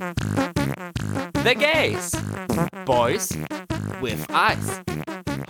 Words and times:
The 0.00 1.54
Gays. 1.54 2.14
Boys 2.86 3.36
with 4.00 4.24
Eyes. 4.30 4.80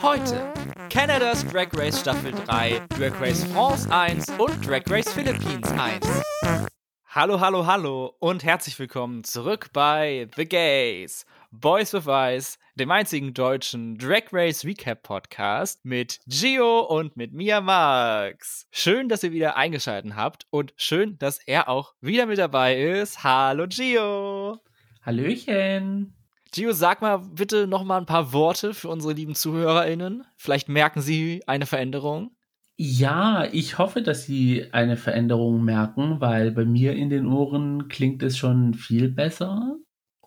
Heute 0.03 0.53
Canadas 0.89 1.45
Drag 1.45 1.73
Race 1.79 2.01
Staffel 2.01 2.33
3, 2.33 2.83
Drag 2.89 3.21
Race 3.21 3.45
France 3.45 3.87
1 3.89 4.29
und 4.39 4.67
Drag 4.67 4.83
Race 4.91 5.13
Philippines 5.13 5.71
1. 5.71 6.80
Hallo, 7.13 7.41
hallo, 7.41 7.67
hallo 7.67 8.15
und 8.21 8.45
herzlich 8.45 8.79
willkommen 8.79 9.25
zurück 9.25 9.71
bei 9.73 10.29
The 10.37 10.47
Gays. 10.47 11.27
Boys 11.51 11.93
with 11.93 12.07
Eyes, 12.07 12.57
dem 12.77 12.93
einzigen 12.93 13.35
deutschen 13.35 13.99
Drag 13.99 14.33
Race 14.33 14.65
Recap 14.65 15.03
Podcast 15.03 15.85
mit 15.85 16.21
Gio 16.29 16.83
und 16.83 17.17
mit 17.17 17.33
Mia 17.33 17.61
Max. 17.61 18.69
Schön, 18.71 19.09
dass 19.09 19.25
ihr 19.25 19.33
wieder 19.33 19.57
eingeschaltet 19.57 20.15
habt 20.15 20.47
und 20.51 20.73
schön, 20.77 21.19
dass 21.19 21.41
er 21.41 21.69
auch 21.69 21.95
wieder 22.01 22.27
mit 22.27 22.39
dabei 22.39 22.81
ist. 22.81 23.25
Hallo 23.25 23.67
Gio. 23.67 24.61
Hallöchen. 25.03 26.15
Gio, 26.53 26.73
sag 26.73 27.03
mal 27.03 27.17
bitte 27.19 27.67
noch 27.67 27.83
mal 27.83 27.99
ein 27.99 28.07
paar 28.07 28.33
Worte 28.33 28.73
für 28.73 28.89
unsere 28.89 29.15
lieben 29.15 29.35
ZuhörerInnen. 29.35 30.25
Vielleicht 30.37 30.69
merken 30.69 31.01
sie 31.01 31.43
eine 31.49 31.67
Veränderung. 31.67 32.31
Ja, 32.83 33.45
ich 33.53 33.77
hoffe, 33.77 34.01
dass 34.01 34.25
Sie 34.25 34.73
eine 34.73 34.97
Veränderung 34.97 35.63
merken, 35.63 36.19
weil 36.23 36.51
bei 36.51 36.65
mir 36.65 36.95
in 36.95 37.11
den 37.11 37.27
Ohren 37.27 37.89
klingt 37.89 38.23
es 38.23 38.39
schon 38.39 38.73
viel 38.73 39.11
besser. 39.11 39.77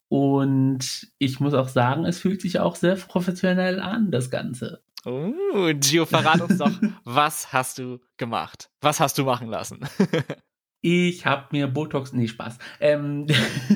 Und 0.07 1.07
ich 1.17 1.39
muss 1.39 1.55
auch 1.55 1.67
sagen, 1.67 2.05
es 2.05 2.19
fühlt 2.19 2.41
sich 2.41 2.59
auch 2.59 2.75
sehr 2.75 2.95
professionell 2.95 3.79
an, 3.79 4.11
das 4.11 4.29
Ganze. 4.29 4.83
Oh, 5.03 5.33
Gio, 5.73 6.05
verrat 6.05 6.41
uns 6.41 6.59
doch, 6.59 6.69
was 7.05 7.51
hast 7.51 7.79
du 7.79 7.97
gemacht? 8.17 8.69
Was 8.81 8.99
hast 8.99 9.17
du 9.17 9.23
machen 9.23 9.49
lassen? 9.49 9.79
ich 10.85 11.25
habe 11.25 11.47
mir 11.51 11.69
Botox, 11.69 12.11
nee, 12.11 12.27
Spaß. 12.27 12.57
Ähm, 12.81 13.25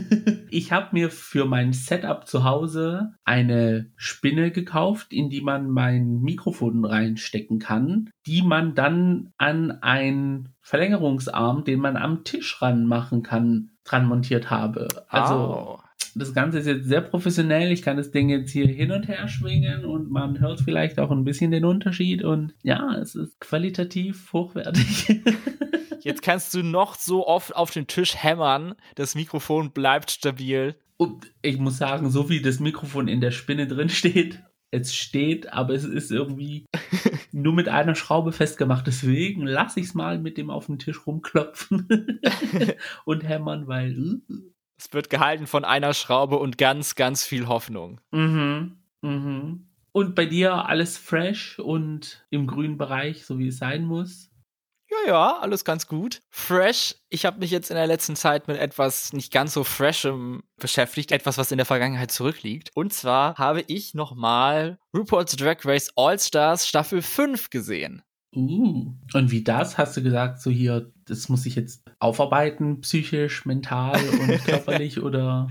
ich 0.50 0.74
habe 0.74 0.90
mir 0.92 1.10
für 1.10 1.46
mein 1.46 1.72
Setup 1.72 2.28
zu 2.28 2.44
Hause 2.44 3.14
eine 3.24 3.90
Spinne 3.96 4.52
gekauft, 4.52 5.14
in 5.14 5.30
die 5.30 5.40
man 5.40 5.70
mein 5.70 6.20
Mikrofon 6.20 6.84
reinstecken 6.84 7.60
kann, 7.60 8.10
die 8.26 8.42
man 8.42 8.76
dann 8.76 9.32
an 9.38 9.72
einen 9.72 10.50
Verlängerungsarm, 10.60 11.64
den 11.64 11.80
man 11.80 11.96
am 11.96 12.26
Tisch 12.26 12.62
ranmachen 12.62 13.24
kann, 13.24 13.70
dran 13.86 14.06
montiert 14.06 14.52
habe. 14.52 14.90
Also 15.08 15.36
oh 15.36 15.87
das 16.18 16.34
Ganze 16.34 16.60
ist 16.60 16.68
jetzt 16.68 16.88
sehr 16.88 17.02
professionell. 17.02 17.72
Ich 17.72 17.82
kann 17.82 17.98
das 17.98 18.12
Ding 18.12 18.30
jetzt 18.30 18.52
hier 18.52 18.68
hin 18.68 18.92
und 18.92 19.08
her 19.08 19.28
schwingen 19.28 19.86
und 19.86 20.10
man 20.10 20.40
hört 20.40 20.62
vielleicht 20.62 21.00
auch 21.00 21.12
ein 21.12 21.24
bisschen 21.24 21.52
den 21.52 21.66
Unterschied. 21.66 22.24
Und 22.24 22.54
ja, 22.64 22.96
es 22.96 23.16
ist 23.16 23.40
qualitativ 23.40 24.32
hochwertig. 24.34 25.22
Jetzt 26.02 26.22
kannst 26.22 26.54
du 26.54 26.64
noch 26.64 26.96
so 26.96 27.28
oft 27.28 27.54
auf 27.54 27.72
den 27.72 27.88
Tisch 27.88 28.16
hämmern. 28.16 28.76
Das 28.96 29.16
Mikrofon 29.16 29.72
bleibt 29.72 30.10
stabil. 30.10 30.76
Und 30.96 31.34
ich 31.42 31.58
muss 31.58 31.78
sagen, 31.78 32.10
so 32.10 32.30
wie 32.30 32.42
das 32.42 32.62
Mikrofon 32.62 33.10
in 33.10 33.20
der 33.20 33.32
Spinne 33.32 33.68
drin 33.68 33.90
steht, 33.90 34.42
es 34.72 34.94
steht, 34.94 35.54
aber 35.54 35.74
es 35.74 35.86
ist 35.86 36.12
irgendwie 36.12 36.66
nur 37.32 37.54
mit 37.54 37.70
einer 37.70 37.96
Schraube 37.96 38.32
festgemacht. 38.32 38.88
Deswegen 38.88 39.46
lasse 39.46 39.80
ich 39.80 39.88
es 39.88 39.94
mal 39.94 40.20
mit 40.20 40.38
dem 40.38 40.50
auf 40.50 40.68
den 40.68 40.80
Tisch 40.80 41.06
rumklopfen 41.06 41.88
und 43.06 43.28
hämmern, 43.28 43.68
weil. 43.68 44.22
Es 44.78 44.94
wird 44.94 45.10
gehalten 45.10 45.48
von 45.48 45.66
einer 45.66 45.94
Schraube 45.94 46.38
und 46.38 46.58
ganz, 46.58 46.96
ganz 46.96 47.26
viel 47.26 47.48
Hoffnung. 47.48 48.00
Mhm. 48.12 48.78
Mhm. 49.02 49.68
Und 49.92 50.16
bei 50.16 50.26
dir 50.26 50.66
alles 50.66 50.98
fresh 50.98 51.58
und 51.58 52.26
im 52.30 52.46
grünen 52.46 52.78
Bereich, 52.78 53.26
so 53.26 53.40
wie 53.40 53.48
es 53.48 53.58
sein 53.58 53.84
muss? 53.86 54.30
Ja, 54.90 54.98
ja, 55.08 55.40
alles 55.40 55.66
ganz 55.66 55.88
gut. 55.88 56.22
Fresh. 56.30 56.96
Ich 57.10 57.26
habe 57.26 57.40
mich 57.40 57.52
jetzt 57.52 57.72
in 57.72 57.76
der 57.76 57.88
letzten 57.88 58.16
Zeit 58.16 58.48
mit 58.48 58.58
etwas 58.58 59.12
nicht 59.12 59.34
ganz 59.34 59.54
so 59.54 59.66
freshem 59.66 60.44
beschäftigt, 60.58 61.12
etwas, 61.12 61.38
was 61.38 61.52
in 61.52 61.58
der 61.58 61.66
Vergangenheit 61.66 62.12
zurückliegt. 62.12 62.72
Und 62.74 62.94
zwar 62.94 63.36
habe 63.36 63.62
ich 63.68 63.96
nochmal 63.96 64.80
RuPaul's 64.96 65.36
Drag 65.36 65.58
Race 65.66 65.92
All 65.98 66.18
Stars 66.20 66.68
Staffel 66.68 67.02
5 67.02 67.50
gesehen. 67.50 68.02
Uh, 68.36 68.94
und 69.14 69.32
wie 69.32 69.44
das? 69.44 69.78
Hast 69.78 69.96
du 69.96 70.04
gesagt, 70.04 70.42
so 70.42 70.52
hier, 70.52 70.92
das 71.06 71.30
muss 71.30 71.46
ich 71.46 71.56
jetzt 71.56 71.84
aufarbeiten, 72.00 72.82
psychisch, 72.82 73.46
mental 73.46 74.00
und 74.10 74.28
körperlich 74.46 75.02
oder? 75.02 75.50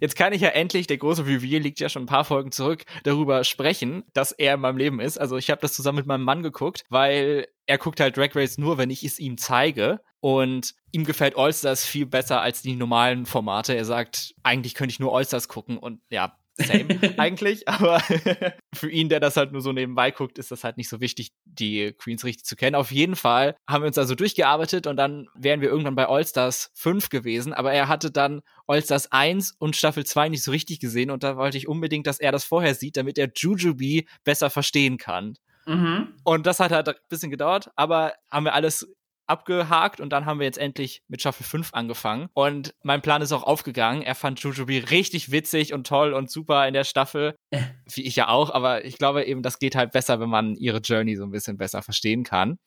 Jetzt 0.00 0.16
kann 0.16 0.32
ich 0.32 0.40
ja 0.40 0.50
endlich, 0.50 0.86
der 0.86 0.98
große 0.98 1.26
Reveal 1.26 1.60
liegt 1.60 1.80
ja 1.80 1.88
schon 1.88 2.04
ein 2.04 2.06
paar 2.06 2.24
Folgen 2.24 2.52
zurück, 2.52 2.84
darüber 3.02 3.42
sprechen, 3.42 4.04
dass 4.12 4.32
er 4.32 4.54
in 4.54 4.60
meinem 4.60 4.78
Leben 4.78 5.00
ist. 5.00 5.18
Also 5.18 5.36
ich 5.36 5.50
habe 5.50 5.60
das 5.60 5.74
zusammen 5.74 5.96
mit 5.96 6.06
meinem 6.06 6.24
Mann 6.24 6.42
geguckt, 6.42 6.84
weil 6.88 7.48
er 7.66 7.78
guckt 7.78 8.00
halt 8.00 8.16
Drag 8.16 8.34
Race 8.34 8.56
nur, 8.56 8.78
wenn 8.78 8.90
ich 8.90 9.04
es 9.04 9.18
ihm 9.18 9.36
zeige. 9.36 10.00
Und 10.22 10.74
ihm 10.92 11.04
gefällt 11.04 11.38
Allstars 11.38 11.86
viel 11.86 12.04
besser 12.04 12.42
als 12.42 12.60
die 12.60 12.76
normalen 12.76 13.24
Formate. 13.24 13.74
Er 13.74 13.86
sagt, 13.86 14.34
eigentlich 14.42 14.74
könnte 14.74 14.92
ich 14.92 15.00
nur 15.00 15.16
Allstars 15.16 15.48
gucken 15.48 15.78
und 15.78 16.00
ja, 16.10 16.36
same 16.60 16.88
eigentlich, 17.18 17.68
aber 17.68 18.00
für 18.74 18.90
ihn, 18.90 19.08
der 19.08 19.20
das 19.20 19.36
halt 19.36 19.52
nur 19.52 19.60
so 19.60 19.72
nebenbei 19.72 20.10
guckt, 20.10 20.38
ist 20.38 20.50
das 20.50 20.64
halt 20.64 20.76
nicht 20.76 20.88
so 20.88 21.00
wichtig, 21.00 21.32
die 21.44 21.92
Queens 21.92 22.24
richtig 22.24 22.44
zu 22.44 22.56
kennen. 22.56 22.76
Auf 22.76 22.90
jeden 22.90 23.16
Fall 23.16 23.56
haben 23.68 23.82
wir 23.82 23.88
uns 23.88 23.98
also 23.98 24.14
durchgearbeitet 24.14 24.86
und 24.86 24.96
dann 24.96 25.28
wären 25.34 25.60
wir 25.60 25.68
irgendwann 25.68 25.94
bei 25.94 26.06
All-Stars 26.06 26.70
5 26.74 27.08
gewesen, 27.08 27.52
aber 27.52 27.72
er 27.72 27.88
hatte 27.88 28.10
dann 28.10 28.42
All-Stars 28.66 29.12
1 29.12 29.56
und 29.58 29.76
Staffel 29.76 30.04
2 30.04 30.28
nicht 30.30 30.42
so 30.42 30.50
richtig 30.50 30.80
gesehen 30.80 31.10
und 31.10 31.22
da 31.22 31.36
wollte 31.36 31.58
ich 31.58 31.68
unbedingt, 31.68 32.06
dass 32.06 32.20
er 32.20 32.32
das 32.32 32.44
vorher 32.44 32.74
sieht, 32.74 32.96
damit 32.96 33.18
er 33.18 33.30
Jujubee 33.34 34.06
besser 34.24 34.50
verstehen 34.50 34.98
kann. 34.98 35.36
Mhm. 35.66 36.14
Und 36.24 36.46
das 36.46 36.60
hat 36.60 36.72
halt 36.72 36.88
ein 36.88 36.94
bisschen 37.08 37.30
gedauert, 37.30 37.70
aber 37.76 38.14
haben 38.30 38.44
wir 38.44 38.54
alles 38.54 38.88
abgehakt 39.30 40.00
und 40.00 40.10
dann 40.10 40.26
haben 40.26 40.40
wir 40.40 40.46
jetzt 40.46 40.58
endlich 40.58 41.02
mit 41.08 41.20
Staffel 41.20 41.44
5 41.44 41.70
angefangen. 41.72 42.28
Und 42.34 42.74
mein 42.82 43.00
Plan 43.00 43.22
ist 43.22 43.32
auch 43.32 43.44
aufgegangen. 43.44 44.02
Er 44.02 44.14
fand 44.14 44.40
Jujubee 44.40 44.78
richtig 44.90 45.30
witzig 45.30 45.72
und 45.72 45.86
toll 45.86 46.12
und 46.12 46.30
super 46.30 46.66
in 46.66 46.74
der 46.74 46.84
Staffel. 46.84 47.36
Äh. 47.50 47.62
Wie 47.92 48.06
ich 48.06 48.16
ja 48.16 48.28
auch, 48.28 48.50
aber 48.50 48.84
ich 48.84 48.98
glaube 48.98 49.24
eben, 49.24 49.42
das 49.42 49.58
geht 49.58 49.76
halt 49.76 49.92
besser, 49.92 50.20
wenn 50.20 50.28
man 50.28 50.56
ihre 50.56 50.78
Journey 50.78 51.16
so 51.16 51.24
ein 51.24 51.30
bisschen 51.30 51.56
besser 51.56 51.82
verstehen 51.82 52.24
kann. 52.24 52.58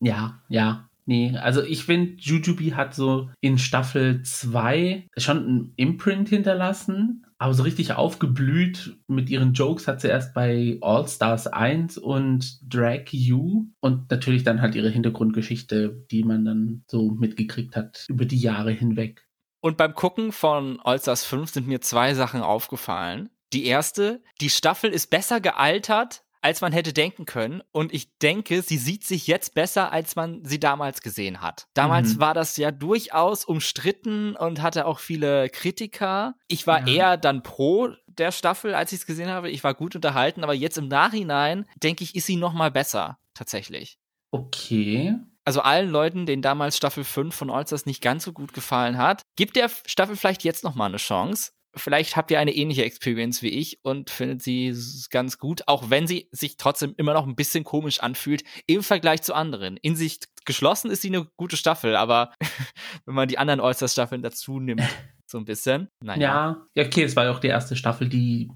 Ja, 0.00 0.42
ja. 0.48 0.88
Nee, 1.04 1.36
also 1.36 1.62
ich 1.62 1.84
finde, 1.84 2.14
Jujubee 2.18 2.74
hat 2.74 2.94
so 2.94 3.30
in 3.40 3.58
Staffel 3.58 4.22
2 4.22 5.08
schon 5.16 5.36
ein 5.36 5.72
Imprint 5.76 6.28
hinterlassen, 6.28 7.26
aber 7.38 7.54
so 7.54 7.64
richtig 7.64 7.92
aufgeblüht 7.92 8.96
mit 9.08 9.28
ihren 9.28 9.52
Jokes 9.52 9.88
hat 9.88 10.00
sie 10.00 10.08
erst 10.08 10.32
bei 10.32 10.78
All 10.80 11.08
Stars 11.08 11.48
1 11.48 11.98
und 11.98 12.60
Drag 12.72 13.06
You 13.10 13.66
und 13.80 14.10
natürlich 14.10 14.44
dann 14.44 14.60
halt 14.60 14.76
ihre 14.76 14.90
Hintergrundgeschichte, 14.90 16.06
die 16.10 16.22
man 16.22 16.44
dann 16.44 16.84
so 16.86 17.10
mitgekriegt 17.10 17.74
hat 17.74 18.06
über 18.08 18.24
die 18.24 18.38
Jahre 18.38 18.70
hinweg. 18.70 19.26
Und 19.60 19.76
beim 19.76 19.94
Gucken 19.94 20.30
von 20.30 20.78
All 20.84 21.00
Stars 21.00 21.24
5 21.24 21.50
sind 21.50 21.66
mir 21.66 21.80
zwei 21.80 22.14
Sachen 22.14 22.42
aufgefallen. 22.42 23.30
Die 23.52 23.66
erste, 23.66 24.22
die 24.40 24.50
Staffel 24.50 24.90
ist 24.90 25.10
besser 25.10 25.40
gealtert 25.40 26.22
als 26.42 26.60
man 26.60 26.72
hätte 26.72 26.92
denken 26.92 27.24
können. 27.24 27.62
Und 27.72 27.94
ich 27.94 28.18
denke, 28.18 28.62
sie 28.62 28.76
sieht 28.76 29.04
sich 29.04 29.26
jetzt 29.26 29.54
besser, 29.54 29.92
als 29.92 30.16
man 30.16 30.44
sie 30.44 30.60
damals 30.60 31.00
gesehen 31.00 31.40
hat. 31.40 31.66
Damals 31.74 32.16
mhm. 32.16 32.20
war 32.20 32.34
das 32.34 32.56
ja 32.56 32.70
durchaus 32.70 33.44
umstritten 33.44 34.36
und 34.36 34.60
hatte 34.60 34.86
auch 34.86 34.98
viele 34.98 35.48
Kritiker. 35.48 36.34
Ich 36.48 36.66
war 36.66 36.86
ja. 36.86 36.94
eher 36.94 37.16
dann 37.16 37.42
pro 37.42 37.90
der 38.06 38.32
Staffel, 38.32 38.74
als 38.74 38.92
ich 38.92 39.00
es 39.00 39.06
gesehen 39.06 39.30
habe. 39.30 39.50
Ich 39.50 39.64
war 39.64 39.74
gut 39.74 39.94
unterhalten, 39.94 40.44
aber 40.44 40.54
jetzt 40.54 40.76
im 40.76 40.88
Nachhinein 40.88 41.66
denke 41.82 42.04
ich, 42.04 42.14
ist 42.14 42.26
sie 42.26 42.36
noch 42.36 42.52
mal 42.52 42.70
besser 42.70 43.18
tatsächlich. 43.34 43.98
Okay. 44.32 45.14
Also 45.44 45.60
allen 45.60 45.90
Leuten, 45.90 46.26
denen 46.26 46.42
damals 46.42 46.76
Staffel 46.76 47.04
5 47.04 47.34
von 47.34 47.50
Allstars 47.50 47.86
nicht 47.86 48.02
ganz 48.02 48.24
so 48.24 48.32
gut 48.32 48.52
gefallen 48.52 48.96
hat, 48.98 49.22
gibt 49.36 49.56
der 49.56 49.70
Staffel 49.86 50.16
vielleicht 50.16 50.44
jetzt 50.44 50.62
noch 50.62 50.74
mal 50.74 50.86
eine 50.86 50.98
Chance 50.98 51.52
vielleicht 51.74 52.16
habt 52.16 52.30
ihr 52.30 52.38
eine 52.38 52.54
ähnliche 52.54 52.84
Experience 52.84 53.42
wie 53.42 53.48
ich 53.48 53.78
und 53.82 54.10
findet 54.10 54.42
sie 54.42 54.74
ganz 55.10 55.38
gut, 55.38 55.62
auch 55.66 55.90
wenn 55.90 56.06
sie 56.06 56.28
sich 56.30 56.56
trotzdem 56.56 56.94
immer 56.96 57.14
noch 57.14 57.26
ein 57.26 57.36
bisschen 57.36 57.64
komisch 57.64 58.00
anfühlt 58.00 58.44
im 58.66 58.82
Vergleich 58.82 59.22
zu 59.22 59.34
anderen. 59.34 59.76
In 59.78 59.96
sich 59.96 60.20
geschlossen 60.44 60.90
ist 60.90 61.02
sie 61.02 61.08
eine 61.08 61.26
gute 61.36 61.56
Staffel, 61.56 61.96
aber 61.96 62.32
wenn 63.06 63.14
man 63.14 63.28
die 63.28 63.38
anderen 63.38 63.60
All-Stars-Staffeln 63.60 64.22
dazu 64.22 64.60
nimmt, 64.60 64.82
so 65.26 65.38
ein 65.38 65.44
bisschen. 65.44 65.88
Naja. 66.00 66.66
Ja, 66.74 66.84
okay, 66.84 67.04
es 67.04 67.16
war 67.16 67.24
ja 67.24 67.32
auch 67.32 67.40
die 67.40 67.48
erste 67.48 67.76
Staffel, 67.76 68.08
die 68.08 68.50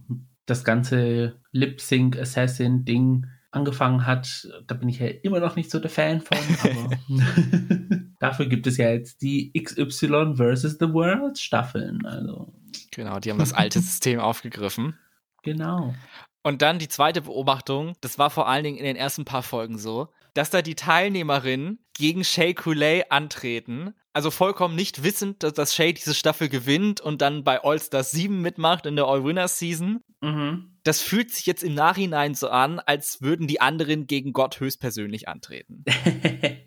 das 0.45 0.65
ganze 0.65 1.41
Lip-Sync-Assassin-Ding 1.53 3.27
angefangen 3.51 4.07
hat. 4.07 4.49
Da 4.67 4.75
bin 4.75 4.89
ich 4.89 4.99
ja 4.99 5.07
immer 5.07 5.41
noch 5.41 5.57
nicht 5.57 5.71
so 5.71 5.81
der 5.81 5.91
Fan 5.91 6.21
von, 6.21 6.39
aber 6.63 6.91
dafür 8.21 8.47
gibt 8.47 8.67
es 8.67 8.77
ja 8.77 8.91
jetzt 8.91 9.23
die 9.23 9.53
XY 9.53 10.35
versus 10.37 10.77
the 10.79 10.93
World 10.93 11.39
Staffeln. 11.39 12.05
Also 12.05 12.53
Genau, 12.97 13.21
die 13.21 13.31
haben 13.31 13.39
das 13.39 13.53
alte 13.53 13.79
System 13.81 14.21
aufgegriffen. 14.21 14.99
Genau. 15.43 15.95
Und 16.43 16.63
dann 16.63 16.79
die 16.79 16.89
zweite 16.89 17.21
Beobachtung, 17.21 17.95
das 18.01 18.19
war 18.19 18.31
vor 18.31 18.49
allen 18.49 18.65
Dingen 18.65 18.79
in 18.79 18.85
den 18.85 18.97
ersten 18.97 19.27
paar 19.27 19.43
Folgen 19.43 19.79
so, 19.79 20.09
dass 20.33 20.49
da 20.49 20.63
die 20.63 20.75
Teilnehmerinnen 20.75 21.79
gegen 21.93 22.25
Shay 22.25 22.55
Coulee 22.55 23.05
antreten, 23.11 23.95
also 24.15 24.31
vollkommen 24.31 24.75
nicht 24.75 25.03
wissend, 25.03 25.43
dass, 25.43 25.53
dass 25.53 25.75
Shay 25.75 25.93
diese 25.93 26.15
Staffel 26.15 26.49
gewinnt 26.49 27.03
und 27.03 27.21
dann 27.21 27.45
bei 27.45 27.63
All 27.63 27.79
Stars 27.79 28.13
7 28.13 28.41
mitmacht 28.41 28.87
in 28.87 28.97
der 28.97 29.05
All 29.05 29.25
Winners 29.25 29.59
Season. 29.59 30.01
Mhm. 30.23 30.79
Das 30.85 31.03
fühlt 31.03 31.35
sich 31.35 31.45
jetzt 31.45 31.63
im 31.63 31.75
Nachhinein 31.75 32.35
so 32.35 32.49
an, 32.49 32.81
als 32.81 33.21
würden 33.21 33.47
die 33.47 33.61
anderen 33.61 34.07
gegen 34.07 34.33
Gott 34.33 34.59
höchstpersönlich 34.59 35.29
antreten. 35.29 35.85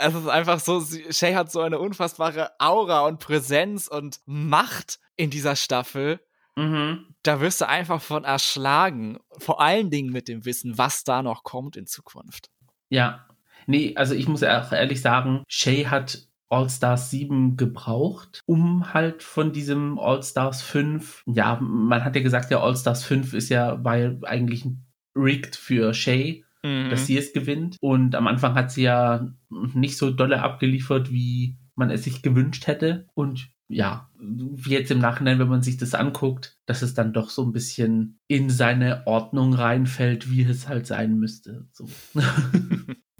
Es 0.00 0.14
ist 0.14 0.28
einfach 0.28 0.60
so, 0.60 0.82
Shay 1.10 1.34
hat 1.34 1.52
so 1.52 1.60
eine 1.60 1.78
unfassbare 1.78 2.52
Aura 2.58 3.06
und 3.06 3.20
Präsenz 3.20 3.86
und 3.86 4.20
Macht 4.24 4.98
in 5.16 5.30
dieser 5.30 5.56
Staffel. 5.56 6.20
Mhm. 6.56 7.14
Da 7.22 7.40
wirst 7.40 7.60
du 7.60 7.68
einfach 7.68 8.00
von 8.00 8.24
erschlagen. 8.24 9.18
Vor 9.38 9.60
allen 9.60 9.90
Dingen 9.90 10.10
mit 10.10 10.26
dem 10.26 10.44
Wissen, 10.44 10.78
was 10.78 11.04
da 11.04 11.22
noch 11.22 11.44
kommt 11.44 11.76
in 11.76 11.86
Zukunft. 11.86 12.50
Ja. 12.88 13.26
Nee, 13.66 13.92
also 13.94 14.14
ich 14.14 14.26
muss 14.26 14.42
auch 14.42 14.72
ehrlich 14.72 15.02
sagen, 15.02 15.44
Shay 15.46 15.84
hat 15.84 16.26
All-Stars 16.48 17.10
7 17.10 17.56
gebraucht, 17.56 18.42
um 18.46 18.92
halt 18.92 19.22
von 19.22 19.52
diesem 19.52 19.98
All-Stars 19.98 20.62
5, 20.62 21.22
ja, 21.26 21.58
man 21.60 22.04
hat 22.04 22.16
ja 22.16 22.22
gesagt, 22.22 22.50
der 22.50 22.62
All-Stars 22.62 23.04
5 23.04 23.34
ist 23.34 23.50
ja, 23.50 23.84
weil 23.84 24.18
eigentlich 24.24 24.66
rigged 25.14 25.54
für 25.54 25.94
Shay, 25.94 26.44
mhm. 26.64 26.90
dass 26.90 27.06
sie 27.06 27.16
es 27.16 27.32
gewinnt. 27.32 27.76
Und 27.80 28.14
am 28.14 28.26
Anfang 28.26 28.54
hat 28.54 28.70
sie 28.70 28.82
ja 28.82 29.26
nicht 29.48 29.96
so 29.96 30.10
dolle 30.10 30.42
abgeliefert, 30.42 31.12
wie 31.12 31.58
man 31.74 31.90
es 31.90 32.04
sich 32.04 32.22
gewünscht 32.22 32.66
hätte. 32.66 33.06
Und 33.14 33.50
ja, 33.68 34.10
wie 34.18 34.70
jetzt 34.70 34.90
im 34.90 34.98
Nachhinein, 34.98 35.38
wenn 35.38 35.48
man 35.48 35.62
sich 35.62 35.76
das 35.76 35.94
anguckt, 35.94 36.58
dass 36.66 36.82
es 36.82 36.94
dann 36.94 37.12
doch 37.12 37.30
so 37.30 37.44
ein 37.44 37.52
bisschen 37.52 38.18
in 38.26 38.50
seine 38.50 39.06
Ordnung 39.06 39.54
reinfällt, 39.54 40.30
wie 40.30 40.42
es 40.42 40.68
halt 40.68 40.86
sein 40.86 41.18
müsste. 41.18 41.68
So. 41.72 41.88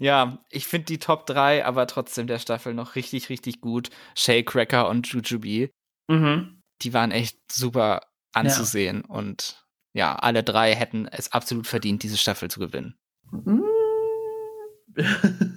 Ja, 0.01 0.43
ich 0.49 0.65
finde 0.65 0.85
die 0.85 0.97
Top 0.97 1.27
3 1.27 1.63
aber 1.63 1.85
trotzdem 1.85 2.25
der 2.25 2.39
Staffel 2.39 2.73
noch 2.73 2.95
richtig, 2.95 3.29
richtig 3.29 3.61
gut. 3.61 3.91
Shay 4.15 4.41
Cracker 4.41 4.89
und 4.89 5.05
Jujubee. 5.05 5.69
Mhm. 6.09 6.63
Die 6.81 6.93
waren 6.93 7.11
echt 7.11 7.37
super 7.51 8.01
anzusehen 8.33 9.03
ja. 9.07 9.15
und 9.15 9.63
ja, 9.93 10.15
alle 10.15 10.43
drei 10.43 10.73
hätten 10.73 11.07
es 11.07 11.31
absolut 11.33 11.67
verdient, 11.67 12.01
diese 12.01 12.17
Staffel 12.17 12.49
zu 12.49 12.59
gewinnen. 12.59 12.95
Mhm. 13.31 13.63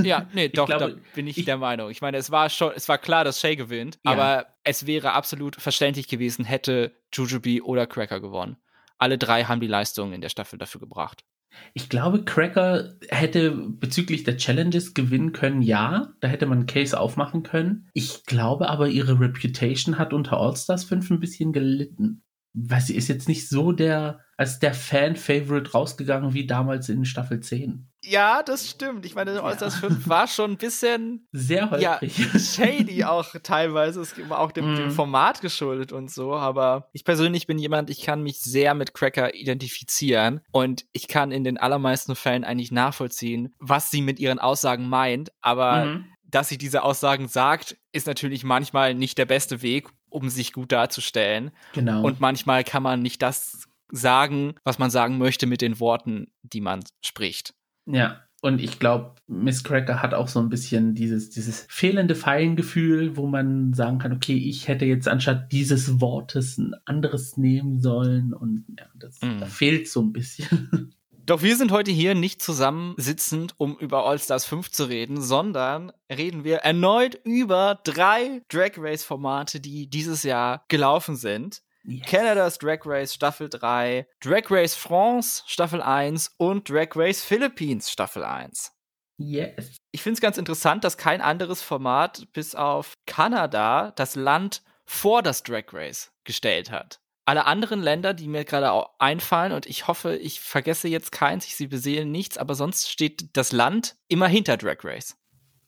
ja, 0.03 0.29
nee, 0.33 0.49
doch, 0.49 0.67
glaube, 0.67 0.95
da 0.95 1.01
bin 1.15 1.27
ich, 1.27 1.39
ich, 1.39 1.45
der 1.45 1.57
Meinung. 1.57 1.91
Ich 1.91 2.01
meine, 2.01 2.17
es 2.19 2.31
war 2.31 2.49
schon, 2.51 2.73
es 2.77 2.89
war 2.89 2.99
klar, 2.99 3.25
dass 3.25 3.41
Shay 3.41 3.57
gewinnt, 3.57 3.99
ja. 4.05 4.13
aber 4.13 4.47
es 4.63 4.87
wäre 4.87 5.13
absolut 5.13 5.57
verständlich 5.57 6.07
gewesen, 6.09 6.45
hätte 6.45 6.93
Jujubee 7.13 7.61
oder 7.61 7.87
Cracker 7.87 8.21
gewonnen. 8.21 8.57
Alle 8.97 9.19
drei 9.19 9.45
haben 9.45 9.61
die 9.61 9.67
Leistungen 9.67 10.13
in 10.13 10.21
der 10.21 10.29
Staffel 10.29 10.59
dafür 10.59 10.81
gebracht. 10.81 11.25
Ich 11.73 11.89
glaube, 11.89 12.25
Cracker 12.25 12.95
hätte 13.09 13.51
bezüglich 13.53 14.25
der 14.25 14.37
Challenges 14.37 14.95
gewinnen 14.95 15.33
können, 15.33 15.63
ja. 15.63 16.13
Da 16.21 16.29
hätte 16.29 16.47
man 16.47 16.59
einen 16.59 16.67
Case 16.67 16.99
aufmachen 16.99 17.43
können. 17.43 17.89
Ich 17.93 18.25
glaube 18.25 18.69
aber, 18.69 18.89
ihre 18.89 19.21
Reputation 19.21 19.99
hat 19.99 20.13
unter 20.13 20.39
All-Stars 20.39 20.85
5 20.85 21.11
ein 21.11 21.21
bisschen 21.21 21.53
gelitten 21.53 22.25
weil 22.55 22.81
sie 22.81 22.95
ist 22.95 23.09
jetzt 23.09 23.29
nicht 23.29 23.49
so 23.49 23.73
der, 23.73 24.21
als 24.37 24.59
der 24.59 24.75
Fan-Favorite 24.75 25.73
rausgegangen 25.73 26.35
wie 26.35 26.47
damals 26.47 26.89
in 26.89 27.05
Staffel 27.05 27.41
10. 27.41 27.89
Ja, 28.03 28.43
das 28.43 28.69
stimmt. 28.69 29.07
Ich 29.07 29.15
meine, 29.15 29.43
All-Stars 29.43 29.81
ja. 29.81 29.89
5 29.89 30.09
war 30.09 30.29
schon 30.29 30.53
ein 30.53 30.57
bisschen 30.59 31.27
sehr 31.33 31.71
holprig. 31.71 32.19
Ja, 32.19 32.39
shady 32.39 33.05
auch 33.05 33.35
teilweise. 33.43 34.01
Es 34.03 34.15
war 34.29 34.41
auch 34.41 34.53
dem, 34.53 34.75
mm. 34.75 34.77
dem, 34.77 34.85
mhm. 34.87 34.91
Format 34.91 35.41
geschuldet 35.41 35.93
und 35.93 36.11
so. 36.11 36.35
Aber 36.35 36.89
ich 36.93 37.05
persönlich 37.05 37.47
bin 37.47 37.59
jemand, 37.59 37.89
ich 37.89 38.03
kann 38.03 38.23
mich 38.23 38.41
sehr 38.41 38.75
mit 38.75 38.93
Cracker 38.93 39.35
identifizieren 39.35 40.41
und 40.53 40.85
ich 40.93 41.09
kann 41.09 41.33
in 41.33 41.45
den 41.45 41.57
allermeisten 41.57 42.15
Fällen 42.15 42.45
eigentlich 42.45 42.73
nachvollziehen, 42.73 43.55
was 43.59 43.91
sie 43.91 44.03
mit 44.03 44.19
ihren 44.19 44.39
Aussagen 44.39 44.89
meint. 44.89 45.31
Aber 45.41 45.87
mm 45.87 46.05
dass 46.35 46.49
sie 46.49 46.59
diese 46.59 46.83
Aussagen 46.83 47.29
sagt, 47.29 47.77
ist 47.93 48.09
natürlich 48.09 48.43
manchmal 48.43 48.95
nicht 48.95 49.19
der 49.19 49.25
beste 49.25 49.63
Weg, 49.63 49.89
um 50.09 50.29
sich 50.29 50.53
gut 50.53 50.73
darzustellen. 50.73 51.53
Genau. 51.75 52.03
Und 52.03 52.19
manchmal 52.19 52.65
kann 52.65 52.83
man 52.83 53.03
nicht 53.03 53.23
das 53.23 53.69
sagen, 53.91 54.55
was 54.65 54.79
man 54.79 54.91
sagen 54.91 55.19
möchte 55.19 55.47
mit 55.47 55.61
den 55.61 55.81
Worten, 55.81 56.33
die 56.43 56.61
man 56.61 56.81
spricht. 57.03 57.55
Ja. 57.87 58.21
Und 58.41 58.61
ich 58.61 58.79
glaube, 58.79 59.15
Miss 59.27 59.65
Cracker 59.65 60.03
hat 60.03 60.13
auch 60.13 60.29
so 60.29 60.39
ein 60.39 60.51
bisschen 60.51 60.95
dieses, 60.95 61.31
dieses 61.31 61.65
fehlende 61.71 62.15
Feingefühl, 62.15 63.17
wo 63.17 63.27
man 63.27 63.73
sagen 63.73 63.99
kann, 63.99 64.13
okay, 64.13 64.37
ich 64.37 64.69
hätte 64.69 64.85
jetzt 64.85 65.09
anstatt 65.09 65.51
dieses 65.51 65.99
Wortes 65.99 66.59
ein 66.59 66.75
anderes 66.85 67.39
nehmen 67.39 67.81
sollen. 67.81 68.35
Und 68.35 68.67
ja, 68.79 68.85
das, 68.97 69.19
mm. 69.23 69.39
da 69.41 69.47
fehlt 69.47 69.89
so 69.89 70.03
ein 70.03 70.13
bisschen. 70.13 70.95
Doch 71.27 71.41
wir 71.41 71.57
sind 71.57 71.73
heute 71.73 71.91
hier 71.91 72.15
nicht 72.15 72.43
zusammensitzend, 72.43 73.55
um 73.57 73.79
über 73.79 74.05
All-Stars 74.05 74.45
5 74.45 74.71
zu 74.71 74.85
reden, 74.85 75.23
sondern 75.23 75.91
reden 76.13 76.45
wir 76.45 76.59
erneut 76.59 77.19
über 77.25 77.81
drei 77.83 78.43
Drag 78.51 78.73
Race 78.77 79.05
Formate, 79.05 79.59
die 79.59 79.89
dieses 79.89 80.23
Jahr 80.23 80.67
gelaufen 80.69 81.17
sind. 81.17 81.63
Yes. 81.85 82.07
Canada's 82.07 82.59
Drag 82.59 82.81
Race 82.85 83.15
Staffel 83.15 83.49
3, 83.49 84.07
Drag 84.21 84.51
Race 84.51 84.75
France 84.75 85.43
Staffel 85.47 85.83
1 85.83 86.35
und 86.39 86.69
Drag 86.69 86.89
Race 86.95 87.23
Philippines 87.23 87.91
Staffel 87.91 88.25
1. 88.25 88.73
Yes. 89.19 89.77
Ich 89.93 90.03
finde 90.03 90.15
es 90.15 90.21
ganz 90.21 90.39
interessant, 90.39 90.83
dass 90.83 90.97
kein 90.97 91.21
anderes 91.21 91.63
Format 91.63 92.27
bis 92.33 92.55
auf 92.55 92.95
Kanada 93.07 93.93
das 93.93 94.17
Land 94.17 94.63
vor 94.85 95.23
das 95.23 95.43
Drag 95.43 95.73
Race 95.73 96.13
gestellt 96.25 96.71
hat 96.71 97.01
alle 97.27 97.47
anderen 97.47 97.81
Länder, 97.81 98.15
die 98.15 98.29
mir 98.29 98.45
gerade 98.45 98.87
einfallen, 98.99 99.53
und 99.53 99.67
ich 99.67 99.87
hoffe, 99.87 100.17
ich 100.17 100.41
vergesse 100.41 100.89
jetzt 100.89 101.13
keins, 101.13 101.47
ich 101.47 101.57
sie 101.57 101.67
beseelen 101.67 102.11
nichts, 102.11 102.37
aber 102.37 102.55
sonst 102.55 102.91
steht 102.91 103.37
das 103.37 103.53
Land 103.53 103.97
immer 104.09 104.29
hinter 104.29 104.57
Drag 104.57 104.79
Race. 104.85 105.17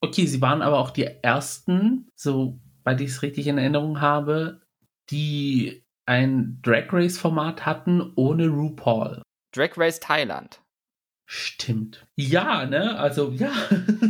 Okay, 0.00 0.26
sie 0.26 0.42
waren 0.42 0.62
aber 0.62 0.78
auch 0.78 0.90
die 0.90 1.04
ersten, 1.04 2.08
so 2.14 2.60
weil 2.84 3.00
ich 3.00 3.10
es 3.10 3.22
richtig 3.22 3.46
in 3.46 3.58
Erinnerung 3.58 4.00
habe, 4.00 4.60
die 5.10 5.85
ein 6.06 6.60
Drag 6.62 6.92
Race-Format 6.92 7.66
hatten 7.66 8.12
ohne 8.14 8.48
RuPaul. 8.48 9.22
Drag 9.52 9.76
Race 9.76 10.00
Thailand. 10.00 10.60
Stimmt. 11.26 12.06
Ja, 12.14 12.64
ne? 12.64 12.98
Also, 12.98 13.30
ja. 13.32 13.52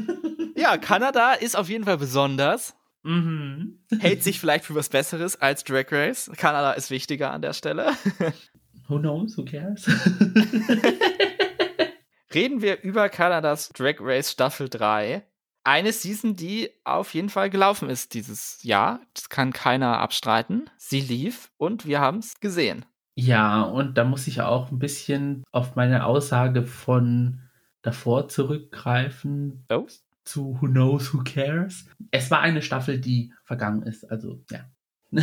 ja, 0.57 0.77
Kanada 0.77 1.33
ist 1.33 1.57
auf 1.57 1.69
jeden 1.71 1.85
Fall 1.85 1.97
besonders. 1.97 2.77
Mhm. 3.03 3.81
Hält 4.01 4.23
sich 4.23 4.39
vielleicht 4.39 4.65
für 4.65 4.75
was 4.75 4.91
Besseres 4.91 5.41
als 5.41 5.65
Drag 5.65 5.87
Race. 5.91 6.31
Kanada 6.37 6.73
ist 6.73 6.91
wichtiger 6.91 7.31
an 7.31 7.41
der 7.41 7.55
Stelle. 7.55 7.93
Who 8.89 8.99
knows? 8.99 9.37
Who 9.39 9.45
cares? 9.45 9.87
Reden 12.35 12.61
wir 12.61 12.83
über 12.83 13.09
Kanadas 13.09 13.71
Drag 13.71 13.97
Race 14.01 14.33
Staffel 14.33 14.69
3. 14.69 15.25
Eine 15.67 15.93
Season, 15.93 16.37
die 16.37 16.71
auf 16.85 17.13
jeden 17.13 17.29
Fall 17.29 17.51
gelaufen 17.51 17.91
ist 17.91 18.15
dieses 18.15 18.63
Jahr. 18.63 19.01
Das 19.15 19.29
kann 19.31 19.53
keiner 19.53 19.99
abstreiten. 19.99 20.71
Sie 20.77 21.01
lief 21.01 21.51
und 21.57 21.87
wir 21.87 22.01
haben 22.01 22.19
es 22.19 22.39
gesehen. 22.39 22.85
Ja, 23.17 23.63
und 23.63 23.99
da 23.99 24.05
muss 24.05 24.29
ich 24.29 24.43
auch 24.43 24.71
ein 24.71 24.79
bisschen 24.79 25.43
auf 25.51 25.75
meine 25.75 26.07
Aussage 26.07 26.63
von 26.63 27.41
davor 27.83 28.29
zurückgreifen. 28.29 29.65
Oh 29.69 29.89
zu 30.23 30.57
Who 30.61 30.69
Knows, 30.69 31.13
Who 31.13 31.25
Cares. 31.25 31.87
Es 32.13 32.31
war 32.31 32.43
eine 32.43 32.63
Staffel, 32.63 33.01
die 33.01 33.33
vergangen 33.43 33.83
ist. 33.83 34.09
Also, 34.09 34.45
ja. 34.53 34.71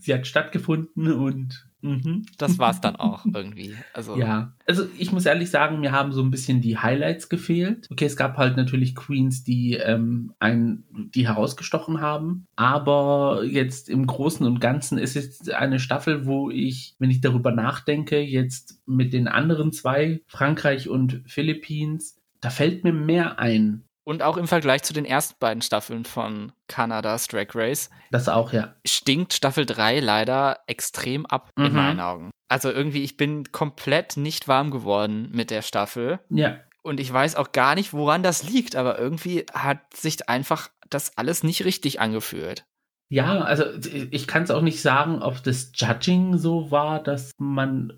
Sie 0.00 0.12
hat 0.12 0.26
stattgefunden 0.26 1.10
und 1.12 1.66
mhm. 1.82 2.26
das 2.38 2.58
war's 2.58 2.80
dann 2.80 2.96
auch 2.96 3.24
irgendwie. 3.26 3.74
Also 3.92 4.16
ja, 4.16 4.54
also 4.66 4.84
ich 4.98 5.12
muss 5.12 5.26
ehrlich 5.26 5.50
sagen, 5.50 5.80
mir 5.80 5.92
haben 5.92 6.12
so 6.12 6.22
ein 6.22 6.30
bisschen 6.30 6.60
die 6.60 6.78
Highlights 6.78 7.28
gefehlt. 7.28 7.88
Okay, 7.90 8.06
es 8.06 8.16
gab 8.16 8.38
halt 8.38 8.56
natürlich 8.56 8.94
Queens, 8.94 9.44
die 9.44 9.74
ähm, 9.74 10.32
ein, 10.38 10.84
die 11.14 11.26
herausgestochen 11.26 12.00
haben, 12.00 12.46
aber 12.56 13.42
jetzt 13.44 13.90
im 13.90 14.06
Großen 14.06 14.46
und 14.46 14.60
Ganzen 14.60 14.98
ist 14.98 15.16
es 15.16 15.48
eine 15.50 15.78
Staffel, 15.78 16.26
wo 16.26 16.50
ich, 16.50 16.94
wenn 16.98 17.10
ich 17.10 17.20
darüber 17.20 17.52
nachdenke, 17.52 18.20
jetzt 18.20 18.80
mit 18.86 19.12
den 19.12 19.28
anderen 19.28 19.72
zwei, 19.72 20.22
Frankreich 20.26 20.88
und 20.88 21.22
Philippines, 21.26 22.16
da 22.40 22.50
fällt 22.50 22.84
mir 22.84 22.92
mehr 22.92 23.38
ein. 23.38 23.84
Und 24.04 24.22
auch 24.22 24.36
im 24.36 24.48
Vergleich 24.48 24.82
zu 24.82 24.92
den 24.92 25.04
ersten 25.04 25.36
beiden 25.38 25.62
Staffeln 25.62 26.04
von 26.04 26.52
Kanadas 26.66 27.28
Drag 27.28 27.54
Race. 27.54 27.88
Das 28.10 28.28
auch, 28.28 28.52
ja. 28.52 28.74
Stinkt 28.84 29.32
Staffel 29.32 29.64
3 29.64 30.00
leider 30.00 30.58
extrem 30.66 31.24
ab, 31.26 31.50
mhm. 31.56 31.66
in 31.66 31.72
meinen 31.74 32.00
Augen. 32.00 32.30
Also 32.48 32.70
irgendwie, 32.70 33.02
ich 33.02 33.16
bin 33.16 33.50
komplett 33.52 34.16
nicht 34.16 34.48
warm 34.48 34.70
geworden 34.70 35.30
mit 35.32 35.50
der 35.50 35.62
Staffel. 35.62 36.18
Ja. 36.30 36.58
Und 36.82 36.98
ich 36.98 37.12
weiß 37.12 37.36
auch 37.36 37.52
gar 37.52 37.76
nicht, 37.76 37.92
woran 37.92 38.24
das 38.24 38.42
liegt, 38.42 38.74
aber 38.74 38.98
irgendwie 38.98 39.46
hat 39.54 39.78
sich 39.94 40.28
einfach 40.28 40.70
das 40.90 41.16
alles 41.16 41.44
nicht 41.44 41.64
richtig 41.64 42.00
angefühlt. 42.00 42.64
Ja, 43.08 43.42
also 43.42 43.64
ich 44.10 44.26
kann 44.26 44.42
es 44.42 44.50
auch 44.50 44.62
nicht 44.62 44.80
sagen, 44.80 45.22
ob 45.22 45.42
das 45.42 45.70
Judging 45.74 46.38
so 46.38 46.70
war, 46.70 47.02
dass 47.02 47.30
man, 47.38 47.92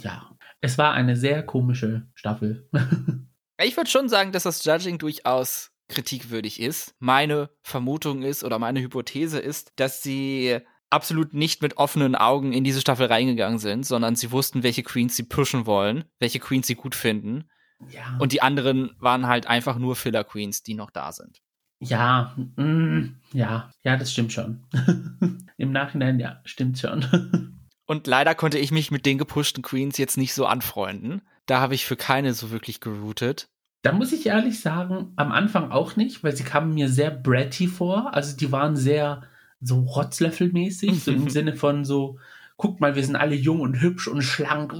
ja, 0.00 0.30
es 0.60 0.78
war 0.78 0.92
eine 0.92 1.16
sehr 1.16 1.42
komische 1.42 2.06
Staffel. 2.14 2.68
Ich 3.58 3.76
würde 3.76 3.90
schon 3.90 4.08
sagen, 4.08 4.32
dass 4.32 4.42
das 4.42 4.64
Judging 4.64 4.98
durchaus 4.98 5.70
kritikwürdig 5.88 6.60
ist. 6.60 6.94
Meine 6.98 7.50
Vermutung 7.62 8.22
ist 8.22 8.44
oder 8.44 8.58
meine 8.58 8.80
Hypothese 8.80 9.38
ist, 9.38 9.72
dass 9.76 10.02
sie 10.02 10.58
absolut 10.90 11.34
nicht 11.34 11.62
mit 11.62 11.78
offenen 11.78 12.14
Augen 12.14 12.52
in 12.52 12.64
diese 12.64 12.80
Staffel 12.80 13.06
reingegangen 13.06 13.58
sind, 13.58 13.84
sondern 13.86 14.16
sie 14.16 14.30
wussten, 14.30 14.62
welche 14.62 14.82
Queens 14.82 15.16
sie 15.16 15.24
pushen 15.24 15.66
wollen, 15.66 16.04
welche 16.18 16.38
Queens 16.38 16.66
sie 16.66 16.74
gut 16.74 16.94
finden. 16.94 17.48
Ja. 17.90 18.16
Und 18.18 18.32
die 18.32 18.42
anderen 18.42 18.94
waren 18.98 19.26
halt 19.26 19.46
einfach 19.46 19.78
nur 19.78 19.96
Filler 19.96 20.24
Queens, 20.24 20.62
die 20.62 20.74
noch 20.74 20.90
da 20.90 21.12
sind. 21.12 21.42
Ja, 21.78 22.34
mm, 22.56 23.20
ja, 23.32 23.70
ja, 23.82 23.96
das 23.96 24.12
stimmt 24.12 24.32
schon. 24.32 24.64
Im 25.58 25.72
Nachhinein, 25.72 26.18
ja, 26.18 26.40
stimmt 26.44 26.78
schon. 26.78 27.52
Und 27.86 28.06
leider 28.06 28.34
konnte 28.34 28.58
ich 28.58 28.72
mich 28.72 28.90
mit 28.90 29.06
den 29.06 29.18
gepushten 29.18 29.62
Queens 29.62 29.96
jetzt 29.98 30.16
nicht 30.16 30.34
so 30.34 30.46
anfreunden. 30.46 31.22
Da 31.46 31.60
habe 31.60 31.74
ich 31.74 31.86
für 31.86 31.96
keine 31.96 32.34
so 32.34 32.50
wirklich 32.50 32.80
geroutet. 32.80 33.48
Da 33.82 33.92
muss 33.92 34.12
ich 34.12 34.26
ehrlich 34.26 34.60
sagen, 34.60 35.12
am 35.14 35.30
Anfang 35.30 35.70
auch 35.70 35.94
nicht, 35.94 36.24
weil 36.24 36.34
sie 36.34 36.42
kamen 36.42 36.74
mir 36.74 36.88
sehr 36.88 37.10
bratty 37.10 37.68
vor. 37.68 38.12
Also 38.14 38.36
die 38.36 38.50
waren 38.50 38.74
sehr 38.74 39.22
so 39.60 39.80
rotzlöffelmäßig, 39.80 41.04
so 41.04 41.12
im 41.12 41.30
Sinne 41.30 41.54
von 41.54 41.84
so, 41.84 42.18
guck 42.56 42.80
mal, 42.80 42.96
wir 42.96 43.04
sind 43.04 43.16
alle 43.16 43.36
jung 43.36 43.60
und 43.60 43.80
hübsch 43.80 44.08
und 44.08 44.22
schlank. 44.22 44.72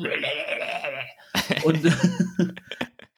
Und, 1.64 1.80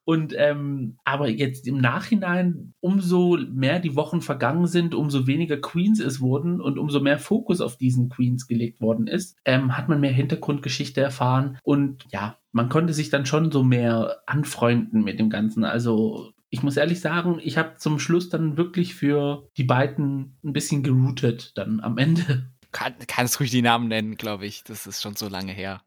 und 0.04 0.34
ähm, 0.36 0.98
aber 1.04 1.28
jetzt 1.28 1.66
im 1.66 1.78
Nachhinein, 1.78 2.74
umso 2.80 3.38
mehr 3.38 3.78
die 3.78 3.96
Wochen 3.96 4.20
vergangen 4.20 4.66
sind, 4.66 4.94
umso 4.94 5.26
weniger 5.26 5.56
Queens 5.56 6.00
es 6.00 6.20
wurden 6.20 6.60
und 6.60 6.78
umso 6.78 7.00
mehr 7.00 7.18
Fokus 7.18 7.60
auf 7.60 7.76
diesen 7.76 8.08
Queens 8.08 8.46
gelegt 8.46 8.80
worden 8.80 9.06
ist, 9.06 9.36
ähm, 9.44 9.76
hat 9.76 9.88
man 9.88 10.00
mehr 10.00 10.12
Hintergrundgeschichte 10.12 11.00
erfahren 11.00 11.58
und 11.62 12.04
ja, 12.10 12.37
man 12.52 12.68
konnte 12.68 12.92
sich 12.92 13.10
dann 13.10 13.26
schon 13.26 13.52
so 13.52 13.62
mehr 13.62 14.18
anfreunden 14.26 15.02
mit 15.02 15.18
dem 15.18 15.30
Ganzen. 15.30 15.64
Also 15.64 16.32
ich 16.50 16.62
muss 16.62 16.76
ehrlich 16.76 17.00
sagen, 17.00 17.38
ich 17.42 17.58
habe 17.58 17.76
zum 17.76 17.98
Schluss 17.98 18.30
dann 18.30 18.56
wirklich 18.56 18.94
für 18.94 19.48
die 19.56 19.64
beiden 19.64 20.38
ein 20.44 20.52
bisschen 20.52 20.82
geroutet 20.82 21.56
dann 21.56 21.80
am 21.80 21.98
Ende. 21.98 22.50
Kann, 22.72 22.94
kannst 23.06 23.40
ruhig 23.40 23.50
die 23.50 23.62
Namen 23.62 23.88
nennen, 23.88 24.16
glaube 24.16 24.46
ich. 24.46 24.64
Das 24.64 24.86
ist 24.86 25.02
schon 25.02 25.16
so 25.16 25.28
lange 25.28 25.52
her. 25.52 25.82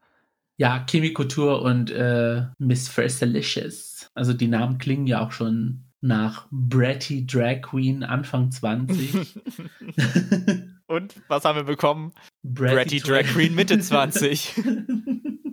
Ja, 0.57 0.85
Couture 1.13 1.61
und 1.61 1.89
äh, 1.89 2.45
Miss 2.59 2.87
Fersalicious. 2.87 4.11
Also 4.13 4.33
die 4.33 4.47
Namen 4.47 4.77
klingen 4.77 5.07
ja 5.07 5.25
auch 5.25 5.31
schon 5.31 5.85
nach 6.01 6.47
Bratty 6.51 7.25
Drag 7.25 7.61
Queen 7.61 8.03
Anfang 8.03 8.51
20. 8.51 9.13
und 10.87 11.15
was 11.27 11.45
haben 11.45 11.55
wir 11.55 11.63
bekommen? 11.63 12.11
Bratty, 12.43 12.75
Bratty 12.75 12.99
Drag 12.99 13.23
Queen 13.23 13.55
Mitte 13.55 13.79
20. 13.81 14.53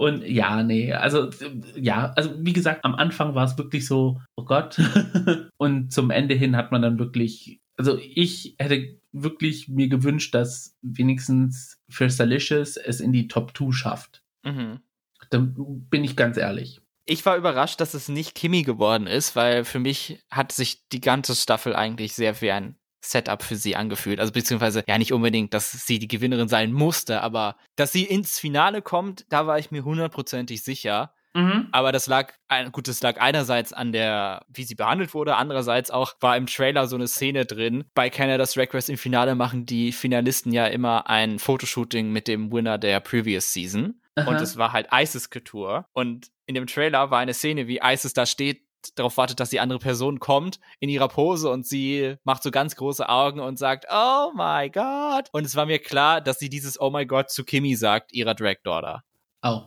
Und 0.00 0.24
ja, 0.26 0.62
nee, 0.62 0.94
also 0.94 1.28
ja, 1.76 2.14
also 2.16 2.30
wie 2.38 2.54
gesagt, 2.54 2.86
am 2.86 2.94
Anfang 2.94 3.34
war 3.34 3.44
es 3.44 3.58
wirklich 3.58 3.86
so, 3.86 4.18
oh 4.34 4.46
Gott. 4.46 4.78
und 5.58 5.92
zum 5.92 6.10
Ende 6.10 6.34
hin 6.34 6.56
hat 6.56 6.72
man 6.72 6.80
dann 6.80 6.98
wirklich, 6.98 7.60
also 7.76 7.98
ich 7.98 8.54
hätte 8.58 8.98
wirklich 9.12 9.68
mir 9.68 9.88
gewünscht, 9.88 10.34
dass 10.34 10.74
wenigstens 10.80 11.76
für 11.90 12.08
Salicious 12.08 12.78
es 12.78 13.00
in 13.00 13.12
die 13.12 13.28
Top 13.28 13.54
2 13.54 13.72
schafft. 13.72 14.22
Mhm. 14.42 14.80
Da 15.28 15.38
bin 15.38 16.02
ich 16.02 16.16
ganz 16.16 16.38
ehrlich. 16.38 16.80
Ich 17.04 17.26
war 17.26 17.36
überrascht, 17.36 17.82
dass 17.82 17.92
es 17.92 18.08
nicht 18.08 18.34
Kimi 18.34 18.62
geworden 18.62 19.06
ist, 19.06 19.36
weil 19.36 19.66
für 19.66 19.80
mich 19.80 20.24
hat 20.30 20.52
sich 20.52 20.88
die 20.88 21.02
ganze 21.02 21.36
Staffel 21.36 21.76
eigentlich 21.76 22.14
sehr 22.14 22.40
wie 22.40 22.52
ein 22.52 22.74
Setup 23.00 23.42
für 23.42 23.56
sie 23.56 23.76
angefühlt. 23.76 24.20
Also 24.20 24.32
beziehungsweise 24.32 24.84
ja 24.86 24.98
nicht 24.98 25.12
unbedingt, 25.12 25.54
dass 25.54 25.70
sie 25.72 25.98
die 25.98 26.08
Gewinnerin 26.08 26.48
sein 26.48 26.72
musste, 26.72 27.22
aber 27.22 27.56
dass 27.76 27.92
sie 27.92 28.04
ins 28.04 28.38
Finale 28.38 28.82
kommt, 28.82 29.24
da 29.30 29.46
war 29.46 29.58
ich 29.58 29.70
mir 29.70 29.84
hundertprozentig 29.84 30.62
sicher. 30.62 31.14
Mhm. 31.34 31.68
Aber 31.70 31.92
das 31.92 32.06
lag, 32.06 32.32
gut, 32.72 32.88
das 32.88 33.02
lag 33.02 33.20
einerseits 33.20 33.72
an 33.72 33.92
der, 33.92 34.44
wie 34.48 34.64
sie 34.64 34.74
behandelt 34.74 35.14
wurde, 35.14 35.36
andererseits 35.36 35.90
auch 35.90 36.14
war 36.20 36.36
im 36.36 36.46
Trailer 36.46 36.88
so 36.88 36.96
eine 36.96 37.06
Szene 37.06 37.46
drin. 37.46 37.84
Bei 37.94 38.10
Canada's 38.10 38.54
Drag 38.54 38.74
Race 38.74 38.88
im 38.88 38.98
Finale 38.98 39.34
machen 39.34 39.64
die 39.66 39.92
Finalisten 39.92 40.52
ja 40.52 40.66
immer 40.66 41.08
ein 41.08 41.38
Fotoshooting 41.38 42.10
mit 42.10 42.26
dem 42.26 42.52
Winner 42.52 42.78
der 42.78 43.00
Previous 43.00 43.52
Season. 43.52 44.00
Aha. 44.16 44.28
Und 44.28 44.40
es 44.40 44.56
war 44.56 44.72
halt 44.72 44.88
Isis 44.92 45.30
Couture. 45.30 45.86
Und 45.92 46.28
in 46.46 46.54
dem 46.56 46.66
Trailer 46.66 47.10
war 47.10 47.20
eine 47.20 47.34
Szene, 47.34 47.68
wie 47.68 47.80
Isis 47.82 48.12
da 48.12 48.26
steht 48.26 48.62
darauf 48.94 49.16
wartet, 49.16 49.40
dass 49.40 49.50
die 49.50 49.60
andere 49.60 49.78
Person 49.78 50.20
kommt 50.20 50.60
in 50.78 50.88
ihrer 50.88 51.08
Pose 51.08 51.50
und 51.50 51.66
sie 51.66 52.16
macht 52.24 52.42
so 52.42 52.50
ganz 52.50 52.76
große 52.76 53.08
Augen 53.08 53.40
und 53.40 53.58
sagt, 53.58 53.86
oh 53.90 54.32
my 54.34 54.70
God. 54.70 55.28
Und 55.32 55.44
es 55.44 55.56
war 55.56 55.66
mir 55.66 55.78
klar, 55.78 56.20
dass 56.20 56.38
sie 56.38 56.48
dieses 56.48 56.80
Oh 56.80 56.90
my 56.90 57.06
God 57.06 57.30
zu 57.30 57.44
Kimi 57.44 57.74
sagt, 57.74 58.12
ihrer 58.12 58.34
Drag 58.34 58.56
Daughter. 58.64 59.02
Oh, 59.42 59.62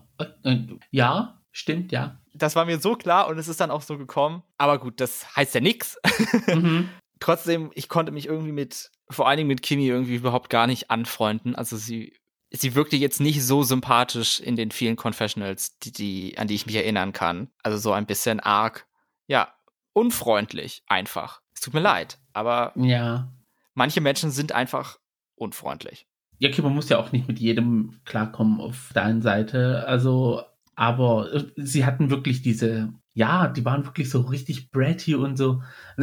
ja, 0.92 1.42
stimmt, 1.52 1.92
ja. 1.92 2.20
Das 2.34 2.56
war 2.56 2.66
mir 2.66 2.80
so 2.80 2.96
klar 2.96 3.28
und 3.28 3.38
es 3.38 3.48
ist 3.48 3.60
dann 3.60 3.72
auch 3.72 3.82
so 3.82 3.98
gekommen. 3.98 4.44
Aber 4.58 4.80
gut, 4.80 5.00
das 5.00 5.36
heißt 5.36 5.56
ja 5.56 5.62
nichts. 5.62 5.98
Mhm. 6.48 6.90
Trotzdem, 7.20 7.72
ich 7.74 7.88
konnte 7.90 8.12
mich 8.12 8.26
irgendwie 8.26 8.52
mit, 8.52 8.92
vor 9.10 9.28
allen 9.28 9.38
Dingen 9.38 9.48
mit 9.48 9.62
Kimi 9.62 9.88
irgendwie 9.88 10.16
überhaupt 10.16 10.50
gar 10.50 10.68
nicht 10.68 10.92
anfreunden. 10.92 11.56
Also 11.56 11.78
sie 11.78 12.14
sie 12.54 12.76
wirkte 12.76 12.96
jetzt 12.96 13.20
nicht 13.20 13.44
so 13.44 13.64
sympathisch 13.64 14.40
in 14.40 14.56
den 14.56 14.72
vielen 14.72 14.96
Confessionals, 14.96 15.78
die, 15.80 15.92
die, 15.92 16.38
an 16.38 16.48
die 16.48 16.56
ich 16.56 16.66
mich 16.66 16.76
erinnern 16.76 17.12
kann. 17.12 17.50
Also 17.64 17.78
so 17.78 17.92
ein 17.92 18.06
bisschen 18.06 18.40
arg 18.40 18.88
ja, 19.28 19.54
unfreundlich 19.94 20.84
einfach. 20.88 21.42
Es 21.54 21.62
tut 21.62 21.74
mir 21.74 21.80
leid, 21.80 22.20
aber 22.34 22.74
ja. 22.76 23.32
manche 23.74 24.02
Menschen 24.02 24.32
sind 24.32 24.52
einfach 24.52 25.00
unfreundlich. 25.36 26.08
Ja, 26.40 26.50
okay, 26.50 26.62
man 26.62 26.74
muss 26.74 26.90
ja 26.90 26.98
auch 26.98 27.12
nicht 27.12 27.28
mit 27.28 27.40
jedem 27.40 28.02
klarkommen 28.06 28.60
auf 28.60 28.92
deiner 28.94 29.22
Seite. 29.22 29.86
Also, 29.88 30.44
aber 30.76 31.34
äh, 31.34 31.44
sie 31.58 31.86
hatten 31.86 32.10
wirklich 32.10 32.42
diese 32.42 32.94
ja, 33.16 33.48
die 33.48 33.64
waren 33.64 33.86
wirklich 33.86 34.10
so 34.10 34.22
richtig 34.22 34.72
bratty 34.72 35.14
und 35.14 35.38
so 35.38 35.62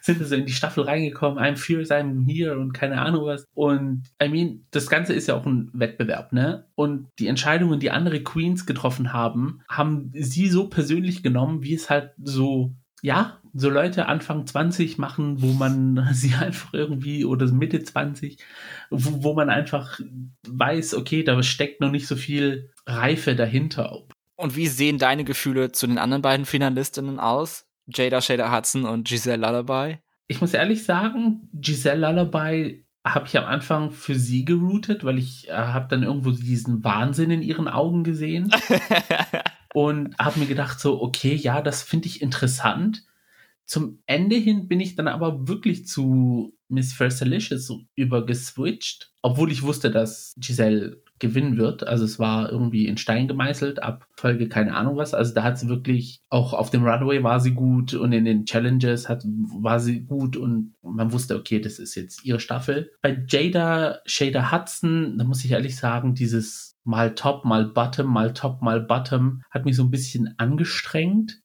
sind 0.00 0.24
so 0.24 0.34
in 0.34 0.46
die 0.46 0.52
Staffel 0.52 0.84
reingekommen, 0.84 1.42
I'm 1.42 1.56
fierce, 1.56 1.90
I'm 1.90 2.24
here 2.24 2.58
und 2.58 2.72
keine 2.72 3.00
Ahnung 3.00 3.24
was. 3.26 3.44
Und 3.54 4.04
I 4.22 4.28
mean, 4.28 4.66
das 4.70 4.88
Ganze 4.88 5.14
ist 5.14 5.26
ja 5.26 5.34
auch 5.34 5.46
ein 5.46 5.70
Wettbewerb, 5.72 6.32
ne? 6.32 6.66
Und 6.76 7.08
die 7.18 7.26
Entscheidungen, 7.26 7.80
die 7.80 7.90
andere 7.90 8.22
Queens 8.22 8.66
getroffen 8.66 9.12
haben, 9.12 9.62
haben 9.68 10.12
sie 10.14 10.48
so 10.48 10.68
persönlich 10.68 11.24
genommen, 11.24 11.62
wie 11.62 11.74
es 11.74 11.90
halt 11.90 12.12
so 12.22 12.72
ja, 13.02 13.38
so 13.54 13.70
Leute 13.70 14.06
Anfang 14.06 14.46
20 14.46 14.98
machen, 14.98 15.40
wo 15.40 15.52
man 15.52 16.08
sie 16.12 16.34
einfach 16.34 16.74
irgendwie 16.74 17.24
oder 17.24 17.46
Mitte 17.46 17.82
20, 17.82 18.38
wo, 18.90 19.22
wo 19.22 19.34
man 19.34 19.48
einfach 19.48 20.00
weiß, 20.46 20.94
okay, 20.94 21.22
da 21.22 21.42
steckt 21.42 21.80
noch 21.80 21.90
nicht 21.90 22.06
so 22.06 22.16
viel 22.16 22.70
Reife 22.86 23.34
dahinter. 23.34 24.02
Und 24.36 24.56
wie 24.56 24.66
sehen 24.66 24.98
deine 24.98 25.24
Gefühle 25.24 25.72
zu 25.72 25.86
den 25.86 25.98
anderen 25.98 26.22
beiden 26.22 26.44
Finalistinnen 26.44 27.20
aus? 27.20 27.66
Jada 27.86 28.20
Shader 28.20 28.54
Hudson 28.54 28.84
und 28.84 29.06
Giselle 29.06 29.46
Lullaby? 29.46 29.98
Ich 30.26 30.40
muss 30.40 30.54
ehrlich 30.54 30.84
sagen, 30.84 31.48
Giselle 31.52 32.00
Lullaby 32.00 32.84
habe 33.06 33.26
ich 33.26 33.36
am 33.36 33.44
Anfang 33.44 33.90
für 33.90 34.14
sie 34.14 34.44
geroutet, 34.44 35.04
weil 35.04 35.18
ich 35.18 35.48
äh, 35.48 35.52
habe 35.52 35.88
dann 35.88 36.02
irgendwo 36.02 36.30
diesen 36.30 36.82
Wahnsinn 36.82 37.30
in 37.30 37.42
ihren 37.42 37.68
Augen 37.68 38.02
gesehen 38.02 38.50
und 39.74 40.16
habe 40.18 40.40
mir 40.40 40.46
gedacht 40.46 40.80
so, 40.80 41.02
okay, 41.02 41.34
ja, 41.34 41.60
das 41.60 41.82
finde 41.82 42.08
ich 42.08 42.22
interessant. 42.22 43.04
Zum 43.66 44.02
Ende 44.06 44.36
hin 44.36 44.68
bin 44.68 44.80
ich 44.80 44.94
dann 44.94 45.08
aber 45.08 45.48
wirklich 45.48 45.86
zu 45.86 46.54
Miss 46.68 46.92
Versalicious 46.92 47.72
übergeswitcht, 47.94 49.12
obwohl 49.22 49.50
ich 49.50 49.62
wusste, 49.62 49.90
dass 49.90 50.34
Giselle 50.36 51.02
gewinnen 51.18 51.56
wird. 51.56 51.86
Also 51.86 52.04
es 52.04 52.18
war 52.18 52.50
irgendwie 52.50 52.86
in 52.86 52.96
Stein 52.96 53.28
gemeißelt, 53.28 53.82
ab 53.82 54.06
Folge 54.16 54.48
keine 54.48 54.74
Ahnung 54.74 54.96
was. 54.96 55.14
Also 55.14 55.32
da 55.32 55.44
hat 55.44 55.58
sie 55.58 55.68
wirklich, 55.68 56.20
auch 56.28 56.52
auf 56.52 56.70
dem 56.70 56.84
Runway 56.84 57.22
war 57.22 57.40
sie 57.40 57.52
gut 57.52 57.94
und 57.94 58.12
in 58.12 58.24
den 58.24 58.44
Challenges 58.44 59.08
hat, 59.08 59.24
war 59.24 59.80
sie 59.80 60.04
gut 60.04 60.36
und 60.36 60.74
man 60.82 61.12
wusste, 61.12 61.36
okay, 61.36 61.60
das 61.60 61.78
ist 61.78 61.94
jetzt 61.94 62.24
ihre 62.24 62.40
Staffel. 62.40 62.90
Bei 63.00 63.24
Jada, 63.28 64.00
Shader 64.06 64.50
Hudson, 64.50 65.16
da 65.16 65.24
muss 65.24 65.44
ich 65.44 65.52
ehrlich 65.52 65.76
sagen, 65.76 66.14
dieses 66.14 66.76
mal 66.84 67.14
Top, 67.14 67.44
mal 67.44 67.66
Bottom, 67.66 68.12
mal 68.12 68.32
Top, 68.34 68.60
mal 68.60 68.80
Bottom 68.80 69.42
hat 69.50 69.64
mich 69.64 69.76
so 69.76 69.84
ein 69.84 69.90
bisschen 69.90 70.34
angestrengt. 70.38 71.40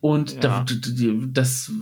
Und 0.00 0.34
ja. 0.34 0.40
da, 0.40 0.66
das, 1.28 1.72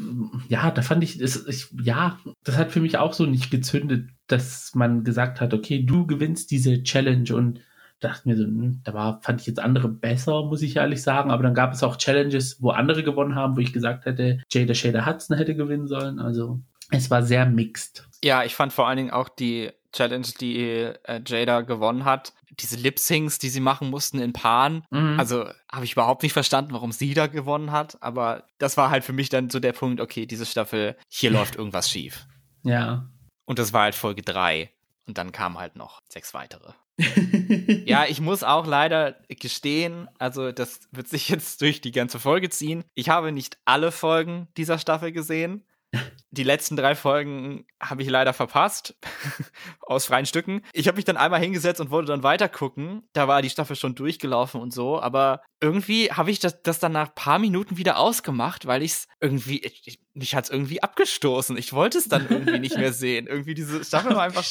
ja, 0.48 0.70
da 0.70 0.82
fand 0.82 1.02
ich, 1.04 1.18
das, 1.18 1.46
ich, 1.46 1.68
ja, 1.82 2.18
das 2.44 2.56
hat 2.56 2.72
für 2.72 2.80
mich 2.80 2.98
auch 2.98 3.12
so 3.12 3.26
nicht 3.26 3.50
gezündet, 3.50 4.10
dass 4.26 4.74
man 4.74 5.04
gesagt 5.04 5.40
hat, 5.40 5.54
okay, 5.54 5.82
du 5.82 6.06
gewinnst 6.06 6.50
diese 6.50 6.82
Challenge 6.82 7.34
und 7.34 7.60
dachte 8.00 8.28
mir 8.28 8.36
so, 8.36 8.44
hm, 8.44 8.80
da 8.84 8.94
war, 8.94 9.20
fand 9.22 9.40
ich 9.40 9.46
jetzt 9.46 9.60
andere 9.60 9.88
besser, 9.88 10.44
muss 10.44 10.62
ich 10.62 10.76
ehrlich 10.76 11.02
sagen, 11.02 11.30
aber 11.30 11.42
dann 11.42 11.54
gab 11.54 11.72
es 11.72 11.82
auch 11.82 11.96
Challenges, 11.96 12.62
wo 12.62 12.70
andere 12.70 13.02
gewonnen 13.02 13.34
haben, 13.34 13.56
wo 13.56 13.60
ich 13.60 13.72
gesagt 13.72 14.04
hätte, 14.04 14.42
Jada 14.50 14.74
Shader 14.74 15.06
Hudson 15.06 15.36
hätte 15.36 15.56
gewinnen 15.56 15.86
sollen, 15.86 16.18
also 16.18 16.60
es 16.90 17.10
war 17.10 17.22
sehr 17.22 17.46
mixed. 17.46 18.08
Ja, 18.22 18.44
ich 18.44 18.54
fand 18.54 18.72
vor 18.72 18.86
allen 18.86 18.96
Dingen 18.98 19.10
auch 19.10 19.28
die 19.28 19.70
Challenge, 19.96 20.26
die 20.40 20.58
äh, 20.60 21.22
Jada 21.26 21.62
gewonnen 21.62 22.04
hat, 22.04 22.32
diese 22.50 22.76
Lip-Syncs, 22.76 23.38
die 23.38 23.48
sie 23.48 23.60
machen 23.60 23.90
mussten 23.90 24.18
in 24.18 24.32
Paaren. 24.32 24.84
Mhm. 24.90 25.18
Also 25.18 25.48
habe 25.70 25.84
ich 25.84 25.92
überhaupt 25.92 26.22
nicht 26.22 26.32
verstanden, 26.32 26.72
warum 26.72 26.92
sie 26.92 27.14
da 27.14 27.26
gewonnen 27.26 27.72
hat. 27.72 28.00
Aber 28.02 28.44
das 28.58 28.76
war 28.76 28.90
halt 28.90 29.04
für 29.04 29.12
mich 29.12 29.28
dann 29.28 29.50
so 29.50 29.60
der 29.60 29.72
Punkt, 29.72 30.00
okay, 30.00 30.26
diese 30.26 30.46
Staffel, 30.46 30.96
hier 31.08 31.30
läuft 31.30 31.56
irgendwas 31.56 31.90
schief. 31.90 32.26
Ja. 32.62 33.08
Und 33.44 33.58
das 33.58 33.72
war 33.72 33.82
halt 33.82 33.94
Folge 33.94 34.22
3. 34.22 34.70
Und 35.06 35.18
dann 35.18 35.32
kamen 35.32 35.58
halt 35.58 35.76
noch 35.76 36.00
sechs 36.08 36.34
weitere. 36.34 36.72
ja, 37.84 38.06
ich 38.06 38.20
muss 38.20 38.42
auch 38.42 38.66
leider 38.66 39.16
gestehen, 39.28 40.08
also 40.18 40.50
das 40.50 40.88
wird 40.92 41.08
sich 41.08 41.28
jetzt 41.28 41.60
durch 41.60 41.80
die 41.80 41.92
ganze 41.92 42.18
Folge 42.18 42.48
ziehen. 42.48 42.84
Ich 42.94 43.10
habe 43.10 43.32
nicht 43.32 43.58
alle 43.66 43.92
Folgen 43.92 44.48
dieser 44.56 44.78
Staffel 44.78 45.12
gesehen. 45.12 45.66
Die 46.36 46.42
letzten 46.42 46.76
drei 46.76 46.94
Folgen 46.94 47.66
habe 47.80 48.02
ich 48.02 48.08
leider 48.08 48.32
verpasst. 48.32 48.96
aus 49.80 50.06
freien 50.06 50.26
Stücken. 50.26 50.62
Ich 50.72 50.88
habe 50.88 50.96
mich 50.96 51.04
dann 51.04 51.16
einmal 51.16 51.40
hingesetzt 51.40 51.80
und 51.80 51.90
wollte 51.90 52.12
dann 52.12 52.22
weiter 52.22 52.48
gucken. 52.48 53.08
Da 53.12 53.28
war 53.28 53.42
die 53.42 53.50
Staffel 53.50 53.76
schon 53.76 53.94
durchgelaufen 53.94 54.60
und 54.60 54.72
so. 54.72 55.00
Aber 55.00 55.42
irgendwie 55.60 56.10
habe 56.10 56.30
ich 56.30 56.38
das, 56.38 56.62
das 56.62 56.78
dann 56.78 56.92
nach 56.92 57.14
paar 57.14 57.38
Minuten 57.38 57.76
wieder 57.76 57.98
ausgemacht, 57.98 58.66
weil 58.66 58.82
ich's 58.82 59.08
irgendwie, 59.20 59.62
ich, 59.62 60.00
mich 60.14 60.34
hat's 60.34 60.50
irgendwie 60.50 60.82
abgestoßen. 60.82 61.56
Ich 61.56 61.72
wollte 61.72 61.98
es 61.98 62.08
dann 62.08 62.26
irgendwie 62.28 62.58
nicht 62.58 62.76
mehr 62.76 62.92
sehen. 62.92 63.26
Irgendwie 63.36 63.54
diese 63.54 63.84
Staffel 63.84 64.14
war 64.14 64.22
einfach 64.22 64.44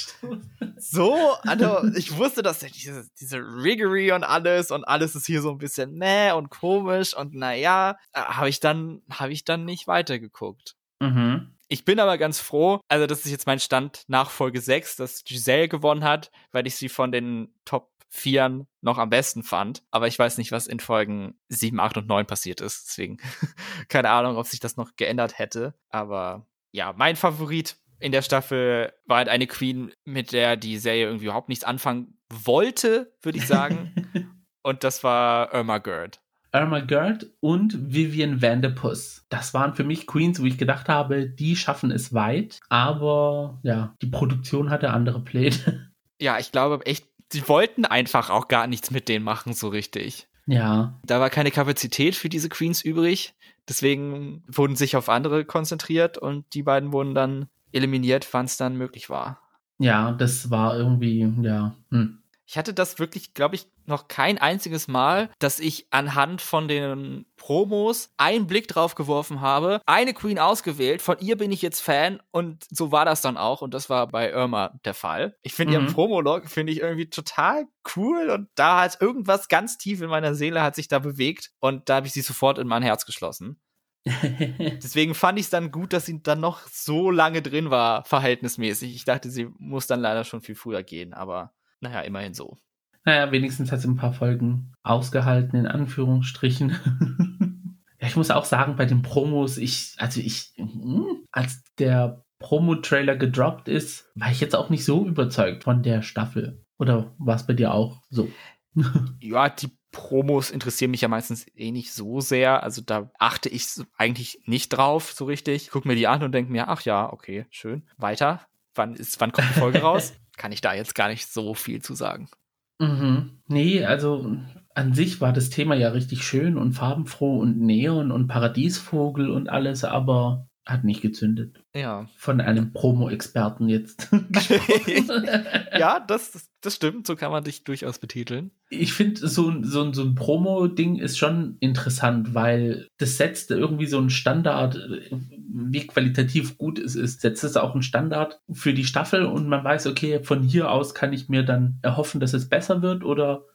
so, 0.77 1.15
also 1.41 1.83
ich 1.95 2.15
wusste, 2.17 2.43
dass 2.43 2.59
diese, 2.59 3.07
diese 3.19 3.37
Riggery 3.37 4.11
und 4.11 4.23
alles 4.23 4.71
und 4.71 4.83
alles 4.83 5.15
ist 5.15 5.25
hier 5.25 5.41
so 5.41 5.51
ein 5.51 5.57
bisschen 5.57 5.93
meh 5.93 6.31
und 6.31 6.49
komisch 6.49 7.15
und 7.15 7.33
naja, 7.33 7.97
äh, 8.13 8.21
habe 8.21 8.49
ich 8.49 8.59
dann, 8.59 9.01
habe 9.09 9.31
ich 9.31 9.43
dann 9.43 9.65
nicht 9.65 9.87
weitergeguckt. 9.87 10.75
Mhm. 10.99 11.51
Ich 11.67 11.83
bin 11.83 11.99
aber 11.99 12.17
ganz 12.17 12.39
froh, 12.39 12.79
also 12.87 13.07
das 13.07 13.25
ist 13.25 13.31
jetzt 13.31 13.47
mein 13.47 13.59
Stand 13.59 14.03
nach 14.07 14.29
Folge 14.29 14.61
6, 14.61 14.97
dass 14.97 15.23
Giselle 15.23 15.67
gewonnen 15.67 16.03
hat, 16.03 16.31
weil 16.51 16.67
ich 16.67 16.75
sie 16.75 16.89
von 16.89 17.11
den 17.11 17.53
Top 17.65 17.91
4 18.09 18.65
noch 18.81 18.97
am 18.97 19.09
besten 19.09 19.43
fand. 19.43 19.83
Aber 19.91 20.07
ich 20.07 20.17
weiß 20.17 20.37
nicht, 20.37 20.51
was 20.51 20.67
in 20.67 20.79
Folgen 20.79 21.39
7, 21.49 21.79
8 21.79 21.97
und 21.97 22.07
9 22.07 22.25
passiert 22.25 22.61
ist. 22.61 22.87
Deswegen 22.87 23.17
keine 23.89 24.09
Ahnung, 24.09 24.37
ob 24.37 24.47
sich 24.47 24.59
das 24.59 24.77
noch 24.77 24.95
geändert 24.95 25.37
hätte. 25.39 25.73
Aber 25.89 26.47
ja, 26.71 26.93
mein 26.95 27.15
Favorit 27.15 27.77
in 27.99 28.11
der 28.11 28.21
Staffel 28.21 28.93
war 29.05 29.17
halt 29.17 29.29
eine 29.29 29.47
Queen, 29.47 29.91
mit 30.03 30.31
der 30.31 30.57
die 30.57 30.77
Serie 30.77 31.05
irgendwie 31.05 31.25
überhaupt 31.25 31.49
nichts 31.49 31.63
anfangen 31.63 32.19
wollte, 32.29 33.13
würde 33.21 33.37
ich 33.37 33.47
sagen. 33.47 34.35
und 34.61 34.83
das 34.83 35.03
war 35.03 35.53
Irma 35.53 35.77
Gerd. 35.77 36.21
Irma 36.55 36.79
Gerd 36.79 37.27
und 37.41 37.93
Vivian 37.93 38.41
Vanderpuss. 38.41 39.25
Das 39.29 39.53
waren 39.53 39.73
für 39.73 39.83
mich 39.83 40.07
Queens, 40.07 40.41
wo 40.41 40.45
ich 40.45 40.57
gedacht 40.57 40.87
habe, 40.87 41.27
die 41.27 41.55
schaffen 41.55 41.91
es 41.91 42.13
weit, 42.13 42.61
aber 42.69 43.59
ja, 43.63 43.93
die 44.01 44.07
Produktion 44.07 44.69
hatte 44.69 44.91
andere 44.91 45.21
Pläne. 45.21 45.91
Ja, 46.17 46.39
ich 46.39 46.53
glaube 46.53 46.85
echt, 46.85 47.09
sie 47.29 47.45
wollten 47.49 47.83
einfach 47.83 48.29
auch 48.29 48.47
gar 48.47 48.67
nichts 48.67 48.89
mit 48.89 49.09
denen 49.09 49.25
machen, 49.25 49.51
so 49.51 49.67
richtig. 49.67 50.29
Ja. 50.47 50.97
Da 51.03 51.19
war 51.19 51.29
keine 51.29 51.51
Kapazität 51.51 52.15
für 52.15 52.29
diese 52.29 52.47
Queens 52.47 52.81
übrig. 52.81 53.33
Deswegen 53.67 54.41
wurden 54.47 54.77
sich 54.77 54.95
auf 54.95 55.09
andere 55.09 55.43
konzentriert 55.43 56.17
und 56.17 56.45
die 56.53 56.63
beiden 56.63 56.93
wurden 56.93 57.15
dann 57.15 57.47
eliminiert, 57.73 58.27
wann 58.31 58.45
es 58.45 58.55
dann 58.55 58.77
möglich 58.77 59.09
war. 59.09 59.41
Ja, 59.79 60.13
das 60.13 60.49
war 60.49 60.77
irgendwie, 60.77 61.29
ja. 61.41 61.75
Hm. 61.91 62.19
Ich 62.45 62.57
hatte 62.57 62.73
das 62.73 62.99
wirklich, 62.99 63.33
glaube 63.33 63.55
ich, 63.55 63.67
noch 63.87 64.07
kein 64.07 64.37
einziges 64.37 64.87
Mal, 64.87 65.29
dass 65.39 65.59
ich 65.59 65.87
anhand 65.91 66.41
von 66.41 66.67
den 66.67 67.25
Promos 67.37 68.09
einen 68.17 68.47
Blick 68.47 68.67
drauf 68.67 68.95
geworfen 68.95 69.41
habe, 69.41 69.81
eine 69.85 70.13
Queen 70.13 70.39
ausgewählt, 70.39 71.01
von 71.01 71.17
ihr 71.19 71.37
bin 71.37 71.51
ich 71.51 71.61
jetzt 71.61 71.81
Fan 71.81 72.21
und 72.31 72.65
so 72.69 72.91
war 72.91 73.05
das 73.05 73.21
dann 73.21 73.37
auch 73.37 73.61
und 73.61 73.73
das 73.73 73.89
war 73.89 74.07
bei 74.07 74.31
Irma 74.31 74.79
der 74.85 74.93
Fall. 74.93 75.37
Ich 75.41 75.53
finde 75.53 75.77
mhm. 75.77 75.85
ihren 75.85 75.93
Promolog 75.93 76.49
finde 76.49 76.73
ich 76.73 76.79
irgendwie 76.79 77.09
total 77.09 77.65
cool 77.95 78.29
und 78.29 78.49
da 78.55 78.81
hat 78.81 79.01
irgendwas 79.01 79.47
ganz 79.47 79.77
tief 79.77 80.01
in 80.01 80.09
meiner 80.09 80.35
Seele 80.35 80.61
hat 80.61 80.75
sich 80.75 80.87
da 80.87 80.99
bewegt 80.99 81.51
und 81.59 81.89
da 81.89 81.95
habe 81.95 82.07
ich 82.07 82.13
sie 82.13 82.21
sofort 82.21 82.57
in 82.57 82.67
mein 82.67 82.83
Herz 82.83 83.05
geschlossen. 83.05 83.59
Deswegen 84.05 85.15
fand 85.15 85.39
ich 85.39 85.45
es 85.45 85.49
dann 85.49 85.71
gut, 85.71 85.91
dass 85.91 86.05
sie 86.05 86.21
dann 86.21 86.39
noch 86.39 86.67
so 86.67 87.09
lange 87.09 87.41
drin 87.41 87.71
war, 87.71 88.05
verhältnismäßig. 88.05 88.95
Ich 88.95 89.05
dachte, 89.05 89.31
sie 89.31 89.49
muss 89.57 89.87
dann 89.87 89.99
leider 89.99 90.23
schon 90.23 90.41
viel 90.41 90.55
früher 90.55 90.83
gehen, 90.83 91.13
aber 91.13 91.53
naja, 91.79 92.01
immerhin 92.01 92.33
so. 92.33 92.57
Naja, 93.05 93.31
wenigstens 93.31 93.71
hat 93.71 93.81
sie 93.81 93.87
ein 93.87 93.97
paar 93.97 94.13
Folgen 94.13 94.73
ausgehalten, 94.83 95.59
in 95.59 95.67
Anführungsstrichen. 95.67 96.69
ja, 98.01 98.07
ich 98.07 98.15
muss 98.15 98.31
auch 98.31 98.45
sagen, 98.45 98.75
bei 98.75 98.85
den 98.85 99.03
Promos, 99.03 99.57
ich, 99.57 99.95
also 99.97 100.19
ich, 100.19 100.53
hm, 100.55 101.23
als 101.31 101.63
der 101.77 102.25
Promo-Trailer 102.39 103.15
gedroppt 103.15 103.67
ist, 103.67 104.11
war 104.15 104.31
ich 104.31 104.41
jetzt 104.41 104.55
auch 104.55 104.69
nicht 104.69 104.85
so 104.85 105.05
überzeugt 105.05 105.63
von 105.63 105.83
der 105.83 106.01
Staffel. 106.01 106.65
Oder 106.77 107.13
war 107.17 107.35
es 107.35 107.45
bei 107.45 107.53
dir 107.53 107.73
auch 107.73 108.01
so? 108.09 108.29
ja, 109.21 109.49
die 109.49 109.69
Promos 109.91 110.51
interessieren 110.51 110.91
mich 110.91 111.01
ja 111.01 111.07
meistens 111.07 111.45
eh 111.55 111.71
nicht 111.71 111.93
so 111.93 112.19
sehr. 112.19 112.63
Also 112.63 112.81
da 112.81 113.11
achte 113.17 113.49
ich 113.49 113.67
eigentlich 113.97 114.41
nicht 114.45 114.69
drauf 114.69 115.13
so 115.13 115.25
richtig. 115.25 115.69
Guck 115.71 115.85
mir 115.85 115.95
die 115.95 116.07
an 116.07 116.23
und 116.23 116.33
denke 116.33 116.51
mir, 116.51 116.67
ach 116.67 116.81
ja, 116.81 117.11
okay, 117.13 117.45
schön. 117.49 117.87
Weiter. 117.97 118.41
Wann 118.73 118.95
ist, 118.95 119.21
wann 119.21 119.31
kommt 119.31 119.49
die 119.49 119.59
Folge 119.59 119.79
raus? 119.81 120.13
kann 120.37 120.51
ich 120.51 120.61
da 120.61 120.73
jetzt 120.73 120.95
gar 120.95 121.07
nicht 121.07 121.31
so 121.31 121.53
viel 121.53 121.81
zu 121.81 121.95
sagen. 121.95 122.29
Mhm. 122.79 123.41
Nee, 123.47 123.85
also 123.85 124.37
an 124.73 124.93
sich 124.93 125.21
war 125.21 125.31
das 125.31 125.49
Thema 125.49 125.75
ja 125.75 125.89
richtig 125.89 126.23
schön 126.23 126.57
und 126.57 126.73
farbenfroh 126.73 127.39
und 127.39 127.57
Neon 127.59 128.11
und 128.11 128.27
Paradiesvogel 128.27 129.29
und 129.29 129.47
alles, 129.49 129.83
aber 129.85 130.47
hat 130.65 130.83
nicht 130.83 131.01
gezündet. 131.01 131.63
Ja. 131.75 132.09
Von 132.17 132.41
einem 132.41 132.73
Promo-Experten 132.73 133.69
jetzt. 133.69 134.09
ja, 135.77 135.99
das, 135.99 136.49
das 136.61 136.75
stimmt. 136.75 137.05
So 137.05 137.15
kann 137.15 137.31
man 137.31 137.43
dich 137.43 137.63
durchaus 137.63 137.99
betiteln. 137.99 138.49
Ich 138.69 138.93
finde, 138.93 139.27
so, 139.27 139.53
so, 139.61 139.93
so 139.93 140.01
ein 140.01 140.15
Promo-Ding 140.15 140.95
ist 140.95 141.19
schon 141.19 141.57
interessant, 141.59 142.33
weil 142.33 142.87
das 142.97 143.17
setzt 143.17 143.51
irgendwie 143.51 143.85
so 143.85 143.99
einen 143.99 144.09
Standard, 144.09 144.79
wie 145.11 145.85
qualitativ 145.85 146.57
gut 146.57 146.79
es 146.79 146.95
ist, 146.95 147.21
setzt 147.21 147.43
es 147.43 147.57
auch 147.57 147.73
einen 147.73 147.83
Standard 147.83 148.41
für 148.51 148.73
die 148.73 148.85
Staffel 148.85 149.25
und 149.25 149.47
man 149.47 149.63
weiß, 149.63 149.85
okay, 149.85 150.23
von 150.23 150.41
hier 150.41 150.71
aus 150.71 150.95
kann 150.95 151.13
ich 151.13 151.29
mir 151.29 151.43
dann 151.43 151.77
erhoffen, 151.83 152.19
dass 152.19 152.33
es 152.33 152.49
besser 152.49 152.81
wird 152.81 153.03
oder 153.03 153.45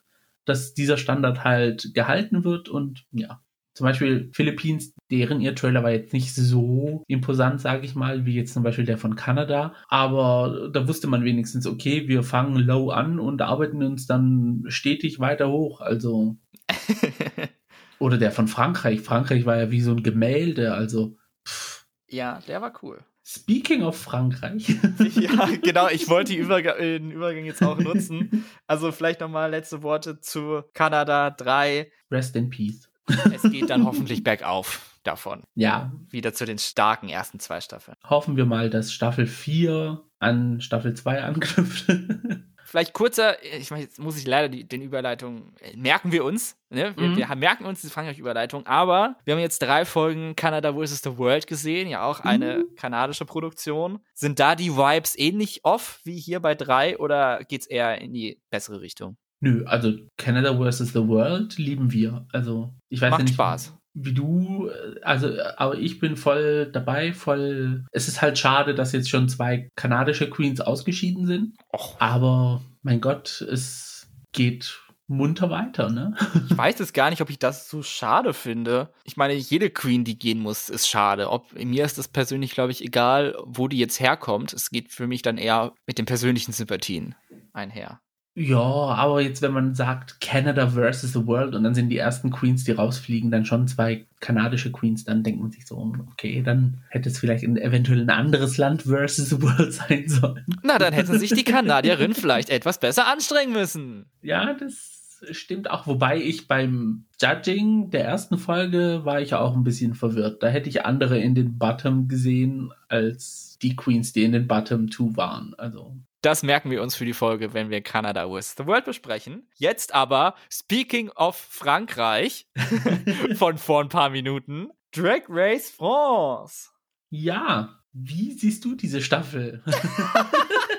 dass 0.44 0.75
dieser 0.75 0.96
Standard 0.96 1.42
halt 1.42 1.92
gehalten 1.92 2.44
wird 2.44 2.68
und 2.68 3.05
ja. 3.11 3.42
Zum 3.81 3.87
Beispiel 3.87 4.29
Philippines, 4.35 4.93
deren 5.11 5.40
ihr 5.40 5.55
Trailer 5.55 5.83
war 5.83 5.90
jetzt 5.90 6.12
nicht 6.12 6.35
so 6.35 7.03
imposant, 7.07 7.62
sage 7.62 7.87
ich 7.87 7.95
mal, 7.95 8.27
wie 8.27 8.35
jetzt 8.35 8.53
zum 8.53 8.62
Beispiel 8.62 8.85
der 8.85 8.99
von 8.99 9.16
Kanada. 9.16 9.73
Aber 9.88 10.69
da 10.71 10.87
wusste 10.87 11.07
man 11.07 11.25
wenigstens, 11.25 11.66
okay, 11.66 12.07
wir 12.07 12.23
fangen 12.23 12.57
low 12.57 12.90
an 12.90 13.19
und 13.19 13.40
arbeiten 13.40 13.83
uns 13.83 14.07
dann 14.07 14.64
stetig 14.69 15.19
weiter 15.19 15.49
hoch. 15.49 15.81
Also. 15.81 16.37
oder 17.99 18.19
der 18.19 18.33
von 18.33 18.49
Frankreich. 18.49 19.01
Frankreich 19.01 19.47
war 19.47 19.57
ja 19.57 19.71
wie 19.71 19.81
so 19.81 19.93
ein 19.93 20.03
Gemälde, 20.03 20.75
also. 20.75 21.16
Pff. 21.49 21.87
Ja, 22.07 22.40
der 22.47 22.61
war 22.61 22.75
cool. 22.83 22.99
Speaking 23.25 23.83
of 23.83 23.97
Frankreich. 23.97 24.69
ja, 25.14 25.49
genau, 25.62 25.88
ich 25.88 26.07
wollte 26.11 26.35
Überga 26.35 26.75
den 26.75 27.12
Übergang 27.12 27.47
jetzt 27.47 27.62
auch 27.62 27.79
nutzen. 27.79 28.45
Also 28.66 28.93
vielleicht 28.93 29.21
nochmal 29.21 29.51
letzte 29.51 29.83
Worte 29.83 30.21
zu 30.21 30.64
Kanada 30.75 31.31
3. 31.31 31.90
Rest 32.11 32.37
in 32.37 32.51
Peace 32.51 32.89
es 33.33 33.42
geht 33.42 33.70
dann 33.70 33.85
hoffentlich 33.85 34.23
bergauf 34.23 34.99
davon. 35.03 35.44
Ja. 35.55 35.92
Wieder 36.11 36.35
zu 36.35 36.44
den 36.44 36.59
starken 36.59 37.09
ersten 37.09 37.40
zwei 37.40 37.61
Staffeln. 37.61 37.96
Hoffen 38.09 38.37
wir 38.37 38.46
mal, 38.46 38.70
dass 38.70 38.92
Staffel 38.92 39.27
4 39.27 40.01
an 40.18 40.61
Staffel 40.61 40.94
2 40.94 41.23
anknüpft. 41.23 41.87
Vielleicht 42.70 42.92
kurzer, 42.92 43.42
ich 43.42 43.73
meine, 43.73 43.83
jetzt 43.83 43.99
muss 43.99 44.16
ich 44.16 44.25
leider 44.25 44.49
die, 44.49 44.62
den 44.62 44.81
Überleitungen, 44.81 45.57
äh, 45.61 45.77
merken 45.77 46.12
wir 46.12 46.25
uns, 46.25 46.57
ne? 46.68 46.94
wir, 46.96 47.09
mhm. 47.09 47.16
wir, 47.16 47.35
merken 47.35 47.64
uns 47.64 47.81
die 47.81 47.88
Frankreich-Überleitung, 47.88 48.64
aber 48.64 49.16
wir 49.25 49.35
haben 49.35 49.40
jetzt 49.40 49.61
drei 49.61 49.85
Folgen 49.85 50.37
Canada 50.37 50.73
vs. 50.75 51.03
the 51.03 51.18
World 51.18 51.49
gesehen, 51.49 51.88
ja 51.88 52.05
auch 52.05 52.20
eine 52.20 52.59
mhm. 52.59 52.77
kanadische 52.77 53.25
Produktion. 53.25 53.99
Sind 54.14 54.38
da 54.38 54.55
die 54.55 54.77
Vibes 54.77 55.18
ähnlich 55.18 55.64
off 55.64 55.99
wie 56.05 56.16
hier 56.16 56.38
bei 56.38 56.55
drei 56.55 56.96
oder 56.96 57.42
geht 57.42 57.62
es 57.62 57.66
eher 57.66 58.01
in 58.01 58.12
die 58.12 58.40
bessere 58.51 58.81
Richtung? 58.81 59.16
Nö, 59.40 59.64
also 59.66 59.92
Canada 60.18 60.55
vs. 60.55 60.92
the 60.92 61.07
World 61.09 61.57
lieben 61.59 61.92
wir. 61.92 62.26
Also 62.33 62.74
ich 62.88 63.00
weiß 63.00 63.11
Macht 63.11 63.20
ja 63.20 63.24
nicht, 63.24 63.35
Spaß. 63.35 63.74
wie 63.94 64.12
du, 64.12 64.70
also 65.03 65.31
aber 65.57 65.79
ich 65.79 65.98
bin 65.98 66.16
voll 66.16 66.70
dabei, 66.72 67.12
voll. 67.12 67.85
Es 67.92 68.07
ist 68.09 68.20
halt 68.20 68.38
schade, 68.38 68.74
dass 68.74 68.92
jetzt 68.92 69.09
schon 69.09 69.29
zwei 69.29 69.68
kanadische 69.76 70.29
Queens 70.29 70.61
ausgeschieden 70.61 71.26
sind. 71.26 71.57
Och. 71.72 71.96
Aber 71.98 72.62
mein 72.83 73.00
Gott, 73.00 73.40
es 73.40 74.09
geht 74.33 74.79
munter 75.07 75.50
weiter, 75.50 75.90
ne? 75.90 76.14
Ich 76.50 76.57
weiß 76.57 76.79
es 76.81 76.92
gar 76.92 77.11
nicht, 77.11 77.20
ob 77.20 77.31
ich 77.31 77.38
das 77.38 77.68
so 77.68 77.83
schade 77.83 78.33
finde. 78.33 78.92
Ich 79.05 79.16
meine, 79.16 79.35
jede 79.35 79.68
Queen, 79.70 80.05
die 80.05 80.18
gehen 80.18 80.38
muss, 80.38 80.68
ist 80.68 80.87
schade. 80.88 81.31
Ob 81.31 81.53
mir 81.55 81.85
ist 81.85 81.98
das 81.98 82.09
persönlich, 82.09 82.53
glaube 82.53 82.70
ich, 82.70 82.85
egal, 82.85 83.37
wo 83.44 83.66
die 83.66 83.79
jetzt 83.79 83.98
herkommt. 83.98 84.53
Es 84.53 84.70
geht 84.70 84.92
für 84.92 85.09
mich 85.09 85.22
dann 85.22 85.37
eher 85.37 85.72
mit 85.87 85.98
den 85.98 86.07
persönlichen 86.07 86.53
Sympathien 86.53 87.16
einher. 87.53 88.00
Ja, 88.35 88.61
aber 88.61 89.21
jetzt, 89.21 89.43
wenn 89.43 89.53
man 89.53 89.75
sagt 89.75 90.21
Canada 90.21 90.69
versus 90.69 91.12
the 91.12 91.27
World 91.27 91.55
und 91.55 91.64
dann 91.64 91.75
sind 91.75 91.88
die 91.88 91.99
ersten 91.99 92.31
Queens, 92.31 92.62
die 92.62 92.71
rausfliegen, 92.71 93.31
dann 93.31 93.45
schon 93.45 93.66
zwei 93.66 94.07
kanadische 94.21 94.71
Queens, 94.71 95.05
dann 95.05 95.25
denkt 95.25 95.40
man 95.40 95.51
sich 95.51 95.66
so, 95.66 95.93
okay, 96.12 96.40
dann 96.43 96.79
hätte 96.90 97.09
es 97.09 97.19
vielleicht 97.19 97.43
ein, 97.43 97.57
eventuell 97.57 98.01
ein 98.01 98.11
anderes 98.11 98.57
Land 98.57 98.83
versus 98.83 99.31
the 99.31 99.43
World 99.43 99.73
sein 99.73 100.09
sollen. 100.09 100.45
Na, 100.62 100.79
dann 100.79 100.93
hätten 100.93 101.19
sich 101.19 101.33
die 101.33 101.43
Kanadierinnen 101.43 102.14
vielleicht 102.14 102.51
etwas 102.51 102.79
besser 102.79 103.09
anstrengen 103.09 103.53
müssen. 103.53 104.07
Ja, 104.23 104.55
das 104.55 105.01
stimmt 105.33 105.69
auch. 105.69 105.87
Wobei 105.87 106.21
ich 106.21 106.47
beim 106.47 107.05
Judging 107.21 107.90
der 107.90 108.05
ersten 108.05 108.38
Folge 108.38 109.05
war 109.05 109.21
ich 109.21 109.35
auch 109.35 109.57
ein 109.57 109.64
bisschen 109.64 109.95
verwirrt. 109.95 110.43
Da 110.43 110.49
hätte 110.49 110.69
ich 110.69 110.87
andere 110.87 111.19
in 111.19 111.35
den 111.35 111.59
Bottom 111.59 112.09
gesehen 112.09 112.73
als 112.88 113.59
die 113.61 113.77
Queens, 113.77 114.12
die 114.12 114.25
in 114.25 114.33
den 114.33 114.47
Bottom 114.47 114.90
2 114.90 115.16
waren. 115.16 115.55
Also 115.59 115.97
das 116.23 116.43
merken 116.43 116.71
wir 116.71 116.83
uns 116.83 116.95
für 116.95 117.05
die 117.05 117.13
Folge, 117.13 117.55
wenn 117.55 117.71
wir 117.71 117.81
Canada 117.81 118.29
vs. 118.29 118.55
the 118.59 118.67
World 118.67 118.85
besprechen. 118.85 119.49
Jetzt 119.57 119.95
aber, 119.95 120.35
speaking 120.51 121.11
of 121.11 121.37
Frankreich, 121.37 122.47
von 123.37 123.59
vor 123.59 123.81
ein 123.81 123.89
paar 123.89 124.11
Minuten, 124.11 124.69
Drag 124.93 125.23
Race 125.29 125.71
France. 125.71 126.69
Ja, 127.11 127.81
wie 127.93 128.33
siehst 128.33 128.65
du 128.65 128.75
diese 128.75 129.01
Staffel? 129.01 129.65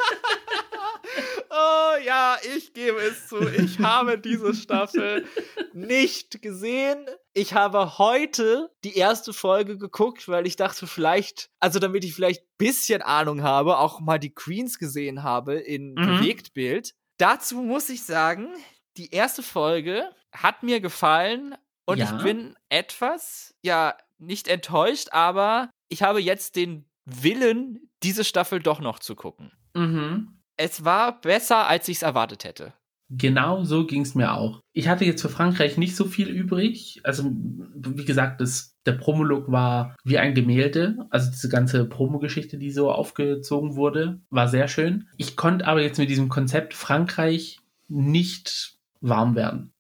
oh 1.71 1.97
ja, 2.05 2.37
ich 2.55 2.73
gebe 2.73 2.99
es 2.99 3.27
zu. 3.27 3.39
Ich 3.47 3.79
habe 3.79 4.17
diese 4.17 4.53
Staffel 4.53 5.25
nicht 5.73 6.41
gesehen. 6.41 7.05
Ich 7.33 7.53
habe 7.53 7.97
heute 7.97 8.71
die 8.83 8.97
erste 8.97 9.33
Folge 9.33 9.77
geguckt, 9.77 10.27
weil 10.27 10.47
ich 10.47 10.55
dachte, 10.55 10.87
vielleicht, 10.87 11.49
also 11.59 11.79
damit 11.79 12.03
ich 12.03 12.13
vielleicht 12.13 12.41
ein 12.41 12.57
bisschen 12.57 13.01
Ahnung 13.01 13.43
habe, 13.43 13.77
auch 13.77 13.99
mal 13.99 14.19
die 14.19 14.33
Queens 14.33 14.79
gesehen 14.79 15.23
habe 15.23 15.55
in 15.55 15.93
mhm. 15.93 16.05
Bewegtbild. 16.05 16.93
Dazu 17.17 17.61
muss 17.61 17.89
ich 17.89 18.03
sagen, 18.03 18.49
die 18.97 19.11
erste 19.11 19.43
Folge 19.43 20.09
hat 20.33 20.63
mir 20.63 20.81
gefallen 20.81 21.55
und 21.85 21.97
ja. 21.97 22.05
ich 22.05 22.23
bin 22.23 22.55
etwas, 22.69 23.53
ja, 23.61 23.95
nicht 24.17 24.47
enttäuscht, 24.47 25.09
aber 25.11 25.69
ich 25.89 26.03
habe 26.03 26.21
jetzt 26.21 26.55
den 26.55 26.85
Willen, 27.05 27.89
diese 28.03 28.23
Staffel 28.23 28.59
doch 28.61 28.79
noch 28.79 28.99
zu 28.99 29.15
gucken. 29.15 29.51
Mhm. 29.73 30.40
Es 30.63 30.85
war 30.85 31.19
besser, 31.21 31.67
als 31.67 31.87
ich 31.87 31.97
es 31.97 32.03
erwartet 32.03 32.43
hätte. 32.43 32.73
Genau 33.09 33.63
so 33.63 33.85
ging 33.85 34.03
es 34.03 34.15
mir 34.15 34.33
auch. 34.33 34.61
Ich 34.71 34.87
hatte 34.87 35.03
jetzt 35.03 35.21
für 35.21 35.29
Frankreich 35.29 35.75
nicht 35.75 35.95
so 35.95 36.05
viel 36.05 36.29
übrig. 36.29 37.01
Also, 37.03 37.29
wie 37.33 38.05
gesagt, 38.05 38.39
das, 38.39 38.77
der 38.85 38.93
Promolog 38.93 39.51
war 39.51 39.97
wie 40.05 40.17
ein 40.17 40.33
Gemälde. 40.33 40.97
Also 41.09 41.29
diese 41.29 41.49
ganze 41.49 41.85
Promo-Geschichte, 41.85 42.57
die 42.57 42.71
so 42.71 42.91
aufgezogen 42.91 43.75
wurde, 43.75 44.21
war 44.29 44.47
sehr 44.47 44.67
schön. 44.67 45.09
Ich 45.17 45.35
konnte 45.35 45.67
aber 45.67 45.81
jetzt 45.81 45.97
mit 45.97 46.09
diesem 46.09 46.29
Konzept 46.29 46.73
Frankreich 46.73 47.59
nicht 47.89 48.77
warm 49.01 49.35
werden. 49.35 49.73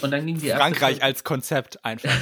Und 0.00 0.12
dann 0.12 0.24
ging 0.24 0.38
die 0.38 0.46
erste 0.46 0.62
Frankreich 0.62 1.02
als 1.02 1.24
Konzept 1.24 1.84
einfach. 1.84 2.14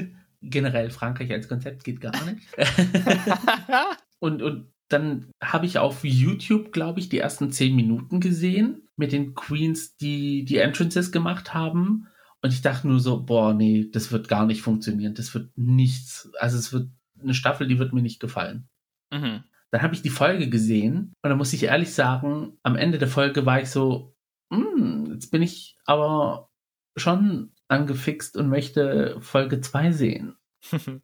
Generell 0.40 0.90
Frankreich 0.90 1.32
als 1.32 1.48
Konzept 1.48 1.84
geht 1.84 2.00
gar 2.00 2.14
nicht. 2.24 2.46
und, 4.20 4.42
und 4.42 4.73
dann 4.94 5.30
habe 5.42 5.66
ich 5.66 5.78
auf 5.78 6.04
YouTube, 6.04 6.72
glaube 6.72 7.00
ich, 7.00 7.08
die 7.08 7.18
ersten 7.18 7.50
zehn 7.50 7.74
Minuten 7.74 8.20
gesehen 8.20 8.88
mit 8.96 9.12
den 9.12 9.34
Queens, 9.34 9.96
die 9.96 10.44
die 10.44 10.58
Entrances 10.58 11.12
gemacht 11.12 11.52
haben. 11.52 12.06
Und 12.40 12.52
ich 12.52 12.62
dachte 12.62 12.86
nur 12.86 13.00
so, 13.00 13.22
boah, 13.22 13.52
nee, 13.54 13.90
das 13.92 14.12
wird 14.12 14.28
gar 14.28 14.46
nicht 14.46 14.62
funktionieren. 14.62 15.14
Das 15.14 15.34
wird 15.34 15.50
nichts. 15.56 16.30
Also 16.38 16.58
es 16.58 16.72
wird 16.72 16.88
eine 17.20 17.34
Staffel, 17.34 17.66
die 17.66 17.78
wird 17.78 17.92
mir 17.92 18.02
nicht 18.02 18.20
gefallen. 18.20 18.68
Mhm. 19.12 19.42
Dann 19.70 19.82
habe 19.82 19.94
ich 19.94 20.02
die 20.02 20.10
Folge 20.10 20.48
gesehen 20.48 21.14
und 21.22 21.30
da 21.30 21.34
muss 21.34 21.52
ich 21.52 21.64
ehrlich 21.64 21.92
sagen, 21.92 22.56
am 22.62 22.76
Ende 22.76 22.98
der 22.98 23.08
Folge 23.08 23.44
war 23.44 23.60
ich 23.60 23.70
so, 23.70 24.14
hm, 24.52 25.10
jetzt 25.12 25.32
bin 25.32 25.42
ich 25.42 25.76
aber 25.84 26.50
schon 26.96 27.50
angefixt 27.66 28.36
und 28.36 28.48
möchte 28.48 29.20
Folge 29.20 29.60
2 29.60 29.90
sehen. 29.90 30.36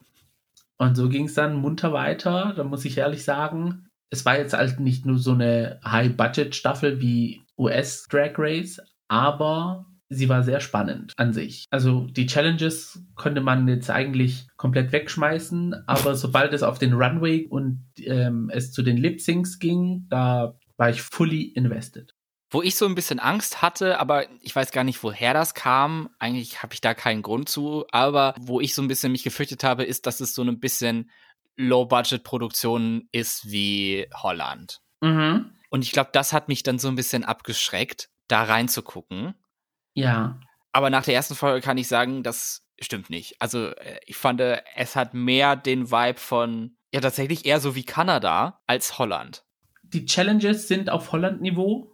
und 0.80 0.94
so 0.94 1.10
ging 1.10 1.26
es 1.26 1.34
dann 1.34 1.56
munter 1.56 1.92
weiter. 1.92 2.54
Da 2.56 2.64
muss 2.64 2.86
ich 2.86 2.96
ehrlich 2.96 3.22
sagen, 3.22 3.86
es 4.08 4.24
war 4.24 4.38
jetzt 4.38 4.54
halt 4.54 4.80
nicht 4.80 5.04
nur 5.04 5.18
so 5.18 5.32
eine 5.32 5.78
High-Budget-Staffel 5.84 7.02
wie 7.02 7.42
US 7.58 8.08
Drag 8.08 8.32
Race, 8.38 8.80
aber 9.06 9.84
sie 10.08 10.30
war 10.30 10.42
sehr 10.42 10.60
spannend 10.60 11.12
an 11.18 11.34
sich. 11.34 11.66
Also 11.70 12.06
die 12.06 12.24
Challenges 12.24 13.04
konnte 13.14 13.42
man 13.42 13.68
jetzt 13.68 13.90
eigentlich 13.90 14.48
komplett 14.56 14.90
wegschmeißen, 14.90 15.86
aber 15.86 16.14
sobald 16.14 16.54
es 16.54 16.62
auf 16.62 16.78
den 16.78 16.94
Runway 16.94 17.46
und 17.46 17.84
ähm, 17.98 18.50
es 18.50 18.72
zu 18.72 18.82
den 18.82 18.96
Lip-Syncs 18.96 19.58
ging, 19.58 20.06
da 20.08 20.58
war 20.78 20.88
ich 20.88 21.02
fully 21.02 21.42
invested. 21.42 22.14
Wo 22.50 22.62
ich 22.62 22.74
so 22.74 22.86
ein 22.86 22.96
bisschen 22.96 23.20
Angst 23.20 23.62
hatte, 23.62 24.00
aber 24.00 24.26
ich 24.40 24.54
weiß 24.54 24.72
gar 24.72 24.82
nicht, 24.82 25.02
woher 25.04 25.32
das 25.34 25.54
kam. 25.54 26.10
Eigentlich 26.18 26.62
habe 26.62 26.74
ich 26.74 26.80
da 26.80 26.94
keinen 26.94 27.22
Grund 27.22 27.48
zu. 27.48 27.86
Aber 27.92 28.34
wo 28.40 28.60
ich 28.60 28.74
so 28.74 28.82
ein 28.82 28.88
bisschen 28.88 29.12
mich 29.12 29.22
gefürchtet 29.22 29.62
habe, 29.62 29.84
ist, 29.84 30.06
dass 30.06 30.20
es 30.20 30.34
so 30.34 30.42
ein 30.42 30.58
bisschen 30.58 31.10
Low-Budget-Produktion 31.56 33.08
ist 33.12 33.50
wie 33.50 34.08
Holland. 34.14 34.80
Mhm. 35.00 35.52
Und 35.68 35.84
ich 35.84 35.92
glaube, 35.92 36.10
das 36.12 36.32
hat 36.32 36.48
mich 36.48 36.64
dann 36.64 36.80
so 36.80 36.88
ein 36.88 36.96
bisschen 36.96 37.24
abgeschreckt, 37.24 38.10
da 38.26 38.42
reinzugucken. 38.42 39.34
Ja. 39.94 40.40
Aber 40.72 40.90
nach 40.90 41.04
der 41.04 41.14
ersten 41.14 41.36
Folge 41.36 41.60
kann 41.60 41.78
ich 41.78 41.86
sagen, 41.86 42.24
das 42.24 42.66
stimmt 42.80 43.10
nicht. 43.10 43.40
Also 43.40 43.68
äh, 43.68 44.00
ich 44.06 44.16
fand, 44.16 44.40
es 44.40 44.96
hat 44.96 45.14
mehr 45.14 45.54
den 45.54 45.92
Vibe 45.92 46.18
von, 46.18 46.76
ja 46.92 47.00
tatsächlich 47.00 47.44
eher 47.44 47.60
so 47.60 47.76
wie 47.76 47.84
Kanada 47.84 48.60
als 48.66 48.98
Holland 48.98 49.44
die 49.92 50.06
Challenges 50.06 50.68
sind 50.68 50.90
auf 50.90 51.12
Holland-Niveau. 51.12 51.92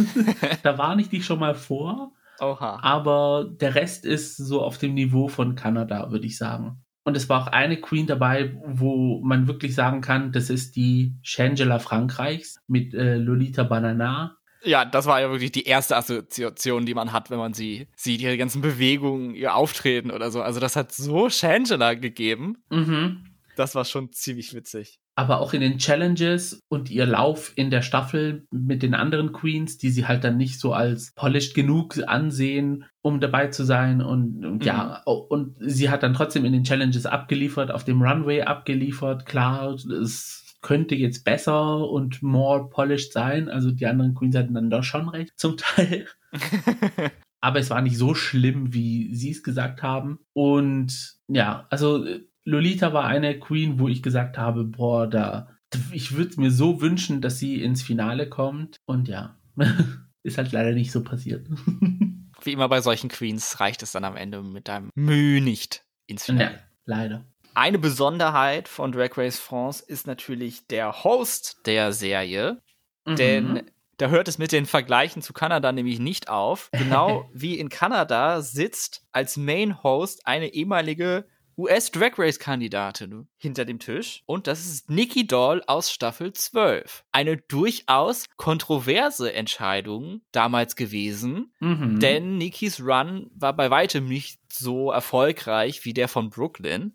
da 0.62 0.78
warne 0.78 1.02
ich 1.02 1.08
dich 1.08 1.24
schon 1.24 1.40
mal 1.40 1.54
vor. 1.54 2.12
Oha. 2.40 2.80
Aber 2.82 3.48
der 3.60 3.74
Rest 3.74 4.04
ist 4.04 4.36
so 4.36 4.62
auf 4.62 4.78
dem 4.78 4.94
Niveau 4.94 5.28
von 5.28 5.54
Kanada, 5.54 6.10
würde 6.10 6.26
ich 6.26 6.36
sagen. 6.36 6.82
Und 7.04 7.16
es 7.16 7.28
war 7.28 7.42
auch 7.42 7.46
eine 7.48 7.80
Queen 7.80 8.06
dabei, 8.06 8.56
wo 8.64 9.20
man 9.22 9.48
wirklich 9.48 9.74
sagen 9.74 10.00
kann, 10.00 10.32
das 10.32 10.50
ist 10.50 10.76
die 10.76 11.14
Shangela 11.22 11.78
Frankreichs 11.78 12.60
mit 12.68 12.94
äh, 12.94 13.16
Lolita 13.16 13.64
Banana. 13.64 14.36
Ja, 14.64 14.84
das 14.84 15.06
war 15.06 15.20
ja 15.20 15.28
wirklich 15.28 15.50
die 15.50 15.64
erste 15.64 15.96
Assoziation, 15.96 16.86
die 16.86 16.94
man 16.94 17.12
hat, 17.12 17.30
wenn 17.30 17.38
man 17.38 17.54
sie 17.54 17.88
sieht, 17.96 18.20
ihre 18.20 18.38
ganzen 18.38 18.62
Bewegungen, 18.62 19.34
ihr 19.34 19.56
Auftreten 19.56 20.12
oder 20.12 20.30
so. 20.30 20.42
Also 20.42 20.60
das 20.60 20.76
hat 20.76 20.92
so 20.92 21.28
Shangela 21.28 21.94
gegeben. 21.94 22.62
Mhm. 22.70 23.24
Das 23.56 23.74
war 23.74 23.84
schon 23.84 24.12
ziemlich 24.12 24.54
witzig 24.54 25.01
aber 25.14 25.40
auch 25.40 25.52
in 25.52 25.60
den 25.60 25.78
Challenges 25.78 26.60
und 26.68 26.90
ihr 26.90 27.04
Lauf 27.04 27.52
in 27.56 27.70
der 27.70 27.82
Staffel 27.82 28.46
mit 28.50 28.82
den 28.82 28.94
anderen 28.94 29.32
Queens, 29.32 29.76
die 29.76 29.90
sie 29.90 30.06
halt 30.06 30.24
dann 30.24 30.38
nicht 30.38 30.58
so 30.58 30.72
als 30.72 31.12
polished 31.14 31.54
genug 31.54 31.98
ansehen, 32.06 32.86
um 33.02 33.20
dabei 33.20 33.48
zu 33.48 33.64
sein 33.64 34.00
und, 34.00 34.44
und 34.44 34.60
mhm. 34.60 34.62
ja, 34.62 35.02
und 35.04 35.56
sie 35.60 35.90
hat 35.90 36.02
dann 36.02 36.14
trotzdem 36.14 36.44
in 36.44 36.52
den 36.52 36.64
Challenges 36.64 37.04
abgeliefert, 37.04 37.70
auf 37.70 37.84
dem 37.84 38.00
Runway 38.02 38.42
abgeliefert, 38.42 39.26
klar, 39.26 39.74
es 39.74 40.56
könnte 40.62 40.94
jetzt 40.94 41.24
besser 41.24 41.88
und 41.90 42.22
more 42.22 42.70
polished 42.70 43.12
sein, 43.12 43.48
also 43.48 43.70
die 43.70 43.86
anderen 43.86 44.14
Queens 44.14 44.36
hatten 44.36 44.54
dann 44.54 44.70
doch 44.70 44.84
schon 44.84 45.08
recht, 45.08 45.32
zum 45.36 45.56
Teil. 45.58 46.06
aber 47.42 47.58
es 47.58 47.68
war 47.68 47.82
nicht 47.82 47.98
so 47.98 48.14
schlimm, 48.14 48.72
wie 48.72 49.14
sie 49.14 49.32
es 49.32 49.42
gesagt 49.42 49.82
haben 49.82 50.20
und 50.32 51.16
ja, 51.28 51.66
also 51.68 52.06
Lolita 52.44 52.92
war 52.92 53.04
eine 53.04 53.38
Queen, 53.38 53.78
wo 53.78 53.88
ich 53.88 54.02
gesagt 54.02 54.38
habe, 54.38 54.64
boah, 54.64 55.06
da, 55.06 55.56
ich 55.92 56.16
würde 56.16 56.40
mir 56.40 56.50
so 56.50 56.80
wünschen, 56.80 57.20
dass 57.20 57.38
sie 57.38 57.62
ins 57.62 57.82
Finale 57.82 58.28
kommt. 58.28 58.76
Und 58.84 59.08
ja, 59.08 59.38
ist 60.22 60.38
halt 60.38 60.52
leider 60.52 60.72
nicht 60.72 60.92
so 60.92 61.02
passiert. 61.02 61.46
Wie 62.44 62.52
immer 62.52 62.68
bei 62.68 62.80
solchen 62.80 63.08
Queens 63.08 63.60
reicht 63.60 63.82
es 63.82 63.92
dann 63.92 64.04
am 64.04 64.16
Ende 64.16 64.42
mit 64.42 64.68
deinem 64.68 64.90
Mühe 64.94 65.40
nicht 65.40 65.84
ins 66.06 66.24
Finale. 66.24 66.54
Ja, 66.54 66.60
leider. 66.84 67.24
Eine 67.54 67.78
Besonderheit 67.78 68.66
von 68.66 68.92
Drag 68.92 69.16
Race 69.16 69.38
France 69.38 69.84
ist 69.86 70.06
natürlich 70.06 70.66
der 70.66 71.04
Host 71.04 71.58
der 71.66 71.92
Serie. 71.92 72.60
Mhm. 73.06 73.16
Denn 73.16 73.62
da 73.98 74.08
hört 74.08 74.26
es 74.26 74.38
mit 74.38 74.50
den 74.52 74.66
Vergleichen 74.66 75.22
zu 75.22 75.32
Kanada 75.32 75.70
nämlich 75.70 76.00
nicht 76.00 76.28
auf. 76.28 76.70
Genau 76.72 77.28
wie 77.34 77.58
in 77.58 77.68
Kanada 77.68 78.40
sitzt 78.40 79.06
als 79.12 79.36
Main 79.36 79.82
Host 79.82 80.26
eine 80.26 80.52
ehemalige 80.54 81.26
US 81.56 81.90
Drag 81.90 82.18
Race 82.18 82.38
Kandidatin 82.38 83.28
hinter 83.36 83.64
dem 83.64 83.78
Tisch 83.78 84.22
und 84.26 84.46
das 84.46 84.66
ist 84.66 84.90
Nikki 84.90 85.26
Doll 85.26 85.62
aus 85.66 85.92
Staffel 85.92 86.32
12. 86.32 87.04
Eine 87.12 87.36
durchaus 87.36 88.26
kontroverse 88.36 89.32
Entscheidung 89.32 90.22
damals 90.32 90.76
gewesen, 90.76 91.52
mhm. 91.60 92.00
denn 92.00 92.38
Nikis 92.38 92.80
Run 92.80 93.30
war 93.34 93.54
bei 93.54 93.70
weitem 93.70 94.06
nicht 94.08 94.40
so 94.50 94.90
erfolgreich 94.90 95.84
wie 95.84 95.94
der 95.94 96.08
von 96.08 96.30
Brooklyn. 96.30 96.94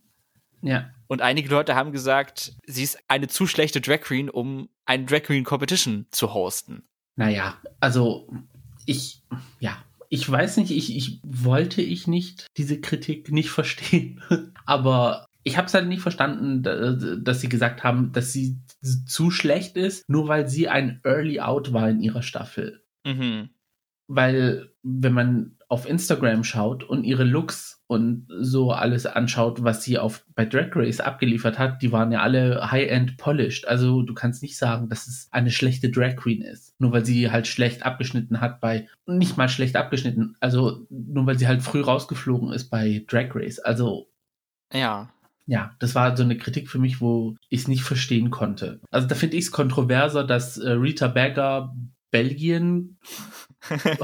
Ja. 0.61 0.89
Und 1.07 1.21
einige 1.21 1.49
Leute 1.49 1.75
haben 1.75 1.91
gesagt, 1.91 2.53
sie 2.65 2.83
ist 2.83 2.97
eine 3.07 3.27
zu 3.27 3.47
schlechte 3.47 3.79
Drag 3.79 4.01
Queen, 4.01 4.29
um 4.29 4.69
eine 4.85 5.05
Drag 5.05 5.23
Queen 5.23 5.43
Competition 5.43 6.07
zu 6.11 6.33
hosten. 6.33 6.83
Naja, 7.15 7.57
also 7.79 8.27
ich, 8.85 9.23
ja, 9.59 9.83
ich 10.09 10.29
weiß 10.29 10.57
nicht, 10.57 10.71
ich, 10.71 10.95
ich 10.95 11.19
wollte 11.23 11.81
ich 11.81 12.07
nicht 12.07 12.47
diese 12.57 12.79
Kritik 12.79 13.31
nicht 13.31 13.49
verstehen. 13.49 14.21
Aber 14.65 15.25
ich 15.43 15.57
habe 15.57 15.67
es 15.67 15.73
halt 15.73 15.87
nicht 15.87 16.01
verstanden, 16.01 16.61
dass 17.23 17.41
sie 17.41 17.49
gesagt 17.49 17.83
haben, 17.83 18.11
dass 18.11 18.33
sie 18.33 18.57
zu 19.05 19.31
schlecht 19.31 19.77
ist, 19.77 20.03
nur 20.09 20.27
weil 20.27 20.47
sie 20.47 20.67
ein 20.67 20.99
Early 21.03 21.39
Out 21.39 21.71
war 21.71 21.89
in 21.89 22.01
ihrer 22.01 22.21
Staffel. 22.21 22.83
Mhm. 23.05 23.49
Weil, 24.07 24.73
wenn 24.89 25.13
man 25.13 25.57
auf 25.67 25.87
Instagram 25.87 26.45
schaut 26.45 26.83
und 26.83 27.03
ihre 27.03 27.25
Looks 27.25 27.83
und 27.87 28.27
so 28.39 28.71
alles 28.71 29.05
anschaut, 29.05 29.63
was 29.63 29.83
sie 29.83 29.97
auf 29.97 30.25
bei 30.33 30.45
Drag 30.45 30.69
Race 30.75 31.01
abgeliefert 31.01 31.59
hat, 31.59 31.81
die 31.81 31.91
waren 31.91 32.11
ja 32.11 32.21
alle 32.21 32.71
high-end 32.71 33.17
polished. 33.17 33.67
Also 33.67 34.01
du 34.01 34.13
kannst 34.13 34.41
nicht 34.41 34.57
sagen, 34.57 34.87
dass 34.87 35.07
es 35.07 35.27
eine 35.31 35.51
schlechte 35.51 35.89
Drag 35.89 36.15
Queen 36.15 36.41
ist, 36.41 36.73
nur 36.79 36.93
weil 36.93 37.05
sie 37.05 37.29
halt 37.31 37.47
schlecht 37.47 37.85
abgeschnitten 37.85 38.39
hat 38.39 38.61
bei 38.61 38.87
nicht 39.05 39.35
mal 39.35 39.49
schlecht 39.49 39.75
abgeschnitten, 39.75 40.35
also 40.39 40.85
nur 40.89 41.25
weil 41.25 41.37
sie 41.37 41.47
halt 41.47 41.61
früh 41.61 41.81
rausgeflogen 41.81 42.53
ist 42.53 42.69
bei 42.69 43.03
Drag 43.07 43.35
Race. 43.35 43.59
Also 43.59 44.07
ja. 44.73 45.09
Ja, 45.49 45.75
das 45.79 45.95
war 45.95 46.15
so 46.17 46.23
eine 46.23 46.37
Kritik 46.37 46.69
für 46.69 46.79
mich, 46.79 46.99
wo 46.99 47.35
ich 47.49 47.61
es 47.61 47.67
nicht 47.69 47.83
verstehen 47.83 48.31
konnte. 48.31 48.81
Also 48.91 49.07
da 49.07 49.15
finde 49.15 49.37
ich 49.37 49.45
es 49.45 49.51
kontroverser, 49.51 50.25
dass 50.25 50.57
äh, 50.57 50.71
Rita 50.71 51.07
Bagger 51.07 51.73
Belgien 52.11 52.97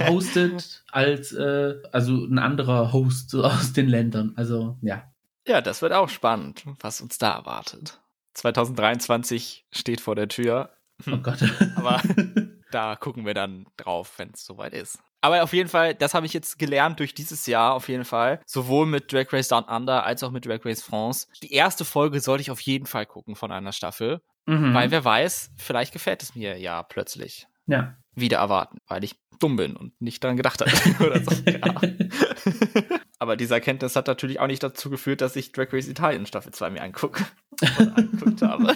hostet 0.08 0.84
als 0.92 1.32
äh, 1.32 1.76
also 1.92 2.26
ein 2.26 2.40
anderer 2.40 2.94
Host 2.94 3.34
aus 3.36 3.74
den 3.74 3.88
Ländern. 3.88 4.34
Also 4.36 4.78
ja. 4.82 5.04
Ja, 5.48 5.62
das 5.62 5.82
wird 5.82 5.94
auch 5.94 6.10
spannend, 6.10 6.64
was 6.80 7.02
uns 7.02 7.18
da 7.18 7.34
erwartet. 7.34 8.00
2023 8.36 9.66
steht 9.72 10.02
vor 10.02 10.16
der 10.16 10.28
Tür. 10.28 10.70
Oh 11.12 11.18
Gott. 11.18 11.40
Aber 11.76 12.02
da 12.72 12.96
gucken 12.96 13.26
wir 13.26 13.34
dann 13.34 13.66
drauf, 13.78 14.14
wenn 14.18 14.32
es 14.34 14.46
soweit 14.46 14.74
ist. 14.74 15.00
Aber 15.22 15.42
auf 15.42 15.54
jeden 15.54 15.70
Fall, 15.70 15.96
das 15.96 16.14
habe 16.14 16.26
ich 16.26 16.34
jetzt 16.34 16.60
gelernt 16.60 17.00
durch 17.00 17.14
dieses 17.14 17.46
Jahr 17.46 17.74
auf 17.74 17.88
jeden 17.88 18.04
Fall. 18.04 18.42
Sowohl 18.46 18.86
mit 18.86 19.12
Drag 19.14 19.32
Race 19.32 19.48
Down 19.48 19.64
Under 19.64 20.04
als 20.04 20.22
auch 20.22 20.32
mit 20.32 20.46
Drag 20.46 20.66
Race 20.66 20.82
France. 20.82 21.28
Die 21.42 21.54
erste 21.54 21.86
Folge 21.86 22.20
sollte 22.20 22.42
ich 22.42 22.52
auf 22.52 22.60
jeden 22.60 22.86
Fall 22.86 23.06
gucken 23.06 23.36
von 23.36 23.52
einer 23.52 23.72
Staffel. 23.72 24.22
Mhm. 24.46 24.74
Weil 24.74 24.92
wer 24.92 25.06
weiß, 25.06 25.52
vielleicht 25.56 25.94
gefällt 25.94 26.24
es 26.24 26.36
mir 26.36 26.58
ja 26.60 26.84
plötzlich. 26.84 27.48
Ja. 27.68 27.96
Wieder 28.16 28.38
erwarten, 28.38 28.80
weil 28.88 29.04
ich 29.04 29.16
dumm 29.40 29.56
bin 29.56 29.76
und 29.76 30.00
nicht 30.02 30.24
daran 30.24 30.38
gedacht 30.38 30.62
habe. 30.62 30.72
oder 31.06 31.20
so. 31.20 31.32
Ja. 31.50 33.00
Aber 33.20 33.38
diese 33.38 33.54
Erkenntnis 33.54 33.96
hat 33.96 34.08
natürlich 34.08 34.40
auch 34.40 34.48
nicht 34.48 34.64
dazu 34.64 34.90
geführt, 34.90 35.22
dass 35.22 35.36
ich 35.36 35.52
Drag 35.52 35.72
Race 35.72 35.88
Italien 35.88 36.26
Staffel 36.26 36.52
2 36.52 36.72
mir 36.72 36.82
angucke. 36.82 37.26
Oder 37.80 37.98
angeguckt 37.98 38.42
habe. 38.42 38.76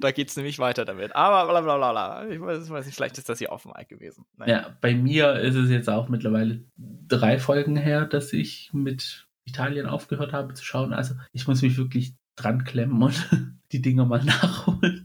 da 0.00 0.10
geht 0.10 0.28
es 0.28 0.36
nämlich 0.36 0.58
weiter 0.58 0.84
damit. 0.84 1.14
Aber 1.14 1.48
bla 1.48 1.60
bla 1.60 1.76
bla 1.76 1.92
bla. 1.92 2.28
Ich 2.28 2.40
weiß, 2.40 2.64
ich 2.64 2.70
weiß 2.70 2.86
nicht, 2.86 2.96
vielleicht 2.96 3.18
ist 3.18 3.28
das 3.28 3.38
hier 3.38 3.52
auf 3.52 3.62
dem 3.62 3.72
Mic 3.76 3.86
gewesen. 3.86 4.24
Naja. 4.36 4.62
Ja, 4.62 4.76
bei 4.80 4.94
mir 4.94 5.34
ist 5.36 5.54
es 5.54 5.70
jetzt 5.70 5.88
auch 5.88 6.08
mittlerweile 6.08 6.64
drei 6.76 7.38
Folgen 7.38 7.76
her, 7.76 8.06
dass 8.06 8.32
ich 8.32 8.70
mit 8.72 9.28
Italien 9.44 9.86
aufgehört 9.86 10.32
habe 10.32 10.54
zu 10.54 10.64
schauen. 10.64 10.92
Also 10.92 11.14
ich 11.32 11.46
muss 11.46 11.62
mich 11.62 11.76
wirklich 11.76 12.14
dran 12.34 12.64
klemmen 12.64 13.02
und 13.02 13.28
die 13.72 13.82
Dinger 13.82 14.04
mal 14.04 14.24
nachholen. 14.24 15.01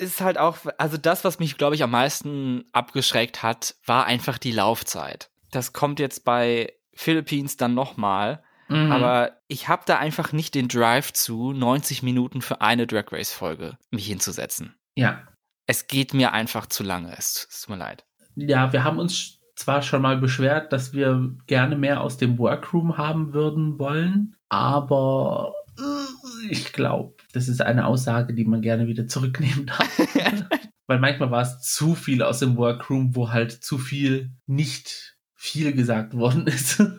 Ist 0.00 0.20
halt 0.20 0.38
auch, 0.38 0.56
also 0.78 0.96
das, 0.96 1.24
was 1.24 1.38
mich, 1.38 1.58
glaube 1.58 1.74
ich, 1.74 1.82
am 1.82 1.90
meisten 1.90 2.64
abgeschreckt 2.72 3.42
hat, 3.42 3.74
war 3.84 4.06
einfach 4.06 4.38
die 4.38 4.52
Laufzeit. 4.52 5.30
Das 5.50 5.74
kommt 5.74 6.00
jetzt 6.00 6.24
bei 6.24 6.72
Philippines 6.94 7.56
dann 7.56 7.74
nochmal. 7.74 8.42
Mhm. 8.68 8.92
Aber 8.92 9.32
ich 9.46 9.68
habe 9.68 9.82
da 9.84 9.98
einfach 9.98 10.32
nicht 10.32 10.54
den 10.54 10.68
Drive 10.68 11.12
zu, 11.12 11.52
90 11.52 12.02
Minuten 12.02 12.40
für 12.40 12.60
eine 12.60 12.86
Drag 12.86 13.12
Race 13.12 13.32
Folge 13.32 13.76
mich 13.90 14.06
hinzusetzen. 14.06 14.74
ja. 14.94 15.22
Es 15.66 15.86
geht 15.86 16.14
mir 16.14 16.32
einfach 16.32 16.66
zu 16.66 16.82
lange. 16.82 17.14
Es, 17.16 17.46
es 17.48 17.60
tut 17.60 17.70
mir 17.70 17.76
leid. 17.76 18.04
Ja, 18.34 18.72
wir 18.72 18.82
haben 18.82 18.98
uns 18.98 19.38
zwar 19.54 19.82
schon 19.82 20.02
mal 20.02 20.16
beschwert, 20.16 20.72
dass 20.72 20.92
wir 20.94 21.32
gerne 21.46 21.76
mehr 21.76 22.00
aus 22.00 22.16
dem 22.16 22.38
Workroom 22.38 22.96
haben 22.96 23.32
würden 23.32 23.78
wollen, 23.78 24.34
aber 24.48 25.54
äh, 25.78 26.19
ich 26.48 26.72
glaube, 26.72 27.14
das 27.32 27.48
ist 27.48 27.60
eine 27.60 27.86
Aussage, 27.86 28.34
die 28.34 28.44
man 28.44 28.62
gerne 28.62 28.86
wieder 28.86 29.06
zurücknehmen 29.06 29.66
darf. 29.66 29.98
Weil 30.86 30.98
manchmal 30.98 31.30
war 31.30 31.42
es 31.42 31.60
zu 31.60 31.94
viel 31.94 32.22
aus 32.22 32.40
dem 32.40 32.56
Workroom, 32.56 33.14
wo 33.14 33.30
halt 33.30 33.52
zu 33.52 33.78
viel 33.78 34.32
nicht 34.46 35.16
viel 35.36 35.72
gesagt 35.72 36.14
worden 36.14 36.46
ist. 36.46 36.82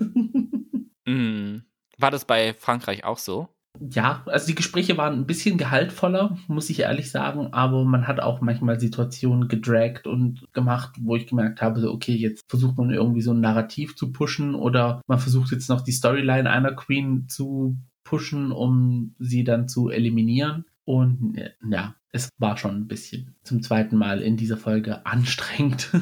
Mm. 1.08 1.64
War 1.98 2.12
das 2.12 2.26
bei 2.26 2.54
Frankreich 2.54 3.04
auch 3.04 3.18
so? 3.18 3.50
ja, 3.80 4.24
also 4.26 4.48
die 4.48 4.56
Gespräche 4.56 4.98
waren 4.98 5.14
ein 5.14 5.26
bisschen 5.26 5.58
gehaltvoller, 5.58 6.38
muss 6.48 6.70
ich 6.70 6.82
ehrlich 6.82 7.10
sagen, 7.10 7.54
aber 7.54 7.84
man 7.86 8.08
hat 8.08 8.20
auch 8.20 8.42
manchmal 8.42 8.80
Situationen 8.80 9.48
gedragt 9.48 10.08
und 10.08 10.48
gemacht, 10.54 10.92
wo 11.00 11.16
ich 11.16 11.28
gemerkt 11.28 11.62
habe, 11.62 11.80
so, 11.80 11.92
okay, 11.92 12.14
jetzt 12.14 12.44
versucht 12.50 12.78
man 12.78 12.92
irgendwie 12.92 13.22
so 13.22 13.32
ein 13.32 13.40
Narrativ 13.40 13.96
zu 13.96 14.12
pushen 14.12 14.56
oder 14.56 15.02
man 15.08 15.20
versucht 15.20 15.52
jetzt 15.52 15.70
noch 15.70 15.82
die 15.82 15.94
Storyline 15.94 16.50
einer 16.50 16.74
Queen 16.74 17.28
zu 17.28 17.78
pushen, 18.12 18.52
um 18.52 19.16
sie 19.20 19.46
dann 19.46 19.70
zu 19.70 19.90
eliminieren. 19.90 20.66
Und 20.84 21.38
äh, 21.38 21.52
ja, 21.66 21.96
es 22.12 22.28
war 22.38 22.58
schon 22.58 22.76
ein 22.76 22.88
bisschen 22.90 23.36
zum 23.42 23.64
zweiten 23.64 23.96
Mal 23.96 24.22
in 24.22 24.36
dieser 24.36 24.58
Folge 24.58 25.06
anstrengend. 25.06 25.90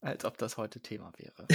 Als 0.00 0.24
ob 0.24 0.38
das 0.38 0.56
heute 0.56 0.80
Thema 0.80 1.12
wäre. 1.18 1.46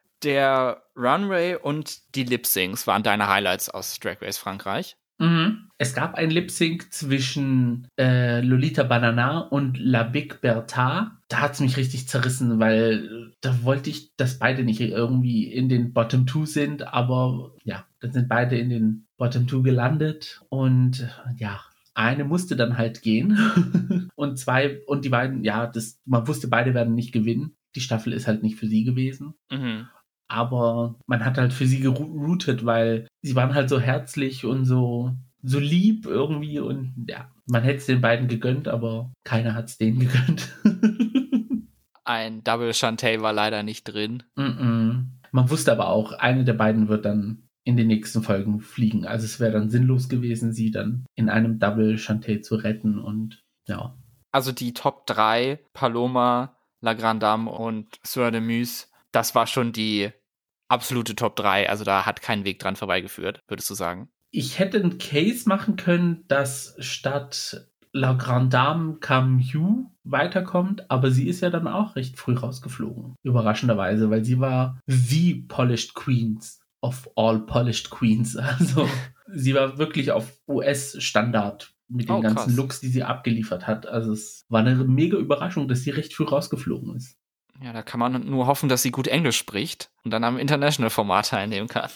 Der 0.22 0.82
Runway 0.96 1.54
und 1.54 2.14
die 2.14 2.24
Lip 2.24 2.46
Syncs 2.46 2.86
waren 2.86 3.02
deine 3.02 3.28
Highlights 3.28 3.68
aus 3.68 4.00
Drag 4.00 4.22
Race 4.22 4.38
Frankreich. 4.38 4.96
Mhm. 5.18 5.67
Es 5.80 5.94
gab 5.94 6.16
ein 6.16 6.30
Lip 6.30 6.50
Sync 6.50 6.92
zwischen 6.92 7.86
äh, 7.98 8.40
Lolita 8.40 8.82
Banana 8.82 9.38
und 9.38 9.78
La 9.78 10.02
Big 10.02 10.40
Bertha. 10.40 11.18
Da 11.28 11.40
hat 11.40 11.52
es 11.52 11.60
mich 11.60 11.76
richtig 11.76 12.08
zerrissen, 12.08 12.58
weil 12.58 13.32
da 13.40 13.62
wollte 13.62 13.88
ich, 13.90 14.16
dass 14.16 14.40
beide 14.40 14.64
nicht 14.64 14.80
irgendwie 14.80 15.44
in 15.44 15.68
den 15.68 15.92
Bottom 15.92 16.26
Two 16.26 16.46
sind, 16.46 16.82
aber 16.92 17.54
ja, 17.62 17.86
dann 18.00 18.12
sind 18.12 18.28
beide 18.28 18.58
in 18.58 18.70
den 18.70 19.06
Bottom 19.18 19.46
Two 19.46 19.62
gelandet 19.62 20.40
und 20.48 21.08
ja, 21.36 21.60
eine 21.94 22.24
musste 22.24 22.56
dann 22.56 22.76
halt 22.76 23.02
gehen 23.02 24.10
und 24.16 24.38
zwei 24.38 24.80
und 24.86 25.04
die 25.04 25.10
beiden, 25.10 25.44
ja, 25.44 25.66
das, 25.68 26.00
man 26.04 26.26
wusste, 26.26 26.48
beide 26.48 26.74
werden 26.74 26.94
nicht 26.94 27.12
gewinnen. 27.12 27.54
Die 27.76 27.80
Staffel 27.80 28.12
ist 28.12 28.26
halt 28.26 28.42
nicht 28.42 28.56
für 28.56 28.66
sie 28.66 28.82
gewesen 28.82 29.34
Mhm. 29.52 29.86
aber 30.26 30.96
man 31.06 31.24
hat 31.24 31.38
halt 31.38 31.52
für 31.52 31.66
sie 31.66 31.80
geroutet, 31.80 32.64
weil 32.64 33.06
sie 33.22 33.34
waren 33.36 33.54
halt 33.54 33.68
so 33.68 33.78
herzlich 33.80 34.44
und 34.44 34.64
so 34.64 35.12
so 35.42 35.58
lieb 35.58 36.06
irgendwie 36.06 36.58
und 36.58 37.06
ja, 37.08 37.30
man 37.46 37.62
hätte 37.62 37.78
es 37.78 37.86
den 37.86 38.00
beiden 38.00 38.28
gegönnt, 38.28 38.68
aber 38.68 39.12
keiner 39.24 39.54
hat 39.54 39.66
es 39.66 39.78
denen 39.78 40.00
gegönnt. 40.00 40.52
Ein 42.04 42.42
Double 42.42 42.72
Chantay 42.72 43.20
war 43.20 43.32
leider 43.32 43.62
nicht 43.62 43.84
drin. 43.84 44.22
Mm-mm. 44.36 45.08
man 45.30 45.50
wusste 45.50 45.72
aber 45.72 45.88
auch, 45.88 46.12
eine 46.12 46.44
der 46.44 46.54
beiden 46.54 46.88
wird 46.88 47.04
dann 47.04 47.48
in 47.64 47.76
den 47.76 47.86
nächsten 47.86 48.22
Folgen 48.22 48.60
fliegen. 48.60 49.06
Also 49.06 49.26
es 49.26 49.40
wäre 49.40 49.52
dann 49.52 49.68
sinnlos 49.68 50.08
gewesen, 50.08 50.54
sie 50.54 50.70
dann 50.70 51.04
in 51.14 51.28
einem 51.28 51.58
Double 51.58 51.98
Chantay 51.98 52.40
zu 52.40 52.56
retten 52.56 52.98
und 52.98 53.44
ja. 53.66 53.94
Also 54.32 54.52
die 54.52 54.72
Top 54.72 55.06
3, 55.06 55.60
Paloma, 55.74 56.56
La 56.80 56.94
Grande 56.94 57.26
Dame 57.26 57.50
und 57.50 57.98
Soeur 58.02 58.30
de 58.30 58.40
Muse, 58.40 58.86
das 59.12 59.34
war 59.34 59.46
schon 59.46 59.72
die 59.72 60.10
absolute 60.68 61.14
Top 61.14 61.36
3. 61.36 61.68
Also 61.68 61.84
da 61.84 62.06
hat 62.06 62.22
kein 62.22 62.44
Weg 62.44 62.58
dran 62.58 62.76
vorbeigeführt, 62.76 63.42
würdest 63.48 63.68
du 63.68 63.74
sagen? 63.74 64.08
Ich 64.30 64.58
hätte 64.58 64.78
einen 64.78 64.98
Case 64.98 65.48
machen 65.48 65.76
können, 65.76 66.24
dass 66.28 66.76
statt 66.78 67.66
La 67.92 68.12
Grande 68.12 68.50
Dame 68.50 68.96
Cam 69.00 69.38
Yu 69.38 69.86
weiterkommt, 70.04 70.90
aber 70.90 71.10
sie 71.10 71.28
ist 71.28 71.40
ja 71.40 71.50
dann 71.50 71.66
auch 71.66 71.96
recht 71.96 72.18
früh 72.18 72.34
rausgeflogen. 72.34 73.14
Überraschenderweise, 73.22 74.10
weil 74.10 74.24
sie 74.24 74.38
war 74.38 74.78
the 74.86 75.46
Polished 75.48 75.94
Queens 75.94 76.60
of 76.82 77.08
all 77.16 77.40
Polished 77.40 77.90
Queens. 77.90 78.36
Also 78.58 78.88
sie 79.32 79.54
war 79.54 79.78
wirklich 79.78 80.12
auf 80.12 80.38
US-Standard 80.46 81.72
mit 81.88 82.08
den 82.08 82.16
Oh, 82.16 82.20
ganzen 82.20 82.36
krass. 82.36 82.56
Looks, 82.56 82.80
die 82.80 82.88
sie 82.88 83.02
abgeliefert 83.02 83.66
hat. 83.66 83.86
Also 83.86 84.12
es 84.12 84.44
war 84.48 84.60
eine 84.60 84.74
mega 84.84 85.16
Überraschung, 85.16 85.68
dass 85.68 85.80
sie 85.82 85.90
recht 85.90 86.12
früh 86.14 86.24
rausgeflogen 86.24 86.96
ist. 86.96 87.16
Ja, 87.62 87.72
da 87.72 87.82
kann 87.82 87.98
man 87.98 88.26
nur 88.28 88.46
hoffen, 88.46 88.68
dass 88.68 88.82
sie 88.82 88.90
gut 88.90 89.08
Englisch 89.08 89.38
spricht 89.38 89.90
und 90.04 90.12
dann 90.12 90.22
am 90.24 90.38
International-Format 90.38 91.30
teilnehmen 91.30 91.66
kann. 91.66 91.90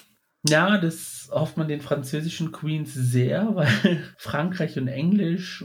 Ja, 0.48 0.78
das 0.78 1.30
hofft 1.32 1.56
man 1.56 1.68
den 1.68 1.80
französischen 1.80 2.52
Queens 2.52 2.92
sehr, 2.92 3.48
weil 3.54 4.02
Frankreich 4.18 4.78
und 4.78 4.88
Englisch. 4.88 5.64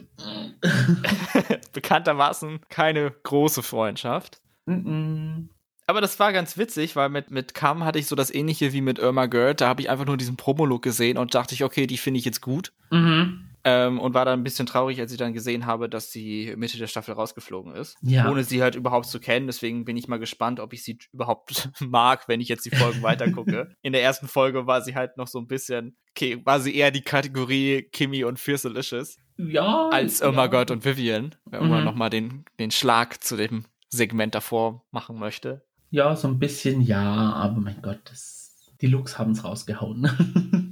Bekanntermaßen 1.73 2.59
keine 2.69 3.11
große 3.23 3.63
Freundschaft. 3.63 4.41
Mm-mm. 4.67 5.49
Aber 5.89 6.01
das 6.01 6.19
war 6.19 6.33
ganz 6.33 6.57
witzig, 6.57 6.97
weil 6.97 7.07
mit, 7.07 7.31
mit 7.31 7.53
Cam 7.53 7.85
hatte 7.85 7.97
ich 7.97 8.07
so 8.07 8.15
das 8.15 8.33
ähnliche 8.33 8.73
wie 8.73 8.81
mit 8.81 8.99
Irma 8.99 9.27
Gerd. 9.27 9.61
Da 9.61 9.69
habe 9.69 9.81
ich 9.81 9.89
einfach 9.89 10.05
nur 10.05 10.17
diesen 10.17 10.35
Promo-Look 10.35 10.81
gesehen 10.81 11.17
und 11.17 11.33
dachte 11.33 11.55
ich, 11.55 11.63
okay, 11.63 11.87
die 11.87 11.97
finde 11.97 12.17
ich 12.17 12.25
jetzt 12.25 12.41
gut. 12.41 12.73
Mhm. 12.91 13.46
Ähm, 13.69 13.99
und 13.99 14.13
war 14.13 14.23
dann 14.23 14.39
ein 14.39 14.43
bisschen 14.43 14.65
traurig, 14.65 14.97
als 15.01 15.11
ich 15.11 15.17
dann 15.17 15.33
gesehen 15.33 15.65
habe, 15.65 15.89
dass 15.89 16.09
sie 16.09 16.53
Mitte 16.55 16.77
der 16.77 16.87
Staffel 16.87 17.13
rausgeflogen 17.15 17.75
ist. 17.75 17.97
Ja. 18.01 18.31
Ohne 18.31 18.45
sie 18.45 18.61
halt 18.61 18.75
überhaupt 18.75 19.07
zu 19.07 19.19
kennen. 19.19 19.45
Deswegen 19.47 19.83
bin 19.83 19.97
ich 19.97 20.07
mal 20.07 20.19
gespannt, 20.19 20.61
ob 20.61 20.71
ich 20.71 20.83
sie 20.83 20.97
überhaupt 21.11 21.69
mag, 21.81 22.27
wenn 22.29 22.39
ich 22.39 22.47
jetzt 22.47 22.65
die 22.65 22.73
Folgen 22.75 23.01
weitergucke. 23.01 23.75
In 23.81 23.91
der 23.91 24.03
ersten 24.03 24.27
Folge 24.29 24.67
war 24.67 24.81
sie 24.81 24.95
halt 24.95 25.17
noch 25.17 25.27
so 25.27 25.39
ein 25.39 25.47
bisschen, 25.47 25.97
okay, 26.11 26.41
war 26.45 26.61
sie 26.61 26.73
eher 26.75 26.91
die 26.91 27.01
Kategorie 27.01 27.83
Kimmy 27.91 28.23
und 28.23 28.39
Fiercelicious 28.39 29.17
Ja. 29.37 29.89
als 29.89 30.21
Irma 30.21 30.43
ja. 30.43 30.47
Gerd 30.47 30.71
und 30.71 30.85
Vivian. 30.85 31.35
Wenn 31.45 31.67
man 31.67 31.79
Mhm. 31.79 31.85
nochmal 31.85 32.09
den, 32.09 32.45
den 32.59 32.71
Schlag 32.71 33.21
zu 33.21 33.35
dem 33.35 33.65
Segment 33.89 34.33
davor 34.33 34.85
machen 34.91 35.19
möchte. 35.19 35.65
Ja, 35.89 36.15
so 36.15 36.27
ein 36.29 36.39
bisschen 36.39 36.81
ja, 36.81 37.01
aber 37.33 37.59
mein 37.59 37.81
Gott, 37.81 37.99
das, 38.05 38.71
die 38.81 38.87
Looks 38.87 39.17
haben 39.17 39.31
es 39.31 39.43
rausgehauen. 39.43 40.09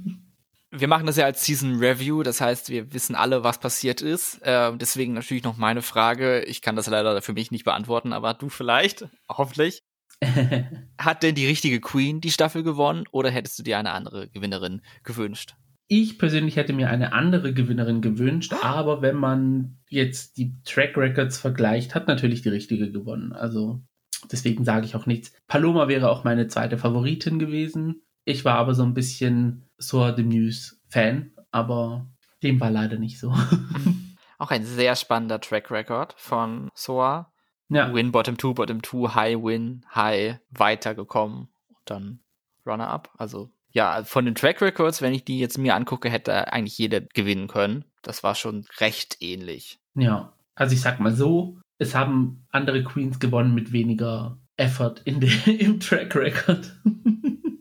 Wir 0.78 0.88
machen 0.88 1.06
das 1.06 1.16
ja 1.16 1.24
als 1.24 1.44
Season 1.44 1.78
Review, 1.78 2.22
das 2.22 2.40
heißt, 2.40 2.68
wir 2.70 2.92
wissen 2.92 3.14
alle, 3.14 3.44
was 3.44 3.58
passiert 3.58 4.02
ist. 4.02 4.40
Äh, 4.42 4.76
deswegen 4.76 5.14
natürlich 5.14 5.44
noch 5.44 5.56
meine 5.56 5.82
Frage. 5.82 6.42
Ich 6.44 6.62
kann 6.62 6.76
das 6.76 6.86
leider 6.86 7.20
für 7.22 7.32
mich 7.32 7.50
nicht 7.50 7.64
beantworten, 7.64 8.12
aber 8.12 8.34
du 8.34 8.48
vielleicht, 8.48 9.08
hoffentlich. 9.28 9.82
Hat 10.98 11.22
denn 11.22 11.34
die 11.34 11.46
richtige 11.46 11.80
Queen 11.80 12.20
die 12.20 12.30
Staffel 12.30 12.62
gewonnen 12.62 13.04
oder 13.10 13.30
hättest 13.30 13.58
du 13.58 13.62
dir 13.62 13.78
eine 13.78 13.92
andere 13.92 14.28
Gewinnerin 14.28 14.82
gewünscht? 15.02 15.54
ich 15.88 16.18
persönlich 16.18 16.56
hätte 16.56 16.72
mir 16.72 16.90
eine 16.90 17.12
andere 17.12 17.54
Gewinnerin 17.54 18.00
gewünscht, 18.00 18.52
aber 18.62 19.02
wenn 19.02 19.16
man 19.16 19.78
jetzt 19.88 20.36
die 20.36 20.54
Track 20.64 20.96
Records 20.96 21.38
vergleicht, 21.38 21.94
hat 21.94 22.08
natürlich 22.08 22.42
die 22.42 22.48
richtige 22.48 22.90
gewonnen. 22.90 23.32
Also 23.32 23.82
deswegen 24.30 24.64
sage 24.64 24.86
ich 24.86 24.96
auch 24.96 25.06
nichts. 25.06 25.32
Paloma 25.46 25.86
wäre 25.86 26.10
auch 26.10 26.24
meine 26.24 26.48
zweite 26.48 26.76
Favoritin 26.76 27.38
gewesen. 27.38 28.02
Ich 28.26 28.44
war 28.44 28.56
aber 28.56 28.74
so 28.74 28.82
ein 28.82 28.92
bisschen 28.92 29.62
Soar 29.78 30.12
de 30.12 30.24
Muse 30.24 30.74
Fan, 30.88 31.30
aber 31.52 32.06
dem 32.42 32.60
war 32.60 32.70
leider 32.70 32.98
nicht 32.98 33.20
so. 33.20 33.32
Auch 34.38 34.50
ein 34.50 34.64
sehr 34.64 34.96
spannender 34.96 35.40
Track 35.40 35.70
Record 35.70 36.14
von 36.18 36.68
Soa. 36.74 37.32
ja, 37.68 37.94
Win, 37.94 38.10
Bottom 38.10 38.36
2, 38.36 38.52
Bottom 38.52 38.82
2, 38.82 39.14
High 39.14 39.42
Win, 39.42 39.86
High 39.94 40.40
weitergekommen 40.50 41.48
und 41.68 41.78
dann 41.84 42.20
Runner-Up. 42.66 43.10
Also 43.16 43.50
ja, 43.70 44.02
von 44.02 44.24
den 44.24 44.34
Track 44.34 44.60
Records, 44.60 45.02
wenn 45.02 45.14
ich 45.14 45.24
die 45.24 45.38
jetzt 45.38 45.56
mir 45.56 45.76
angucke, 45.76 46.10
hätte 46.10 46.52
eigentlich 46.52 46.78
jeder 46.78 47.02
gewinnen 47.02 47.46
können. 47.46 47.84
Das 48.02 48.24
war 48.24 48.34
schon 48.34 48.66
recht 48.80 49.18
ähnlich. 49.20 49.78
Ja, 49.94 50.32
also 50.56 50.74
ich 50.74 50.80
sag 50.80 50.98
mal 50.98 51.14
so, 51.14 51.58
es 51.78 51.94
haben 51.94 52.44
andere 52.50 52.82
Queens 52.82 53.20
gewonnen 53.20 53.54
mit 53.54 53.70
weniger 53.70 54.38
Effort 54.56 54.96
in 55.04 55.20
de, 55.20 55.30
im 55.58 55.78
Track 55.78 56.16
Record. 56.16 56.74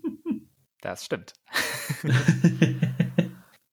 das 0.85 1.05
stimmt. 1.05 1.33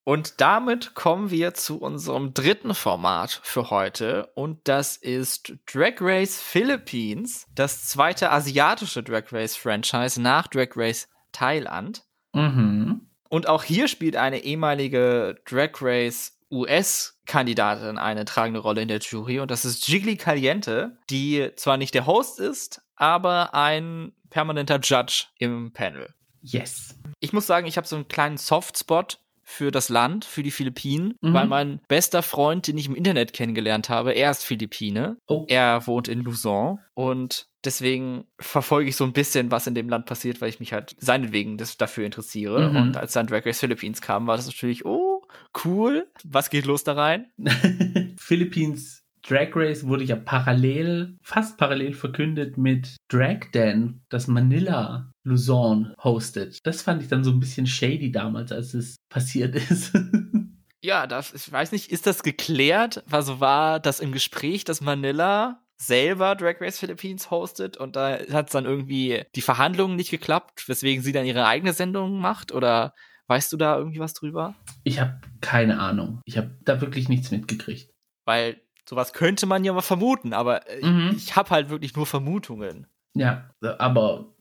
Und 0.04 0.40
damit 0.40 0.94
kommen 0.94 1.30
wir 1.30 1.54
zu 1.54 1.80
unserem 1.80 2.34
dritten 2.34 2.74
Format 2.74 3.40
für 3.44 3.70
heute. 3.70 4.32
Und 4.34 4.66
das 4.66 4.96
ist 4.96 5.54
Drag 5.72 5.94
Race 6.00 6.40
Philippines, 6.40 7.46
das 7.54 7.86
zweite 7.86 8.32
asiatische 8.32 9.04
Drag 9.04 9.32
Race 9.32 9.56
Franchise 9.56 10.20
nach 10.20 10.48
Drag 10.48 10.70
Race 10.74 11.08
Thailand. 11.30 12.02
Mhm. 12.32 13.08
Und 13.28 13.48
auch 13.48 13.62
hier 13.62 13.86
spielt 13.86 14.16
eine 14.16 14.42
ehemalige 14.42 15.36
Drag 15.46 15.70
Race 15.80 16.36
US-Kandidatin 16.50 17.96
eine 17.96 18.24
tragende 18.24 18.60
Rolle 18.60 18.82
in 18.82 18.88
der 18.88 18.98
Jury. 18.98 19.40
Und 19.40 19.50
das 19.50 19.64
ist 19.64 19.88
Jiggly 19.88 20.16
Caliente, 20.16 20.98
die 21.08 21.50
zwar 21.56 21.78
nicht 21.78 21.94
der 21.94 22.06
Host 22.06 22.40
ist, 22.40 22.82
aber 22.96 23.54
ein 23.54 24.12
permanenter 24.28 24.80
Judge 24.80 25.26
im 25.38 25.72
Panel. 25.72 26.12
Yes. 26.42 26.98
Ich 27.20 27.32
muss 27.32 27.46
sagen, 27.46 27.66
ich 27.66 27.76
habe 27.76 27.86
so 27.86 27.96
einen 27.96 28.08
kleinen 28.08 28.36
Softspot 28.36 29.18
für 29.44 29.70
das 29.70 29.88
Land, 29.88 30.24
für 30.24 30.42
die 30.42 30.50
Philippinen, 30.50 31.14
mhm. 31.20 31.34
weil 31.34 31.46
mein 31.46 31.80
bester 31.88 32.22
Freund, 32.22 32.66
den 32.66 32.78
ich 32.78 32.86
im 32.86 32.94
Internet 32.94 33.32
kennengelernt 33.32 33.88
habe, 33.88 34.12
er 34.12 34.30
ist 34.30 34.44
Philippine. 34.44 35.18
Oh. 35.26 35.44
Er 35.48 35.86
wohnt 35.86 36.08
in 36.08 36.20
Luzon 36.20 36.78
und 36.94 37.48
deswegen 37.64 38.24
verfolge 38.38 38.88
ich 38.88 38.96
so 38.96 39.04
ein 39.04 39.12
bisschen, 39.12 39.50
was 39.50 39.66
in 39.66 39.74
dem 39.74 39.88
Land 39.88 40.06
passiert, 40.06 40.40
weil 40.40 40.48
ich 40.48 40.60
mich 40.60 40.72
halt 40.72 40.96
seinetwegen 40.98 41.58
das, 41.58 41.76
dafür 41.76 42.06
interessiere. 42.06 42.70
Mhm. 42.70 42.76
Und 42.76 42.96
als 42.96 43.12
dann 43.12 43.26
Drag 43.26 43.44
Race 43.44 43.60
Philippines 43.60 44.00
kam, 44.00 44.26
war 44.26 44.36
das 44.36 44.46
natürlich, 44.46 44.84
oh, 44.84 45.22
cool. 45.64 46.08
Was 46.24 46.50
geht 46.50 46.64
los 46.64 46.84
da 46.84 46.94
rein? 46.94 47.30
Philippines 48.16 49.01
Drag 49.26 49.54
Race 49.54 49.86
wurde 49.86 50.04
ja 50.04 50.16
parallel, 50.16 51.16
fast 51.22 51.56
parallel 51.56 51.92
verkündet 51.92 52.58
mit 52.58 52.96
Drag 53.08 53.50
Dan, 53.52 54.02
das 54.08 54.26
Manila 54.26 55.12
Luzon 55.24 55.94
hostet. 56.02 56.58
Das 56.64 56.82
fand 56.82 57.02
ich 57.02 57.08
dann 57.08 57.22
so 57.22 57.30
ein 57.30 57.40
bisschen 57.40 57.66
shady 57.66 58.10
damals, 58.10 58.50
als 58.50 58.74
es 58.74 58.96
passiert 59.08 59.54
ist. 59.54 59.92
ja, 60.82 61.06
das, 61.06 61.32
ich 61.34 61.50
weiß 61.50 61.72
nicht, 61.72 61.92
ist 61.92 62.06
das 62.06 62.22
geklärt? 62.22 63.04
Also 63.10 63.38
war 63.38 63.78
das 63.78 64.00
im 64.00 64.12
Gespräch, 64.12 64.64
dass 64.64 64.80
Manila 64.80 65.62
selber 65.76 66.34
Drag 66.34 66.60
Race 66.60 66.78
Philippines 66.78 67.30
hostet 67.30 67.76
und 67.76 67.96
da 67.96 68.18
hat 68.32 68.46
es 68.46 68.52
dann 68.52 68.64
irgendwie 68.64 69.24
die 69.34 69.40
Verhandlungen 69.40 69.96
nicht 69.96 70.10
geklappt, 70.10 70.68
weswegen 70.68 71.02
sie 71.02 71.12
dann 71.12 71.26
ihre 71.26 71.46
eigene 71.46 71.72
Sendung 71.72 72.20
macht 72.20 72.52
oder 72.52 72.94
weißt 73.26 73.52
du 73.52 73.56
da 73.56 73.76
irgendwie 73.78 73.98
was 73.98 74.14
drüber? 74.14 74.54
Ich 74.84 75.00
habe 75.00 75.20
keine 75.40 75.80
Ahnung. 75.80 76.20
Ich 76.24 76.38
habe 76.38 76.56
da 76.62 76.80
wirklich 76.80 77.08
nichts 77.08 77.30
mitgekriegt. 77.30 77.90
Weil 78.24 78.61
Sowas 78.88 79.12
könnte 79.12 79.46
man 79.46 79.64
ja 79.64 79.72
mal 79.72 79.80
vermuten, 79.80 80.32
aber 80.32 80.68
äh, 80.68 80.84
mhm. 80.84 81.14
ich 81.16 81.36
habe 81.36 81.50
halt 81.50 81.70
wirklich 81.70 81.94
nur 81.94 82.06
Vermutungen. 82.06 82.86
Ja, 83.14 83.50
aber 83.78 84.34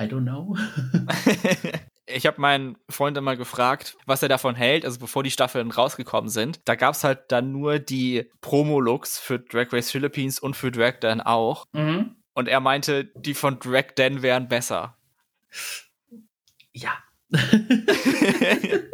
I 0.00 0.04
don't 0.04 0.22
know. 0.22 0.56
ich 2.06 2.26
habe 2.26 2.40
meinen 2.40 2.76
Freund 2.88 3.16
immer 3.16 3.36
gefragt, 3.36 3.96
was 4.06 4.22
er 4.22 4.28
davon 4.28 4.54
hält, 4.54 4.84
also 4.84 4.98
bevor 4.98 5.22
die 5.22 5.30
Staffeln 5.30 5.70
rausgekommen 5.70 6.30
sind. 6.30 6.60
Da 6.64 6.74
gab 6.74 6.94
es 6.94 7.04
halt 7.04 7.30
dann 7.32 7.52
nur 7.52 7.78
die 7.78 8.30
Promo-Looks 8.40 9.18
für 9.18 9.38
Drag 9.38 9.72
Race 9.72 9.90
Philippines 9.90 10.38
und 10.38 10.56
für 10.56 10.70
Drag 10.70 11.00
Dan 11.00 11.20
auch. 11.20 11.66
Mhm. 11.72 12.16
Und 12.34 12.48
er 12.48 12.60
meinte, 12.60 13.10
die 13.16 13.34
von 13.34 13.58
Drag 13.58 13.92
Dan 13.96 14.22
wären 14.22 14.48
besser. 14.48 14.96
Ja. 16.72 16.92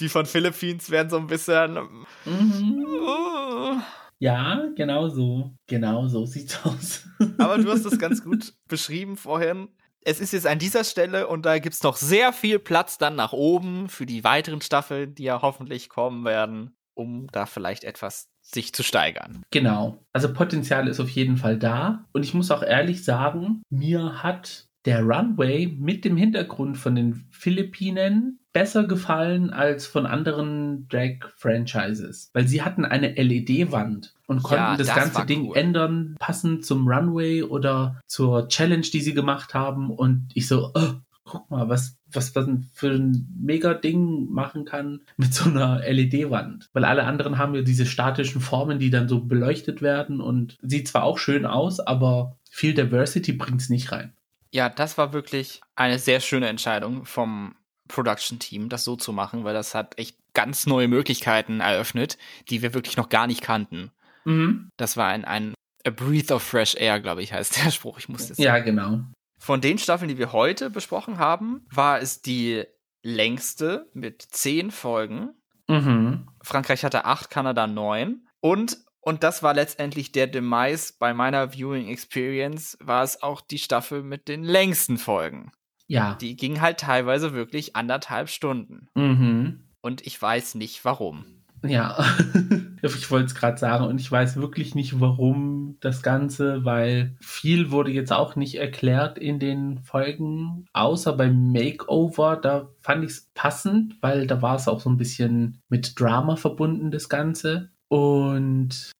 die 0.00 0.08
von 0.08 0.26
Philippines 0.26 0.90
wären 0.90 1.10
so 1.10 1.16
ein 1.16 1.26
bisschen. 1.26 1.78
Mhm. 2.24 3.82
Ja, 4.18 4.68
genau 4.76 5.08
so. 5.08 5.52
Genau 5.66 6.08
so 6.08 6.24
sieht's 6.24 6.64
aus. 6.64 7.06
Aber 7.38 7.58
du 7.58 7.70
hast 7.70 7.84
es 7.84 7.98
ganz 7.98 8.24
gut 8.24 8.54
beschrieben 8.68 9.16
vorhin. 9.16 9.68
Es 10.02 10.20
ist 10.20 10.32
jetzt 10.32 10.46
an 10.46 10.58
dieser 10.58 10.84
Stelle 10.84 11.26
und 11.26 11.44
da 11.44 11.58
gibt's 11.58 11.82
noch 11.82 11.96
sehr 11.96 12.32
viel 12.32 12.58
Platz 12.58 12.96
dann 12.96 13.16
nach 13.16 13.32
oben 13.32 13.88
für 13.88 14.06
die 14.06 14.22
weiteren 14.22 14.60
Staffeln, 14.60 15.14
die 15.14 15.24
ja 15.24 15.42
hoffentlich 15.42 15.88
kommen 15.88 16.24
werden, 16.24 16.76
um 16.94 17.26
da 17.32 17.44
vielleicht 17.44 17.82
etwas 17.82 18.28
sich 18.40 18.72
zu 18.72 18.84
steigern. 18.84 19.42
Genau. 19.50 19.98
Also 20.12 20.32
Potenzial 20.32 20.86
ist 20.86 21.00
auf 21.00 21.10
jeden 21.10 21.36
Fall 21.36 21.58
da. 21.58 22.06
Und 22.12 22.22
ich 22.22 22.34
muss 22.34 22.52
auch 22.52 22.62
ehrlich 22.62 23.04
sagen, 23.04 23.62
mir 23.68 24.22
hat 24.22 24.68
der 24.84 25.02
Runway 25.02 25.66
mit 25.66 26.04
dem 26.04 26.16
Hintergrund 26.16 26.78
von 26.78 26.94
den 26.94 27.26
Philippinen 27.32 28.38
besser 28.56 28.84
gefallen 28.84 29.50
als 29.50 29.86
von 29.86 30.06
anderen 30.06 30.88
Drag-Franchises, 30.88 32.30
weil 32.32 32.48
sie 32.48 32.62
hatten 32.62 32.86
eine 32.86 33.12
LED-Wand 33.12 34.14
und 34.26 34.42
konnten 34.42 34.64
ja, 34.64 34.76
das, 34.78 34.86
das, 34.86 34.96
ganze 34.96 35.26
Ding 35.26 35.48
cool. 35.48 35.56
ändern, 35.58 36.16
passend 36.18 36.64
zum 36.64 36.88
Runway 36.88 37.42
oder 37.42 38.00
zur 38.06 38.48
Challenge, 38.48 38.86
die 38.90 39.02
sie 39.02 39.12
gemacht 39.12 39.52
haben. 39.52 39.90
Und 39.90 40.30
ich 40.32 40.48
so, 40.48 40.70
oh, 40.74 40.92
guck 41.24 41.50
mal, 41.50 41.68
was, 41.68 41.98
was 42.10 42.34
man 42.34 42.66
für 42.72 42.92
ein 42.92 43.28
mega 43.38 43.74
Ding 43.74 44.32
machen 44.32 44.64
kann 44.64 45.02
mit 45.18 45.34
so 45.34 45.50
einer 45.50 45.80
LED-Wand. 45.80 46.70
Weil 46.72 46.86
alle 46.86 47.04
anderen 47.04 47.36
haben 47.36 47.54
ja 47.54 47.60
diese 47.60 47.84
statischen 47.84 48.40
Formen, 48.40 48.78
die 48.78 48.88
dann 48.88 49.06
so 49.06 49.20
beleuchtet 49.20 49.82
werden 49.82 50.22
und 50.22 50.56
sieht 50.62 50.88
zwar 50.88 51.02
auch 51.02 51.18
schön 51.18 51.44
aus, 51.44 51.78
aber 51.78 52.38
viel 52.50 52.72
Diversity 52.72 53.34
bringt 53.34 53.60
es 53.60 53.68
nicht 53.68 53.92
rein. 53.92 54.14
Ja, 54.50 54.70
das 54.70 54.96
war 54.96 55.12
wirklich 55.12 55.60
eine 55.74 55.98
sehr 55.98 56.20
schöne 56.20 56.48
Entscheidung 56.48 57.04
vom 57.04 57.54
Production-Team, 57.88 58.68
das 58.68 58.84
so 58.84 58.96
zu 58.96 59.12
machen, 59.12 59.44
weil 59.44 59.54
das 59.54 59.74
hat 59.74 59.98
echt 59.98 60.16
ganz 60.34 60.66
neue 60.66 60.88
Möglichkeiten 60.88 61.60
eröffnet, 61.60 62.18
die 62.50 62.62
wir 62.62 62.74
wirklich 62.74 62.96
noch 62.96 63.08
gar 63.08 63.26
nicht 63.26 63.42
kannten. 63.42 63.90
Mhm. 64.24 64.70
Das 64.76 64.96
war 64.96 65.08
ein, 65.08 65.24
ein 65.24 65.54
A 65.86 65.90
Breath 65.90 66.32
of 66.32 66.42
Fresh 66.42 66.74
Air, 66.74 67.00
glaube 67.00 67.22
ich, 67.22 67.32
heißt 67.32 67.64
der 67.64 67.70
Spruch. 67.72 67.98
Ich 67.98 68.08
musste 68.08 68.40
Ja, 68.42 68.58
genau. 68.58 69.00
Von 69.38 69.60
den 69.60 69.78
Staffeln, 69.78 70.08
die 70.08 70.18
wir 70.18 70.32
heute 70.32 70.70
besprochen 70.70 71.18
haben, 71.18 71.66
war 71.70 72.00
es 72.00 72.22
die 72.22 72.64
längste 73.02 73.88
mit 73.94 74.22
zehn 74.22 74.70
Folgen. 74.70 75.30
Mhm. 75.68 76.28
Frankreich 76.42 76.84
hatte 76.84 77.04
acht, 77.04 77.30
Kanada 77.30 77.66
neun. 77.66 78.26
Und, 78.40 78.78
und 79.00 79.22
das 79.22 79.42
war 79.42 79.54
letztendlich 79.54 80.12
der 80.12 80.26
Demise 80.26 80.94
bei 80.98 81.14
meiner 81.14 81.52
Viewing 81.52 81.88
Experience, 81.88 82.76
war 82.80 83.04
es 83.04 83.22
auch 83.22 83.40
die 83.40 83.58
Staffel 83.58 84.02
mit 84.02 84.28
den 84.28 84.42
längsten 84.42 84.98
Folgen. 84.98 85.52
Ja. 85.88 86.16
Die 86.20 86.36
ging 86.36 86.60
halt 86.60 86.78
teilweise 86.78 87.32
wirklich 87.32 87.76
anderthalb 87.76 88.28
Stunden. 88.28 88.88
Mhm. 88.94 89.60
Und 89.80 90.06
ich 90.06 90.20
weiß 90.20 90.56
nicht 90.56 90.84
warum. 90.84 91.24
Ja, 91.64 92.04
ich 92.82 93.10
wollte 93.10 93.26
es 93.26 93.34
gerade 93.34 93.58
sagen 93.58 93.86
und 93.86 94.00
ich 94.00 94.10
weiß 94.10 94.36
wirklich 94.36 94.74
nicht, 94.74 95.00
warum 95.00 95.76
das 95.80 96.02
Ganze, 96.02 96.64
weil 96.64 97.16
viel 97.20 97.70
wurde 97.70 97.90
jetzt 97.90 98.12
auch 98.12 98.36
nicht 98.36 98.56
erklärt 98.56 99.18
in 99.18 99.38
den 99.38 99.78
Folgen, 99.78 100.66
außer 100.72 101.14
beim 101.14 101.52
Makeover, 101.52 102.36
da 102.36 102.68
fand 102.80 103.04
ich 103.04 103.10
es 103.10 103.30
passend, 103.34 103.96
weil 104.00 104.26
da 104.26 104.42
war 104.42 104.56
es 104.56 104.68
auch 104.68 104.80
so 104.80 104.90
ein 104.90 104.98
bisschen 104.98 105.62
mit 105.68 105.98
Drama 105.98 106.36
verbunden, 106.36 106.90
das 106.90 107.08
Ganze. 107.08 107.70
Und 107.88 108.92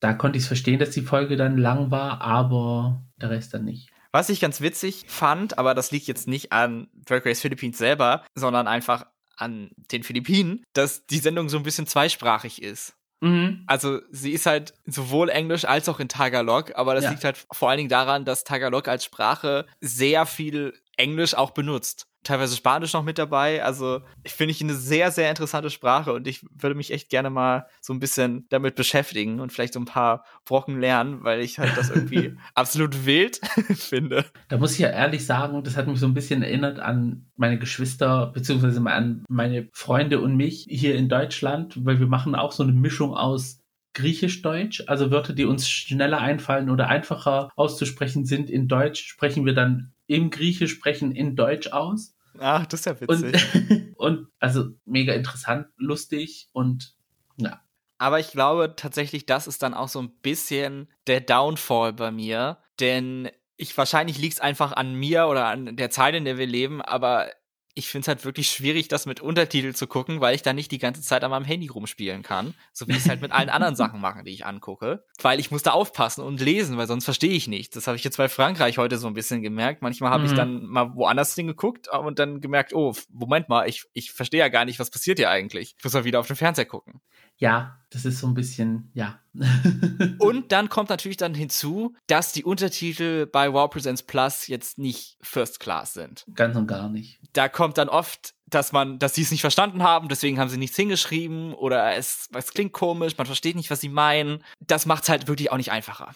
da 0.00 0.12
konnte 0.12 0.36
ich 0.38 0.44
es 0.44 0.48
verstehen, 0.48 0.78
dass 0.78 0.90
die 0.90 1.02
Folge 1.02 1.36
dann 1.36 1.58
lang 1.58 1.90
war, 1.90 2.20
aber 2.20 3.02
der 3.20 3.30
Rest 3.30 3.54
dann 3.54 3.64
nicht. 3.64 3.93
Was 4.14 4.28
ich 4.28 4.38
ganz 4.38 4.60
witzig 4.60 5.06
fand, 5.08 5.58
aber 5.58 5.74
das 5.74 5.90
liegt 5.90 6.06
jetzt 6.06 6.28
nicht 6.28 6.52
an 6.52 6.86
Drag 7.04 7.26
Race 7.26 7.40
Philippines 7.40 7.78
selber, 7.78 8.24
sondern 8.36 8.68
einfach 8.68 9.06
an 9.36 9.72
den 9.90 10.04
Philippinen, 10.04 10.62
dass 10.72 11.04
die 11.06 11.18
Sendung 11.18 11.48
so 11.48 11.56
ein 11.56 11.64
bisschen 11.64 11.88
zweisprachig 11.88 12.62
ist. 12.62 12.94
Mhm. 13.22 13.64
Also 13.66 14.02
sie 14.12 14.30
ist 14.30 14.46
halt 14.46 14.72
sowohl 14.86 15.30
Englisch 15.30 15.64
als 15.64 15.88
auch 15.88 15.98
in 15.98 16.08
Tagalog, 16.08 16.76
aber 16.76 16.94
das 16.94 17.02
ja. 17.02 17.10
liegt 17.10 17.24
halt 17.24 17.44
vor 17.50 17.70
allen 17.70 17.78
Dingen 17.78 17.88
daran, 17.88 18.24
dass 18.24 18.44
Tagalog 18.44 18.86
als 18.86 19.04
Sprache 19.04 19.66
sehr 19.80 20.26
viel 20.26 20.78
Englisch 20.96 21.34
auch 21.34 21.50
benutzt 21.50 22.06
teilweise 22.24 22.56
Spanisch 22.56 22.92
noch 22.92 23.04
mit 23.04 23.18
dabei. 23.18 23.62
Also 23.62 24.00
ich 24.22 24.32
finde 24.32 24.52
ich 24.52 24.60
eine 24.60 24.74
sehr, 24.74 25.10
sehr 25.10 25.30
interessante 25.30 25.70
Sprache 25.70 26.12
und 26.12 26.26
ich 26.26 26.44
würde 26.50 26.74
mich 26.74 26.92
echt 26.92 27.10
gerne 27.10 27.30
mal 27.30 27.66
so 27.80 27.92
ein 27.92 28.00
bisschen 28.00 28.46
damit 28.48 28.74
beschäftigen 28.74 29.40
und 29.40 29.52
vielleicht 29.52 29.74
so 29.74 29.80
ein 29.80 29.84
paar 29.84 30.24
Brocken 30.44 30.80
lernen, 30.80 31.22
weil 31.22 31.40
ich 31.40 31.58
halt 31.58 31.76
das 31.76 31.90
irgendwie 31.90 32.36
absolut 32.54 33.06
wild 33.06 33.40
finde. 33.74 34.24
Da 34.48 34.56
muss 34.56 34.72
ich 34.72 34.80
ja 34.80 34.88
ehrlich 34.88 35.24
sagen, 35.24 35.62
das 35.62 35.76
hat 35.76 35.86
mich 35.86 36.00
so 36.00 36.06
ein 36.06 36.14
bisschen 36.14 36.42
erinnert 36.42 36.80
an 36.80 37.26
meine 37.36 37.58
Geschwister, 37.58 38.26
beziehungsweise 38.28 38.80
an 38.80 39.24
meine 39.28 39.68
Freunde 39.72 40.20
und 40.20 40.36
mich 40.36 40.66
hier 40.68 40.96
in 40.96 41.08
Deutschland, 41.08 41.84
weil 41.84 42.00
wir 42.00 42.06
machen 42.06 42.34
auch 42.34 42.52
so 42.52 42.62
eine 42.62 42.72
Mischung 42.72 43.14
aus 43.14 43.60
Griechisch-Deutsch, 43.94 44.84
also 44.88 45.10
Wörter, 45.10 45.32
die 45.32 45.44
uns 45.44 45.68
schneller 45.68 46.18
einfallen 46.20 46.68
oder 46.68 46.88
einfacher 46.88 47.50
auszusprechen 47.56 48.24
sind 48.24 48.50
in 48.50 48.68
Deutsch, 48.68 49.06
sprechen 49.06 49.46
wir 49.46 49.54
dann 49.54 49.92
im 50.06 50.30
Griechisch 50.30 50.72
sprechen 50.72 51.12
in 51.12 51.36
Deutsch 51.36 51.68
aus. 51.68 52.13
Ach, 52.38 52.66
das 52.66 52.80
ist 52.80 52.86
ja 52.86 53.00
witzig. 53.00 53.94
Und, 53.94 53.94
und 53.96 54.28
also 54.38 54.70
mega 54.84 55.12
interessant, 55.12 55.68
lustig 55.76 56.48
und 56.52 56.94
ja. 57.36 57.60
Aber 57.98 58.20
ich 58.20 58.32
glaube 58.32 58.74
tatsächlich, 58.76 59.26
das 59.26 59.46
ist 59.46 59.62
dann 59.62 59.74
auch 59.74 59.88
so 59.88 60.00
ein 60.00 60.10
bisschen 60.20 60.88
der 61.06 61.20
Downfall 61.20 61.92
bei 61.92 62.10
mir, 62.10 62.58
denn 62.80 63.30
ich 63.56 63.76
wahrscheinlich 63.78 64.18
liegt 64.18 64.34
es 64.34 64.40
einfach 64.40 64.72
an 64.72 64.94
mir 64.94 65.26
oder 65.26 65.46
an 65.46 65.76
der 65.76 65.90
Zeit, 65.90 66.14
in 66.14 66.24
der 66.24 66.38
wir 66.38 66.46
leben, 66.46 66.82
aber 66.82 67.30
ich 67.74 67.88
finde 67.88 68.04
es 68.04 68.08
halt 68.08 68.24
wirklich 68.24 68.48
schwierig, 68.48 68.86
das 68.86 69.04
mit 69.04 69.20
Untertitel 69.20 69.74
zu 69.74 69.88
gucken, 69.88 70.20
weil 70.20 70.34
ich 70.34 70.42
da 70.42 70.52
nicht 70.52 70.70
die 70.70 70.78
ganze 70.78 71.02
Zeit 71.02 71.24
an 71.24 71.30
meinem 71.30 71.44
Handy 71.44 71.66
rumspielen 71.66 72.22
kann. 72.22 72.54
So 72.72 72.86
wie 72.86 72.92
ich 72.92 72.98
es 72.98 73.08
halt 73.08 73.20
mit 73.20 73.32
allen 73.32 73.48
anderen 73.48 73.74
Sachen 73.74 74.00
mache, 74.00 74.22
die 74.22 74.30
ich 74.30 74.46
angucke. 74.46 75.04
Weil 75.20 75.40
ich 75.40 75.50
muss 75.50 75.64
da 75.64 75.72
aufpassen 75.72 76.22
und 76.22 76.40
lesen, 76.40 76.76
weil 76.76 76.86
sonst 76.86 77.04
verstehe 77.04 77.32
ich 77.32 77.48
nichts. 77.48 77.74
Das 77.74 77.88
habe 77.88 77.96
ich 77.96 78.04
jetzt 78.04 78.16
bei 78.16 78.28
Frankreich 78.28 78.78
heute 78.78 78.96
so 78.96 79.08
ein 79.08 79.14
bisschen 79.14 79.42
gemerkt. 79.42 79.82
Manchmal 79.82 80.10
habe 80.10 80.22
mhm. 80.22 80.30
ich 80.30 80.36
dann 80.36 80.66
mal 80.66 80.94
woanders 80.94 81.34
hingeguckt 81.34 81.88
und 81.88 82.18
dann 82.20 82.40
gemerkt, 82.40 82.74
oh, 82.74 82.94
Moment 83.10 83.48
mal, 83.48 83.68
ich, 83.68 83.84
ich 83.92 84.12
verstehe 84.12 84.40
ja 84.40 84.48
gar 84.48 84.64
nicht, 84.64 84.78
was 84.78 84.90
passiert 84.90 85.18
hier 85.18 85.30
eigentlich. 85.30 85.74
Ich 85.76 85.84
muss 85.84 85.94
mal 85.94 86.04
wieder 86.04 86.20
auf 86.20 86.28
den 86.28 86.36
Fernseher 86.36 86.66
gucken. 86.66 87.00
Ja, 87.36 87.78
das 87.90 88.04
ist 88.04 88.18
so 88.18 88.26
ein 88.26 88.34
bisschen, 88.34 88.90
ja. 88.94 89.20
und 90.18 90.52
dann 90.52 90.68
kommt 90.68 90.90
natürlich 90.90 91.16
dann 91.16 91.34
hinzu, 91.34 91.94
dass 92.06 92.32
die 92.32 92.44
Untertitel 92.44 93.26
bei 93.26 93.52
Wow 93.52 93.70
Presents 93.70 94.02
Plus 94.02 94.46
jetzt 94.46 94.78
nicht 94.78 95.16
First 95.20 95.60
Class 95.60 95.94
sind. 95.94 96.24
Ganz 96.34 96.56
und 96.56 96.66
gar 96.66 96.88
nicht. 96.88 97.20
Da 97.32 97.48
kommt 97.48 97.78
dann 97.78 97.88
oft, 97.88 98.34
dass 98.46 98.72
man, 98.72 98.98
dass 98.98 99.14
sie 99.14 99.22
es 99.22 99.30
nicht 99.30 99.40
verstanden 99.40 99.82
haben, 99.82 100.08
deswegen 100.08 100.38
haben 100.38 100.48
sie 100.48 100.58
nichts 100.58 100.76
hingeschrieben 100.76 101.54
oder 101.54 101.94
es, 101.96 102.28
es 102.34 102.52
klingt 102.52 102.72
komisch, 102.72 103.16
man 103.18 103.26
versteht 103.26 103.56
nicht, 103.56 103.70
was 103.70 103.80
sie 103.80 103.88
meinen. 103.88 104.42
Das 104.60 104.86
macht 104.86 105.04
es 105.04 105.08
halt 105.08 105.28
wirklich 105.28 105.50
auch 105.50 105.56
nicht 105.56 105.72
einfacher. 105.72 106.14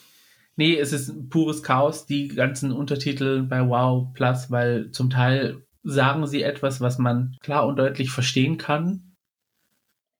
Nee, 0.56 0.76
es 0.76 0.92
ist 0.92 1.30
pures 1.30 1.62
Chaos, 1.62 2.06
die 2.06 2.28
ganzen 2.28 2.72
Untertitel 2.72 3.42
bei 3.42 3.68
Wow 3.68 4.12
Plus, 4.14 4.50
weil 4.50 4.90
zum 4.90 5.10
Teil 5.10 5.62
sagen 5.84 6.26
sie 6.26 6.42
etwas, 6.42 6.80
was 6.80 6.98
man 6.98 7.36
klar 7.40 7.66
und 7.66 7.76
deutlich 7.76 8.10
verstehen 8.10 8.58
kann, 8.58 9.07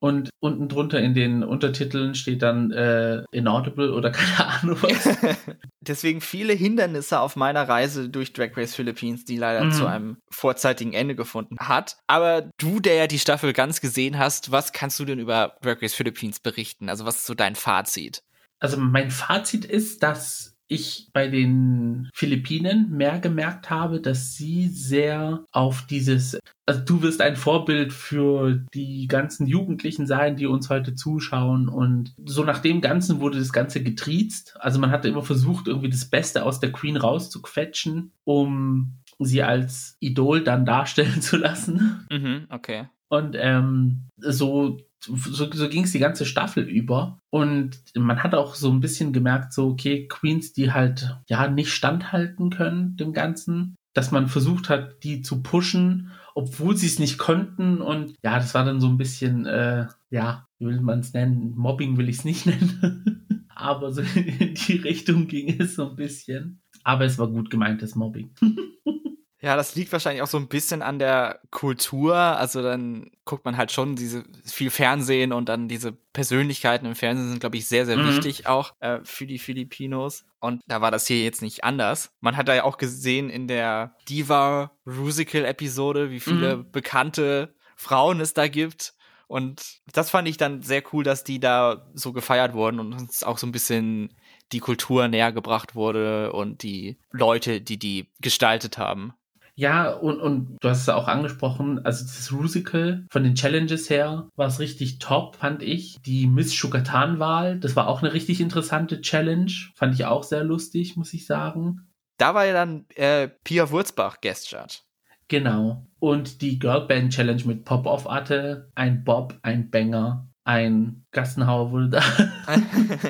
und 0.01 0.31
unten 0.41 0.69
drunter 0.69 1.01
in 1.01 1.15
den 1.15 1.43
Untertiteln 1.43 2.15
steht 2.15 2.43
dann 2.43 2.71
äh, 2.71 3.25
Inaudible 3.33 3.93
oder 3.93 4.11
keine 4.13 4.47
Ahnung 4.47 4.79
was. 4.81 5.09
Deswegen 5.81 6.21
viele 6.21 6.53
Hindernisse 6.53 7.21
auf 7.21 7.37
meiner 7.37 7.69
Reise 7.69 8.09
durch 8.09 8.33
Drag 8.33 8.57
Race 8.57 8.75
Philippines, 8.75 9.25
die 9.25 9.37
leider 9.37 9.65
mhm. 9.65 9.73
zu 9.73 9.87
einem 9.87 10.19
vorzeitigen 10.31 10.93
Ende 10.93 11.17
gefunden 11.17 11.57
hat. 11.61 11.97
Aber 12.07 12.51
du, 12.59 12.81
der 12.81 12.95
ja 12.95 13.07
die 13.07 13.19
Staffel 13.19 13.53
ganz 13.53 13.81
gesehen 13.81 14.19
hast, 14.19 14.53
was 14.53 14.73
kannst 14.73 15.01
du 15.01 15.05
denn 15.05 15.19
über 15.19 15.57
Drag 15.63 15.83
Race 15.83 15.95
Philippines 15.95 16.41
berichten? 16.41 16.89
Also 16.89 17.05
was 17.05 17.17
ist 17.17 17.27
so 17.27 17.35
dein 17.35 17.55
Fazit? 17.55 18.23
Also 18.61 18.77
mein 18.77 19.11
Fazit 19.11 19.65
ist, 19.65 20.03
dass 20.03 20.58
ich 20.69 21.09
bei 21.13 21.29
den 21.29 22.11
Philippinen 22.15 22.91
mehr 22.91 23.19
gemerkt 23.19 23.71
habe, 23.71 24.01
dass 24.01 24.35
sie 24.35 24.69
sehr 24.69 25.45
auf 25.51 25.87
dieses, 25.87 26.39
also 26.67 26.81
du 26.85 27.03
wirst 27.03 27.21
ein 27.21 27.37
Vorbild 27.37 27.93
für 27.93 28.63
die 28.75 29.09
ganzen 29.09 29.47
Jugendlichen 29.47 30.07
sein, 30.07 30.37
die 30.37 30.47
uns 30.47 30.69
heute 30.69 30.95
zuschauen 30.95 31.69
und 31.69 32.15
so 32.25 32.45
nach 32.45 32.59
dem 32.59 32.81
Ganzen 32.81 33.21
wurde 33.21 33.39
das 33.39 33.53
Ganze 33.53 33.83
getriezt. 33.83 34.57
Also 34.61 34.79
man 34.79 34.91
hatte 34.91 35.09
immer 35.09 35.23
versucht, 35.23 35.67
irgendwie 35.67 35.91
das 35.91 36.05
Beste 36.05 36.45
aus 36.45 36.61
der 36.61 36.71
Queen 36.71 36.99
rauszuquetschen, 36.99 38.13
um 38.25 38.99
sie 39.19 39.43
als 39.43 39.97
Idol 40.01 40.45
dann 40.45 40.67
darstellen 40.67 41.21
zu 41.23 41.39
lassen. 41.39 42.07
Mhm, 42.11 42.47
okay. 42.51 42.89
Und 43.09 43.37
ähm, 43.39 44.03
so 44.19 44.79
so, 45.17 45.51
so 45.51 45.69
ging 45.69 45.85
es 45.85 45.93
die 45.93 45.99
ganze 45.99 46.27
Staffel 46.27 46.65
über. 46.65 47.19
Und 47.31 47.81
man 47.97 48.23
hat 48.23 48.35
auch 48.35 48.55
so 48.55 48.71
ein 48.71 48.81
bisschen 48.81 49.13
gemerkt, 49.13 49.53
so, 49.53 49.69
okay, 49.69 50.07
Queens, 50.09 50.53
die 50.53 50.73
halt 50.73 51.17
ja 51.29 51.49
nicht 51.49 51.73
standhalten 51.73 52.51
können 52.51 52.97
dem 52.97 53.13
Ganzen, 53.13 53.77
dass 53.95 54.11
man 54.11 54.29
versucht 54.29 54.69
hat, 54.69 55.03
die 55.03 55.23
zu 55.23 55.43
pushen, 55.43 56.13
obwohl 56.35 56.77
sie 56.77 56.87
es 56.87 56.99
nicht 56.99 57.19
konnten. 57.19 57.81
Und 57.81 58.15
ja, 58.23 58.39
das 58.39 58.55
war 58.55 58.65
dann 58.65 58.81
so 58.81 58.89
ein 58.89 58.99
bisschen, 58.99 59.47
äh, 59.47 59.87
ja, 60.11 60.47
wie 60.59 60.67
will 60.67 60.81
man 60.81 61.01
es 61.01 61.13
nennen? 61.13 61.55
Mobbing 61.57 61.97
will 61.97 62.09
ich 62.09 62.19
es 62.19 62.25
nicht 62.25 62.47
nennen. 62.47 63.27
Aber 63.55 63.93
so 63.93 64.03
in 64.03 64.55
die 64.55 64.77
Richtung 64.77 65.27
ging 65.27 65.61
es 65.61 65.75
so 65.75 65.91
ein 65.91 65.97
bisschen. 65.97 66.61
Aber 66.85 67.05
es 67.05 67.19
war 67.19 67.29
gut 67.29 67.51
gemeintes 67.51 67.97
Mobbing. 67.97 68.31
Ja, 69.41 69.55
das 69.55 69.77
liegt 69.77 69.93
wahrscheinlich 69.93 70.23
auch 70.23 70.29
so 70.29 70.37
ein 70.37 70.49
bisschen 70.49 70.83
an 70.83 70.99
der 70.99 71.41
Kultur. 71.51 72.17
Also 72.17 72.61
dann 72.61 73.11
guckt 73.25 73.45
man 73.45 73.57
halt 73.57 73.71
schon 73.71 73.95
diese 73.95 74.25
viel 74.45 74.71
Fernsehen 74.71 75.33
und 75.33 75.49
dann 75.49 75.69
diese 75.69 75.93
Persönlichkeiten 75.93 76.87
im 76.87 76.97
Fernsehen 76.97 77.29
sind, 77.29 77.41
glaube 77.41 77.57
ich, 77.57 77.67
sehr, 77.67 77.87
sehr 77.87 77.97
mhm. 77.97 78.09
wichtig 78.09 78.49
auch 78.49 78.75
äh, 78.81 78.99
für 79.05 79.27
die 79.27 79.39
Filipinos. 79.39 80.25
Und 80.41 80.61
da 80.67 80.81
war 80.81 80.91
das 80.91 81.07
hier 81.07 81.23
jetzt 81.23 81.43
nicht 81.43 81.63
anders. 81.63 82.11
Man 82.21 82.37
hat 82.37 82.49
da 82.49 82.55
ja 82.55 82.65
auch 82.65 82.79
gesehen 82.79 83.31
in 83.31 83.47
der 83.47 83.95
Diva 84.09 84.73
Rusical 84.87 85.45
Episode, 85.45 86.11
wie 86.11 86.21
viele 86.21 86.59
mhm. 86.59 86.71
bekannte 86.73 87.55
Frauen 87.77 88.21
es 88.21 88.35
da 88.35 88.49
gibt. 88.49 88.95
Und 89.29 89.83
das 89.93 90.11
fand 90.11 90.27
ich 90.27 90.37
dann 90.37 90.63
sehr 90.63 90.83
cool, 90.93 91.05
dass 91.05 91.23
die 91.23 91.39
da 91.39 91.87
so 91.95 92.13
gefeiert 92.13 92.55
wurden 92.55 92.81
und 92.81 92.93
uns 92.95 93.23
auch 93.23 93.39
so 93.39 93.47
ein 93.47 93.53
bisschen 93.53 94.15
die 94.53 94.61
Kultur 94.61 95.07
näher 95.07 95.33
gebracht 95.33 95.75
wurde 95.75 96.33
und 96.33 96.63
die 96.63 96.99
Leute, 97.13 97.61
die 97.61 97.79
die 97.79 98.11
gestaltet 98.21 98.79
haben. 98.79 99.13
Ja, 99.59 99.91
und, 99.91 100.21
und 100.21 100.57
du 100.61 100.69
hast 100.69 100.83
es 100.83 100.89
auch 100.89 101.09
angesprochen, 101.09 101.85
also 101.85 102.05
das 102.05 102.33
Rusical 102.33 103.05
von 103.11 103.25
den 103.25 103.35
Challenges 103.35 103.91
her 103.91 104.29
war 104.37 104.47
es 104.47 104.61
richtig 104.61 105.01
top, 105.01 105.35
fand 105.35 105.65
ich. 105.65 105.97
Die 106.07 106.29
Miss 106.29 106.55
Shukatan-Wahl, 106.55 107.59
das 107.59 107.75
war 107.75 107.89
auch 107.89 108.01
eine 108.01 108.13
richtig 108.13 108.41
interessante 108.41 109.01
Challenge, 109.01 109.51
fand 109.75 109.97
ich 109.97 110.05
auch 110.05 110.23
sehr 110.23 110.45
lustig, 110.45 110.95
muss 110.95 111.13
ich 111.13 111.27
sagen. 111.27 111.89
Da 112.19 112.37
war 112.37 112.47
ja 112.47 112.53
dann 112.53 112.85
äh, 112.95 113.27
Pia 113.43 113.69
Wurzbach 113.69 114.21
Guest 114.21 114.49
Judge. 114.53 114.79
Genau. 115.27 115.89
Und 115.99 116.41
die 116.41 116.61
Girlband 116.61 117.13
Challenge 117.13 117.43
mit 117.45 117.65
Pop-Off 117.65 118.09
Atte, 118.09 118.71
ein 118.77 119.03
Bob, 119.03 119.41
ein 119.43 119.71
Banger, 119.71 120.29
ein 120.45 121.05
Gassenhauer 121.11 121.73
wurde 121.73 121.89
da 121.89 122.03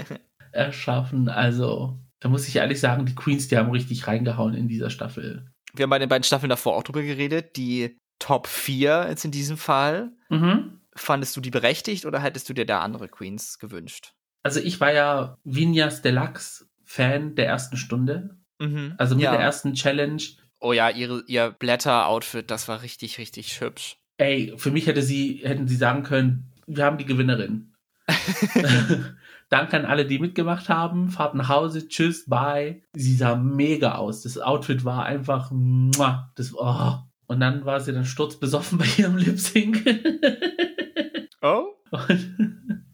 erschaffen. 0.53 1.29
Also, 1.29 1.99
da 2.21 2.31
muss 2.31 2.49
ich 2.49 2.57
ehrlich 2.57 2.81
sagen, 2.81 3.05
die 3.05 3.15
Queens, 3.15 3.49
die 3.49 3.59
haben 3.59 3.71
richtig 3.71 4.07
reingehauen 4.07 4.55
in 4.55 4.67
dieser 4.67 4.89
Staffel 4.89 5.53
wir 5.79 5.85
haben 5.85 5.91
bei 5.91 5.99
den 5.99 6.09
beiden 6.09 6.25
Staffeln 6.25 6.51
davor 6.51 6.77
auch 6.77 6.83
drüber 6.83 7.03
geredet, 7.03 7.57
die 7.57 7.97
Top 8.19 8.47
4 8.47 9.07
jetzt 9.09 9.25
in 9.25 9.31
diesem 9.31 9.57
Fall. 9.57 10.13
Mhm. 10.29 10.81
Fandest 10.95 11.37
du 11.37 11.41
die 11.41 11.51
berechtigt 11.51 12.07
oder 12.07 12.21
hättest 12.21 12.49
du 12.49 12.55
dir 12.55 12.67
da 12.67 12.81
andere 12.81 13.09
Queens 13.09 13.59
gewünscht? 13.59 14.13
Also 14.43 14.61
ich 14.61 14.81
war 14.81 14.93
ja 14.93 15.39
Vinyas 15.45 16.03
Deluxe 16.03 16.67
Fan 16.85 17.35
der 17.35 17.47
ersten 17.47 17.77
Stunde. 17.77 18.37
Mhm. 18.59 18.95
Also 18.99 19.15
mit 19.15 19.25
ja. 19.25 19.33
der 19.33 19.41
ersten 19.41 19.75
Challenge. 19.75 20.23
Oh 20.61 20.73
ja, 20.73 20.91
ihre, 20.91 21.23
ihr 21.27 21.51
Blätter-Outfit, 21.51 22.51
das 22.51 22.67
war 22.67 22.83
richtig, 22.83 23.19
richtig 23.19 23.61
hübsch. 23.61 23.99
Ey, 24.17 24.55
für 24.57 24.73
mich 24.73 24.87
hätte 24.87 25.03
sie, 25.03 25.43
hätten 25.45 25.69
sie 25.69 25.77
sagen 25.77 26.03
können, 26.03 26.53
wir 26.67 26.85
haben 26.85 26.99
die 26.99 27.05
Gewinnerin. 27.05 27.75
Danke 29.49 29.77
an 29.77 29.87
alle, 29.87 30.05
die 30.07 30.19
mitgemacht 30.19 30.69
haben. 30.69 31.09
Fahrt 31.09 31.35
nach 31.35 31.49
Hause. 31.49 31.89
Tschüss, 31.89 32.27
bye. 32.27 32.83
Sie 32.93 33.15
sah 33.15 33.37
mega 33.37 33.95
aus. 33.95 34.23
Das 34.23 34.39
Outfit 34.39 34.85
war 34.85 35.05
einfach, 35.05 35.51
muah, 35.51 36.31
das, 36.37 36.55
oh. 36.55 36.99
Und 37.27 37.41
dann 37.41 37.65
war 37.65 37.81
sie 37.81 37.93
dann 37.93 38.05
sturzbesoffen 38.05 38.79
bei 38.79 38.87
ihrem 38.97 39.17
Lip 39.17 39.39
Sync. 39.39 39.85
oh? 41.43 41.67
Und 41.91 42.85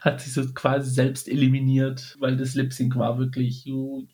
hat 0.00 0.20
sich 0.20 0.32
so 0.32 0.52
quasi 0.52 0.90
selbst 0.90 1.28
eliminiert, 1.28 2.16
weil 2.20 2.36
das 2.36 2.54
Lip 2.54 2.72
Sync 2.72 2.96
war 2.96 3.18
wirklich, 3.18 3.68
oh, 3.72 4.04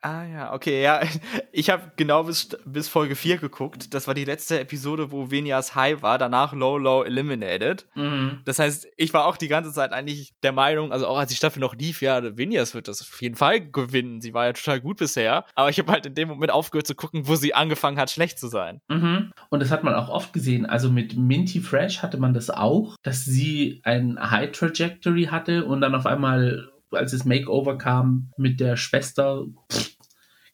Ah 0.00 0.24
ja, 0.24 0.52
okay, 0.52 0.82
ja. 0.82 1.00
Ich 1.52 1.70
habe 1.70 1.90
genau 1.96 2.22
bis, 2.22 2.56
bis 2.64 2.88
Folge 2.88 3.16
4 3.16 3.38
geguckt. 3.38 3.92
Das 3.92 4.06
war 4.06 4.14
die 4.14 4.24
letzte 4.24 4.60
Episode, 4.60 5.10
wo 5.10 5.30
Venias 5.30 5.74
High 5.74 6.02
war, 6.02 6.18
danach 6.18 6.52
Low 6.52 6.78
Low 6.78 7.02
Eliminated. 7.02 7.86
Mhm. 7.94 8.42
Das 8.44 8.60
heißt, 8.60 8.86
ich 8.96 9.12
war 9.12 9.26
auch 9.26 9.36
die 9.36 9.48
ganze 9.48 9.72
Zeit 9.72 9.92
eigentlich 9.92 10.34
der 10.42 10.52
Meinung, 10.52 10.92
also 10.92 11.08
auch 11.08 11.18
als 11.18 11.30
die 11.30 11.36
Staffel 11.36 11.58
noch 11.58 11.74
lief, 11.74 12.00
ja, 12.00 12.36
Venias 12.36 12.74
wird 12.74 12.86
das 12.86 13.00
auf 13.00 13.20
jeden 13.20 13.34
Fall 13.34 13.60
gewinnen. 13.60 14.20
Sie 14.20 14.34
war 14.34 14.46
ja 14.46 14.52
total 14.52 14.80
gut 14.80 14.98
bisher. 14.98 15.44
Aber 15.54 15.70
ich 15.70 15.78
habe 15.78 15.90
halt 15.90 16.06
in 16.06 16.14
dem 16.14 16.28
Moment 16.28 16.52
aufgehört 16.52 16.86
zu 16.86 16.94
gucken, 16.94 17.26
wo 17.26 17.34
sie 17.34 17.54
angefangen 17.54 17.98
hat, 17.98 18.10
schlecht 18.10 18.38
zu 18.38 18.46
sein. 18.46 18.80
Mhm. 18.88 19.32
Und 19.48 19.60
das 19.60 19.70
hat 19.70 19.82
man 19.82 19.94
auch 19.94 20.10
oft 20.10 20.32
gesehen. 20.32 20.64
Also 20.64 20.90
mit 20.90 21.16
Minty 21.16 21.60
Fresh 21.60 22.02
hatte 22.02 22.18
man 22.18 22.34
das 22.34 22.50
auch, 22.50 22.96
dass 23.02 23.24
sie 23.24 23.80
ein 23.82 24.18
High 24.20 24.52
Trajectory 24.52 25.24
hatte 25.24 25.64
und 25.64 25.80
dann 25.80 25.94
auf 25.94 26.06
einmal 26.06 26.70
als 26.90 27.12
das 27.12 27.24
Makeover 27.24 27.78
kam 27.78 28.30
mit 28.36 28.60
der 28.60 28.76
Schwester, 28.76 29.46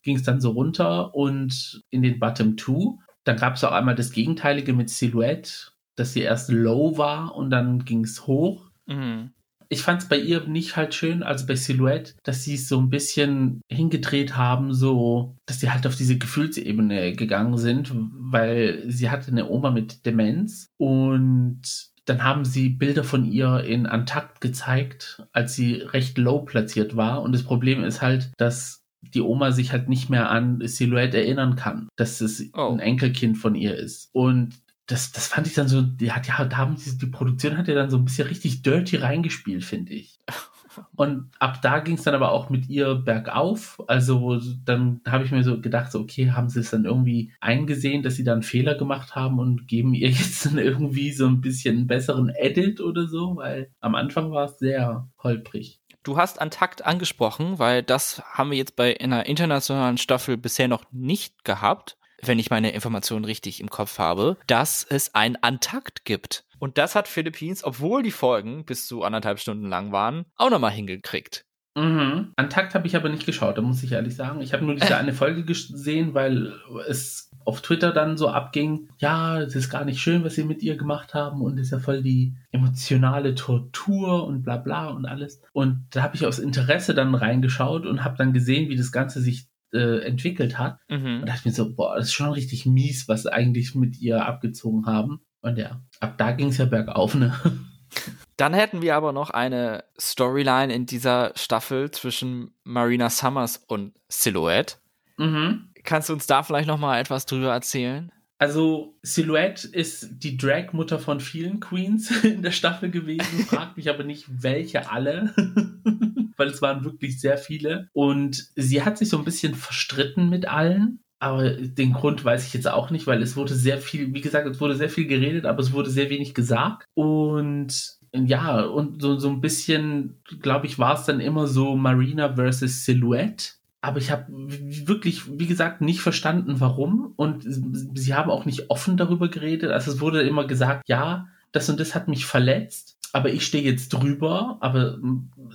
ging 0.03 0.17
es 0.17 0.23
dann 0.23 0.41
so 0.41 0.51
runter 0.51 1.15
und 1.15 1.83
in 1.91 2.03
den 2.03 2.19
Bottom 2.19 2.57
Two. 2.57 2.99
Dann 3.25 3.37
gab 3.37 3.55
es 3.55 3.65
auch 3.65 3.73
einmal 3.73 3.95
das 3.95 4.13
Gegenteilige 4.13 4.75
mit 4.75 4.91
Silhouette, 4.91 5.73
dass 5.97 6.13
sie 6.13 6.21
erst 6.21 6.51
low 6.51 6.99
war 6.99 7.35
und 7.35 7.51
dann 7.51 7.85
ging 7.85 8.05
es 8.05 8.27
hoch. 8.27 8.71
Mhm. 8.87 9.31
Ich 9.71 9.83
fand 9.83 10.03
es 10.03 10.09
bei 10.09 10.19
ihr 10.19 10.47
nicht 10.47 10.77
halt 10.77 10.95
schön, 10.95 11.23
also 11.23 11.47
bei 11.47 11.57
Silhouette, 11.57 12.15
dass 12.23 12.45
sie 12.45 12.55
es 12.55 12.69
so 12.69 12.79
ein 12.79 12.91
bisschen 12.91 13.63
hingedreht 13.69 14.37
haben, 14.37 14.75
so, 14.75 15.37
dass 15.47 15.59
sie 15.59 15.71
halt 15.71 15.87
auf 15.87 15.97
diese 15.97 16.19
Gefühlsebene 16.19 17.15
gegangen 17.15 17.57
sind, 17.57 17.91
weil 17.95 18.85
sie 18.89 19.09
hatte 19.09 19.31
eine 19.31 19.49
Oma 19.49 19.71
mit 19.71 20.05
Demenz 20.05 20.69
und 20.77 21.63
dann 22.05 22.23
haben 22.23 22.45
sie 22.45 22.69
Bilder 22.69 23.05
von 23.05 23.25
ihr 23.25 23.61
in 23.65 23.87
Antakt 23.87 24.41
gezeigt, 24.41 25.23
als 25.33 25.55
sie 25.55 25.77
recht 25.77 26.19
low 26.19 26.41
platziert 26.41 26.97
war. 26.97 27.23
Und 27.23 27.33
das 27.33 27.43
Problem 27.43 27.83
ist 27.83 28.03
halt, 28.03 28.31
dass 28.37 28.85
die 29.01 29.21
Oma 29.21 29.53
sich 29.53 29.73
halt 29.73 29.89
nicht 29.89 30.11
mehr 30.11 30.31
an 30.31 30.61
Silhouette 30.67 31.17
erinnern 31.17 31.57
kann, 31.57 31.89
dass 31.97 32.21
es 32.21 32.51
oh. 32.55 32.71
ein 32.73 32.81
Enkelkind 32.81 33.39
von 33.39 33.55
ihr 33.55 33.77
ist. 33.77 34.09
Und 34.13 34.55
das, 34.87 35.13
das 35.13 35.29
fand 35.29 35.47
ich 35.47 35.55
dann 35.55 35.69
so, 35.69 35.83
die 35.83 36.13
hat 36.13 36.27
ja, 36.27 36.45
da 36.45 36.57
haben 36.57 36.77
sie, 36.77 36.99
die 36.99 37.07
Produktion 37.07 37.57
hat 37.57 37.69
ja 37.69 37.75
dann 37.75 37.91
so 37.91 37.97
ein 37.97 38.05
bisschen 38.05 38.29
richtig 38.29 38.63
dirty 38.63 38.97
reingespielt, 38.97 39.65
finde 39.65 39.95
ich. 39.95 40.19
Und 40.95 41.31
ab 41.39 41.61
da 41.63 41.81
ging 41.81 41.97
es 41.97 42.03
dann 42.03 42.15
aber 42.15 42.33
auch 42.33 42.51
mit 42.51 42.69
ihr 42.69 42.95
bergauf. 42.95 43.83
Also 43.87 44.41
dann 44.65 45.01
habe 45.07 45.25
ich 45.25 45.31
mir 45.31 45.45
so 45.45 45.61
gedacht, 45.61 45.93
so, 45.93 46.01
okay, 46.01 46.33
haben 46.33 46.49
sie 46.49 46.61
es 46.61 46.71
dann 46.71 46.85
irgendwie 46.85 47.33
eingesehen, 47.41 48.03
dass 48.03 48.17
sie 48.17 48.25
dann 48.25 48.43
Fehler 48.43 48.75
gemacht 48.75 49.15
haben 49.15 49.39
und 49.39 49.69
geben 49.69 49.95
ihr 49.95 50.09
jetzt 50.11 50.47
dann 50.47 50.59
irgendwie 50.59 51.13
so 51.13 51.27
ein 51.27 51.41
bisschen 51.41 51.87
besseren 51.87 52.31
Edit 52.31 52.81
oder 52.81 53.07
so, 53.07 53.37
weil 53.37 53.71
am 53.81 53.95
Anfang 53.95 54.31
war 54.31 54.47
es 54.47 54.59
sehr 54.59 55.09
holprig. 55.23 55.81
Du 56.05 56.19
hast 56.19 56.41
Antakt 56.41 56.85
angesprochen, 56.85 57.59
weil 57.59 57.83
das 57.83 58.23
haben 58.27 58.51
wir 58.51 58.59
jetzt 58.59 58.77
bei 58.77 59.01
einer 59.01 59.25
internationalen 59.25 59.97
Staffel 59.97 60.37
bisher 60.37 60.69
noch 60.69 60.85
nicht 60.93 61.45
gehabt, 61.45 61.97
wenn 62.21 62.39
ich 62.39 62.51
meine 62.51 62.73
Informationen 62.73 63.25
richtig 63.25 63.61
im 63.61 63.71
Kopf 63.71 63.99
habe, 63.99 64.37
dass 64.47 64.85
es 64.85 65.15
ein 65.15 65.43
Antakt 65.43 66.05
gibt. 66.05 66.45
Und 66.65 66.79
das 66.79 66.95
hat 66.95 67.09
Philippines, 67.09 67.63
obwohl 67.63 68.03
die 68.03 68.11
Folgen 68.11 68.65
bis 68.65 68.87
zu 68.87 69.03
anderthalb 69.03 69.39
Stunden 69.39 69.69
lang 69.69 69.93
waren, 69.93 70.25
auch 70.35 70.49
nochmal 70.49 70.71
hingekriegt. 70.71 71.45
Mhm. 71.77 72.33
Antakt 72.37 72.75
habe 72.75 72.87
ich 72.87 72.97
aber 72.97 73.11
nicht 73.11 73.27
geschaut, 73.27 73.59
da 73.59 73.61
muss 73.61 73.83
ich 73.83 73.93
ehrlich 73.93 74.17
sagen. 74.17 74.41
Ich 74.41 74.55
habe 74.55 74.65
nur 74.65 74.75
diese 74.75 74.97
eine 74.97 75.13
Folge 75.13 75.45
gesehen, 75.45 76.15
weil 76.15 76.55
es 76.89 77.31
auf 77.45 77.61
Twitter 77.61 77.93
dann 77.93 78.17
so 78.17 78.31
abging, 78.31 78.89
ja, 78.97 79.43
es 79.43 79.55
ist 79.55 79.69
gar 79.69 79.85
nicht 79.85 80.01
schön, 80.01 80.25
was 80.25 80.37
sie 80.37 80.45
mit 80.45 80.63
ihr 80.63 80.79
gemacht 80.79 81.13
haben 81.13 81.43
und 81.43 81.59
es 81.59 81.67
ist 81.67 81.73
ja 81.73 81.81
voll 81.81 82.03
die 82.03 82.35
emotionale 82.51 83.35
Tortur 83.35 84.27
und 84.27 84.43
bla 84.43 84.57
bla 84.57 84.89
und 84.89 85.05
alles. 85.05 85.43
Und 85.53 85.89
da 85.91 86.03
habe 86.03 86.17
ich 86.17 86.25
aus 86.25 86.39
Interesse 86.39 86.95
dann 86.95 87.15
reingeschaut 87.15 87.85
und 87.85 88.05
habe 88.05 88.17
dann 88.17 88.33
gesehen, 88.33 88.71
wie 88.71 88.77
das 88.77 88.91
Ganze 88.91 89.21
sich 89.21 89.49
äh, 89.75 89.99
entwickelt 89.99 90.59
hat. 90.59 90.79
Mhm. 90.89 91.21
Und 91.21 91.29
dachte 91.29 91.47
mir 91.47 91.53
so, 91.53 91.75
boah, 91.75 91.97
das 91.97 92.07
ist 92.07 92.15
schon 92.15 92.33
richtig 92.33 92.65
mies, 92.65 93.07
was 93.07 93.25
sie 93.25 93.33
eigentlich 93.35 93.75
mit 93.75 94.01
ihr 94.01 94.25
abgezogen 94.25 94.87
haben. 94.87 95.21
Und 95.45 95.59
ja, 95.59 95.79
ab 96.01 96.17
da 96.17 96.33
ging 96.33 96.49
es 96.49 96.57
ja 96.57 96.65
bergauf, 96.65 97.15
ne? 97.15 97.39
Dann 98.39 98.55
hätten 98.55 98.81
wir 98.81 98.97
aber 98.97 99.13
noch 99.13 99.29
eine 99.29 99.85
Storyline 100.01 100.75
in 100.75 100.87
dieser 100.87 101.33
Staffel 101.37 101.91
zwischen 101.91 102.55
Marina 102.65 103.11
Summers 103.11 103.59
und 103.69 103.93
Silhouette. 104.09 104.77
Mhm. 105.19 105.69
Kannst 105.85 106.09
du 106.09 106.15
uns 106.15 106.27
da 106.27 106.43
vielleicht 106.43 106.67
noch 106.67 106.79
mal 106.79 106.99
etwas 106.99 107.27
drüber 107.27 107.53
erzählen? 107.53 108.11
Also 108.39 108.97
Silhouette 109.03 109.69
ist 109.69 110.09
die 110.11 110.39
Drag-Mutter 110.39 110.99
von 110.99 111.21
vielen 111.21 111.61
Queens 111.61 112.11
in 112.25 112.43
der 112.43 112.51
Staffel 112.51 112.91
gewesen. 112.91 113.47
Fragt 113.47 113.77
mich 113.77 113.91
aber 113.91 114.03
nicht, 114.03 114.25
welche 114.43 114.91
alle, 114.91 115.35
weil 116.37 116.49
es 116.49 116.63
waren 116.63 116.85
wirklich 116.85 117.21
sehr 117.21 117.37
viele. 117.37 117.89
Und 117.93 118.49
sie 118.57 118.83
hat 118.83 118.97
sich 118.97 119.11
so 119.11 119.19
ein 119.19 119.25
bisschen 119.25 119.55
verstritten 119.55 120.31
mit 120.31 120.49
allen. 120.49 121.04
Aber 121.19 121.51
den 121.51 121.93
Grund 121.93 122.25
weiß 122.25 122.47
ich 122.47 122.55
jetzt 122.55 122.69
auch 122.69 122.91
nicht, 122.91 123.07
weil 123.07 123.23
es 123.23 123.37
wurde 123.37 123.55
sehr 123.55 123.79
viel, 123.79 124.13
wie 124.13 124.21
gesagt, 124.21 124.47
es 124.47 124.61
wurde 124.61 124.75
sehr 124.75 124.91
viel 124.91 125.07
geredet, 125.07 125.47
aber 125.47 125.61
es 125.61 125.73
wurde 125.73 125.91
sehr 125.91 126.11
wenig 126.11 126.35
gesagt. 126.35 126.87
Und 126.95 127.99
ja, 128.13 128.63
und 128.63 129.01
so, 129.01 129.19
so 129.19 129.29
ein 129.29 129.41
bisschen, 129.41 130.21
glaube 130.41 130.67
ich, 130.67 130.79
war 130.79 130.95
es 130.95 131.05
dann 131.05 131.21
immer 131.21 131.47
so 131.47 131.77
Marina 131.77 132.35
versus 132.35 132.85
Silhouette 132.85 133.55
aber 133.85 133.99
ich 133.99 134.11
habe 134.11 134.25
wirklich, 134.31 135.39
wie 135.39 135.47
gesagt, 135.47 135.83
nicht 135.83 136.01
verstanden, 136.01 136.59
warum. 136.59 137.13
Und 137.17 137.45
sie 137.47 138.15
haben 138.15 138.31
auch 138.31 138.47
nicht 138.47 138.71
offen 138.71 138.97
darüber 138.97 139.29
geredet. 139.29 139.71
Also 139.71 139.91
es 139.93 140.01
wurde 140.01 140.23
immer 140.23 140.47
gesagt, 140.47 140.89
ja, 140.89 141.29
das 141.53 141.69
und 141.69 141.79
das 141.79 141.95
hat 141.95 142.09
mich 142.09 142.25
verletzt, 142.25 142.94
aber 143.15 143.33
ich 143.33 143.47
stehe 143.47 143.63
jetzt 143.63 143.91
drüber, 143.91 144.57
aber 144.59 144.99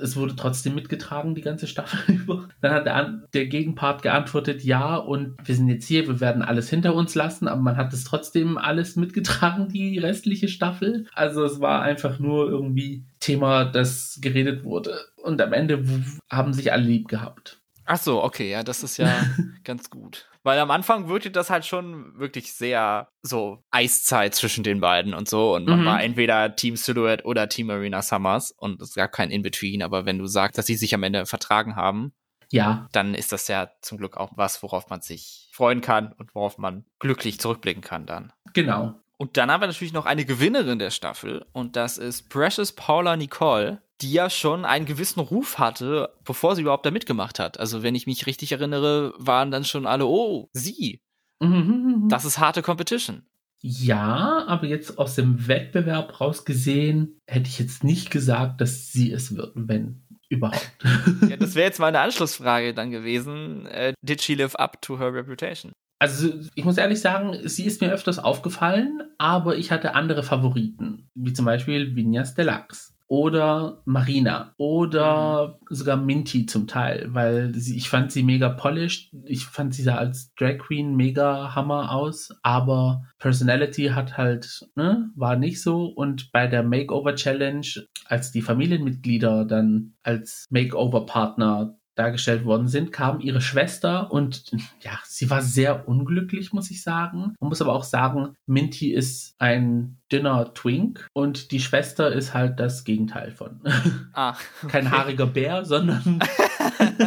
es 0.02 0.16
wurde 0.16 0.34
trotzdem 0.38 0.76
mitgetragen, 0.76 1.36
die 1.36 1.42
ganze 1.42 1.68
Staffel 1.68 2.16
über. 2.16 2.48
Dann 2.62 2.72
hat 2.72 2.86
der, 2.86 3.22
der, 3.34 3.48
Gegenpart 3.48 4.02
geantwortet, 4.02 4.64
ja, 4.64 4.96
und 4.96 5.36
wir 5.44 5.56
sind 5.56 5.68
jetzt 5.68 5.86
hier, 5.86 6.08
wir 6.08 6.22
werden 6.22 6.42
alles 6.42 6.70
hinter 6.70 6.96
uns 6.96 7.16
lassen, 7.16 7.50
aber 7.50 7.60
man 7.60 7.76
hat 7.76 7.92
es 7.92 8.06
trotzdem 8.06 8.58
alles 8.58 8.96
mitgetragen, 8.96 9.68
die 9.68 10.00
restliche 10.00 10.48
Staffel. 10.48 11.06
Also 11.14 11.44
es 11.44 11.60
war 11.60 11.82
einfach 11.82 12.18
nur 12.18 12.50
irgendwie 12.50 13.04
Thema, 13.20 13.66
das 13.66 14.20
geredet 14.22 14.64
wurde. 14.64 14.98
Und 15.18 15.42
am 15.42 15.52
Ende 15.52 15.84
haben 16.30 16.54
sich 16.54 16.72
alle 16.72 16.84
lieb 16.84 17.10
gehabt. 17.10 17.60
Ach 17.86 17.98
so, 17.98 18.24
okay, 18.24 18.52
ja, 18.52 18.64
das 18.64 18.84
ist 18.84 18.96
ja 18.96 19.14
ganz 19.66 19.90
gut. 19.90 20.30
Weil 20.50 20.58
am 20.58 20.72
Anfang 20.72 21.08
wirkte 21.10 21.30
das 21.30 21.52
halt 21.52 21.64
schon 21.64 22.18
wirklich 22.18 22.54
sehr 22.54 23.12
so 23.22 23.64
Eiszeit 23.70 24.34
zwischen 24.34 24.64
den 24.64 24.80
beiden 24.80 25.14
und 25.14 25.30
so. 25.30 25.54
Und 25.54 25.68
man 25.68 25.82
mhm. 25.82 25.86
war 25.86 26.02
entweder 26.02 26.56
Team 26.56 26.76
Silhouette 26.76 27.24
oder 27.24 27.48
Team 27.50 27.70
Arena 27.70 28.02
Summers 28.02 28.50
und 28.58 28.82
es 28.82 28.96
gab 28.96 29.12
kein 29.12 29.30
In-Between. 29.30 29.84
Aber 29.84 30.08
wenn 30.08 30.18
du 30.18 30.26
sagst, 30.26 30.58
dass 30.58 30.66
sie 30.66 30.74
sich 30.74 30.96
am 30.96 31.04
Ende 31.04 31.28
vertragen 31.28 31.76
haben, 31.76 32.14
ja. 32.50 32.90
dann 32.94 33.14
ist 33.14 33.32
das 33.32 33.48
ja 33.48 33.70
zum 33.82 34.00
Glück 34.00 34.18
auch 34.18 34.32
was, 34.38 34.64
worauf 34.64 34.90
man 34.90 35.02
sich 35.02 35.50
freuen 35.52 35.82
kann 35.82 36.14
und 36.14 36.34
worauf 36.34 36.58
man 36.58 36.84
glücklich 36.98 37.40
zurückblicken 37.40 37.84
kann 37.84 38.08
dann. 38.08 38.34
Genau. 38.54 38.96
Und 39.18 39.38
dann 39.38 39.52
haben 39.52 39.62
wir 39.62 39.68
natürlich 39.68 39.94
noch 39.94 40.08
eine 40.08 40.26
Gewinnerin 40.26 40.80
der 40.80 40.90
Staffel 40.90 41.46
und 41.52 41.76
das 41.76 42.00
ist 42.00 42.28
Precious 42.30 42.72
Paula 42.72 43.18
Nicole 43.18 43.84
die 44.02 44.12
ja 44.12 44.30
schon 44.30 44.66
einen 44.66 44.86
gewissen 44.86 45.20
Ruf 45.20 45.58
hatte, 45.58 46.14
bevor 46.24 46.56
sie 46.56 46.62
überhaupt 46.62 46.86
da 46.86 46.92
mitgemacht 46.92 47.40
hat. 47.40 47.60
Also 47.60 47.84
wenn 47.84 47.96
ich 47.96 48.08
mich 48.08 48.26
richtig 48.26 48.52
erinnere, 48.52 49.14
waren 49.18 49.52
dann 49.52 49.66
schon 49.66 49.86
alle, 49.86 50.06
oh, 50.06 50.50
sie. 50.54 51.02
Mhm. 51.40 52.08
Das 52.10 52.26
ist 52.26 52.40
harte 52.40 52.62
Competition. 52.62 53.24
Ja, 53.62 54.46
aber 54.48 54.68
jetzt 54.68 54.98
aus 54.98 55.16
dem 55.16 55.48
Wettbewerb 55.48 56.22
rausgesehen, 56.22 57.20
hätte 57.28 57.50
ich 57.50 57.60
jetzt 57.60 57.84
nicht 57.84 58.10
gesagt, 58.10 58.62
dass 58.62 58.92
sie 58.92 59.12
es 59.12 59.36
wird, 59.36 59.52
wenn 59.56 60.04
überhaupt. 60.30 60.72
ja, 61.30 61.36
das 61.36 61.56
wäre 61.56 61.68
jetzt 61.68 61.80
meine 61.80 62.00
Anschlussfrage 62.00 62.74
dann 62.74 62.92
gewesen. 62.92 63.66
Uh, 63.66 63.92
did 64.02 64.22
she 64.22 64.36
live 64.36 64.56
up 64.56 64.82
to 64.82 64.98
her 64.98 65.14
reputation? 65.14 65.74
Also 66.02 66.32
ich 66.56 66.64
muss 66.64 66.78
ehrlich 66.78 67.02
sagen, 67.02 67.38
sie 67.44 67.66
ist 67.66 67.82
mir 67.82 67.92
öfters 67.92 68.20
aufgefallen, 68.20 69.02
aber 69.18 69.58
ich 69.58 69.72
hatte 69.72 69.96
andere 69.96 70.24
Favoriten, 70.24 71.10
wie 71.14 71.34
zum 71.34 71.44
Beispiel 71.44 71.94
Vinyas 71.94 72.36
Deluxe 72.36 72.94
oder 73.10 73.82
Marina 73.86 74.54
oder 74.58 75.58
mhm. 75.60 75.76
sogar 75.76 75.98
Minty 75.98 76.46
zum 76.46 76.68
Teil, 76.68 77.08
weil 77.10 77.54
sie, 77.56 77.76
ich 77.76 77.90
fand 77.90 78.12
sie 78.12 78.22
mega 78.22 78.50
polished. 78.50 79.12
Ich 79.26 79.46
fand 79.46 79.74
sie 79.74 79.82
sah 79.82 79.96
als 79.96 80.32
Drag 80.36 80.60
Queen 80.60 80.96
mega 80.96 81.56
Hammer 81.56 81.92
aus, 81.92 82.30
aber 82.44 83.04
Personality 83.18 83.88
hat 83.88 84.16
halt, 84.16 84.70
ne, 84.76 85.10
war 85.16 85.36
nicht 85.36 85.60
so. 85.62 85.86
Und 85.86 86.32
bei 86.32 86.46
der 86.46 86.62
Makeover 86.62 87.16
Challenge, 87.16 87.68
als 88.06 88.32
die 88.32 88.44
Familienmitglieder 88.44 89.44
dann 89.44 89.96
als 90.04 90.46
Makeover 90.52 91.08
Partner 91.08 91.79
dargestellt 92.00 92.46
worden 92.46 92.68
sind, 92.68 92.92
kam 92.92 93.20
ihre 93.20 93.42
Schwester 93.42 94.12
und 94.12 94.52
ja, 94.82 95.00
sie 95.06 95.30
war 95.30 95.42
sehr 95.42 95.88
unglücklich, 95.88 96.54
muss 96.54 96.72
ich 96.72 96.82
sagen. 96.82 97.36
Man 97.40 97.50
muss 97.50 97.62
aber 97.62 97.74
auch 97.74 97.84
sagen, 97.84 98.36
Minty 98.46 98.94
ist 98.94 99.36
ein 99.38 99.98
dünner 100.12 100.54
Twink 100.54 101.08
und 101.14 101.52
die 101.52 101.60
Schwester 101.60 102.12
ist 102.12 102.34
halt 102.34 102.60
das 102.60 102.84
Gegenteil 102.84 103.32
von. 103.32 103.62
Ah, 104.14 104.36
okay. 104.64 104.72
Kein 104.72 104.92
haariger 104.92 105.28
Bär, 105.28 105.66
sondern 105.66 106.20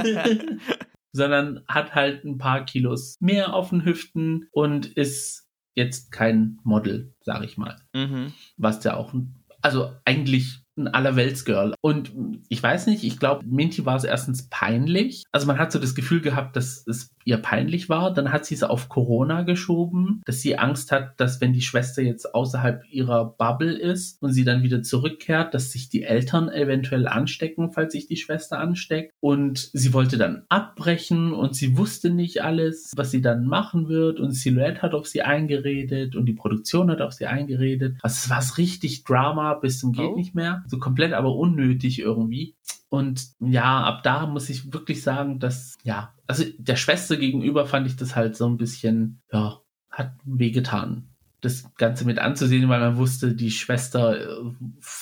sondern 1.13 1.63
hat 1.69 1.95
halt 1.95 2.25
ein 2.25 2.39
paar 2.39 2.65
Kilos 2.65 3.17
mehr 3.21 3.55
auf 3.55 3.71
den 3.71 3.85
Hüften 3.85 4.47
und 4.51 4.87
ist 4.87 5.49
jetzt 5.75 6.13
kein 6.13 6.59
Model, 6.65 7.15
sag 7.21 7.45
ich 7.45 7.57
mal. 7.59 7.77
Mhm. 7.93 8.33
Was 8.57 8.83
ja 8.85 8.97
auch, 8.97 9.13
also 9.61 9.93
eigentlich 10.05 10.62
ein 10.77 10.89
Allerweltsgirl. 10.89 11.75
Und 11.81 12.13
ich 12.49 12.63
weiß 12.63 12.87
nicht, 12.87 13.05
ich 13.05 13.19
glaube, 13.19 13.45
Minty 13.45 13.85
war 13.85 13.97
es 13.97 14.05
erstens 14.05 14.49
peinlich. 14.49 15.25
Also 15.31 15.47
man 15.47 15.59
hat 15.59 15.73
so 15.73 15.79
das 15.79 15.95
Gefühl 15.95 16.21
gehabt, 16.21 16.57
dass 16.57 16.87
es 16.87 17.11
ihr 17.25 17.37
peinlich 17.37 17.89
war. 17.89 18.13
Dann 18.13 18.33
hat 18.33 18.47
sie 18.47 18.55
es 18.55 18.63
auf 18.63 18.89
Corona 18.89 19.43
geschoben, 19.43 20.23
dass 20.25 20.41
sie 20.41 20.59
Angst 20.59 20.91
hat, 20.91 21.21
dass 21.21 21.41
wenn 21.41 21.53
die 21.53 21.63
Schwester 21.63 22.03
jetzt 22.03 22.35
außerhalb 22.35 22.83
ihrer 22.91 23.25
Bubble 23.25 23.73
ist 23.73 24.21
und 24.23 24.33
sie 24.33 24.45
dann 24.45 24.63
wieder 24.63 24.83
zurückkehrt, 24.83 25.55
dass 25.55 25.71
sich 25.71 25.89
die 25.89 26.03
Eltern 26.03 26.49
eventuell 26.49 27.07
anstecken, 27.07 27.71
falls 27.71 27.93
sich 27.93 28.07
die 28.07 28.17
Schwester 28.17 28.59
ansteckt. 28.59 29.13
Und 29.21 29.71
sie 29.73 29.93
wollte 29.93 30.17
dann 30.17 30.45
abbrechen 30.49 31.33
und 31.33 31.55
sie 31.55 31.77
wusste 31.77 32.11
nicht 32.11 32.43
alles, 32.43 32.93
was 32.97 33.11
sie 33.11 33.21
dann 33.21 33.47
machen 33.47 33.89
wird. 33.89 34.21
Und 34.21 34.33
Silhouette 34.33 34.83
hat 34.83 34.95
auf 34.95 35.07
sie 35.07 35.23
eingeredet 35.23 36.17
und 36.17 36.27
die 36.27 36.33
Produktion 36.33 36.91
hat 36.91 37.01
auf 37.01 37.13
sie 37.13 37.27
eingeredet. 37.27 37.99
Also 38.03 38.15
es 38.25 38.31
war 38.31 38.59
richtig 38.59 39.05
Drama 39.05 39.55
bis 39.55 39.79
zum 39.79 39.93
geht 39.93 40.11
oh. 40.11 40.17
nicht 40.17 40.35
mehr 40.35 40.62
so 40.67 40.79
komplett 40.79 41.13
aber 41.13 41.35
unnötig 41.35 41.99
irgendwie. 41.99 42.57
Und 42.89 43.29
ja, 43.41 43.85
ab 43.85 44.03
da 44.03 44.27
muss 44.27 44.51
ich 44.51 44.73
wirklich 44.73 45.03
sagen, 45.03 45.39
dass, 45.39 45.77
ja, 45.83 46.15
also 46.27 46.45
der 46.59 46.77
Schwester 46.77 47.17
gegenüber 47.17 47.67
fand 47.67 47.87
ich 47.87 47.97
das 47.97 48.17
halt 48.17 48.37
so 48.37 48.47
ein 48.47 48.59
bisschen, 48.59 49.23
ja, 49.33 49.61
hat 49.91 50.13
wehgetan 50.25 51.13
das 51.43 51.75
Ganze 51.75 52.05
mit 52.07 52.19
anzusehen, 52.19 52.69
weil 52.69 52.81
man 52.81 52.97
wusste, 52.97 53.35
die 53.35 53.51
Schwester 53.51 54.41
äh, 54.41 54.53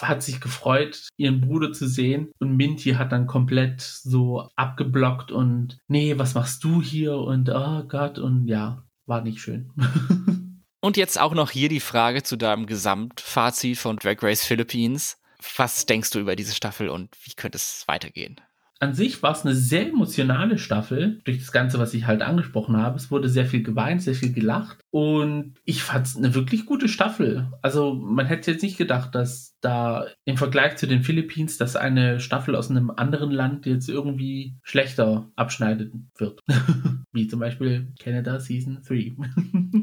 hat 0.02 0.22
sich 0.22 0.40
gefreut, 0.40 1.08
ihren 1.16 1.40
Bruder 1.40 1.72
zu 1.72 1.86
sehen. 1.86 2.32
Und 2.40 2.56
Minty 2.56 2.92
hat 2.92 3.12
dann 3.12 3.26
komplett 3.26 3.82
so 3.82 4.48
abgeblockt 4.56 5.30
und 5.30 5.78
nee, 5.86 6.18
was 6.18 6.34
machst 6.34 6.64
du 6.64 6.82
hier? 6.82 7.16
Und 7.16 7.50
oh 7.50 7.84
Gott, 7.86 8.18
und 8.18 8.48
ja, 8.48 8.82
war 9.06 9.20
nicht 9.22 9.40
schön. 9.40 9.70
und 10.80 10.96
jetzt 10.96 11.20
auch 11.20 11.34
noch 11.34 11.50
hier 11.50 11.68
die 11.68 11.80
Frage 11.80 12.22
zu 12.22 12.36
deinem 12.36 12.66
Gesamtfazit 12.66 13.78
von 13.78 13.96
Drag 13.96 14.22
Race 14.22 14.44
Philippines. 14.44 15.19
Was 15.56 15.86
denkst 15.86 16.10
du 16.10 16.20
über 16.20 16.36
diese 16.36 16.54
Staffel 16.54 16.88
und 16.88 17.16
wie 17.24 17.34
könnte 17.34 17.56
es 17.56 17.84
weitergehen? 17.86 18.40
an 18.80 18.94
sich 18.94 19.22
war 19.22 19.32
es 19.32 19.44
eine 19.44 19.54
sehr 19.54 19.88
emotionale 19.88 20.58
Staffel, 20.58 21.20
durch 21.24 21.38
das 21.38 21.52
Ganze, 21.52 21.78
was 21.78 21.92
ich 21.92 22.06
halt 22.06 22.22
angesprochen 22.22 22.78
habe. 22.78 22.96
Es 22.96 23.10
wurde 23.10 23.28
sehr 23.28 23.44
viel 23.44 23.62
geweint, 23.62 24.02
sehr 24.02 24.14
viel 24.14 24.32
gelacht. 24.32 24.78
Und 24.90 25.54
ich 25.66 25.82
fand 25.82 26.06
es 26.06 26.16
eine 26.16 26.34
wirklich 26.34 26.64
gute 26.64 26.88
Staffel. 26.88 27.52
Also 27.60 27.92
man 27.92 28.24
hätte 28.24 28.52
jetzt 28.52 28.62
nicht 28.62 28.78
gedacht, 28.78 29.14
dass 29.14 29.54
da 29.60 30.06
im 30.24 30.38
Vergleich 30.38 30.76
zu 30.76 30.86
den 30.86 31.02
Philippinen, 31.02 31.50
dass 31.58 31.76
eine 31.76 32.20
Staffel 32.20 32.56
aus 32.56 32.70
einem 32.70 32.90
anderen 32.90 33.30
Land 33.30 33.66
jetzt 33.66 33.90
irgendwie 33.90 34.56
schlechter 34.62 35.30
abschneiden 35.36 36.10
wird. 36.16 36.40
Wie 37.12 37.28
zum 37.28 37.40
Beispiel 37.40 37.92
Canada 37.98 38.40
Season 38.40 38.80
3. 38.86 39.14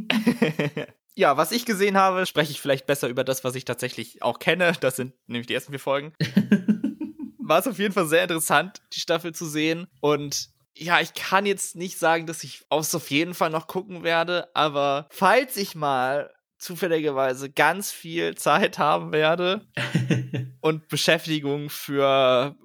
Ja, 1.18 1.36
was 1.36 1.52
ich 1.52 1.66
gesehen 1.66 1.98
habe, 1.98 2.28
spreche 2.28 2.52
ich 2.52 2.62
vielleicht 2.62 2.86
besser 2.86 3.08
über 3.08 3.24
das, 3.24 3.44
was 3.44 3.56
ich 3.56 3.66
tatsächlich 3.66 4.22
auch 4.22 4.38
kenne. 4.38 4.74
Das 4.80 4.98
sind 4.98 5.14
nämlich 5.26 5.48
die 5.48 5.56
ersten 5.56 5.72
vier 5.72 5.80
Folgen. 5.80 6.14
War 7.40 7.58
es 7.58 7.66
auf 7.66 7.80
jeden 7.80 7.92
Fall 7.92 8.06
sehr 8.06 8.22
interessant, 8.22 8.84
die 8.94 9.00
Staffel 9.00 9.34
zu 9.34 9.48
sehen. 9.48 9.88
Und 10.00 10.50
ja, 10.76 11.02
ich 11.02 11.16
kann 11.16 11.48
jetzt 11.48 11.76
nicht 11.76 11.98
sagen, 11.98 12.28
dass 12.28 12.44
ich 12.44 12.66
es 12.70 12.94
auf 12.94 13.10
jeden 13.10 13.34
Fall 13.34 13.50
noch 13.50 13.66
gucken 13.66 14.04
werde, 14.04 14.48
aber 14.54 15.08
falls 15.10 15.58
ich 15.58 15.74
mal 15.74 16.32
zufälligerweise 16.60 17.50
ganz 17.50 17.92
viel 17.92 18.36
Zeit 18.36 18.78
haben 18.78 19.12
werde 19.12 19.66
und 20.62 20.88
Beschäftigung 20.88 21.72
für 21.72 22.56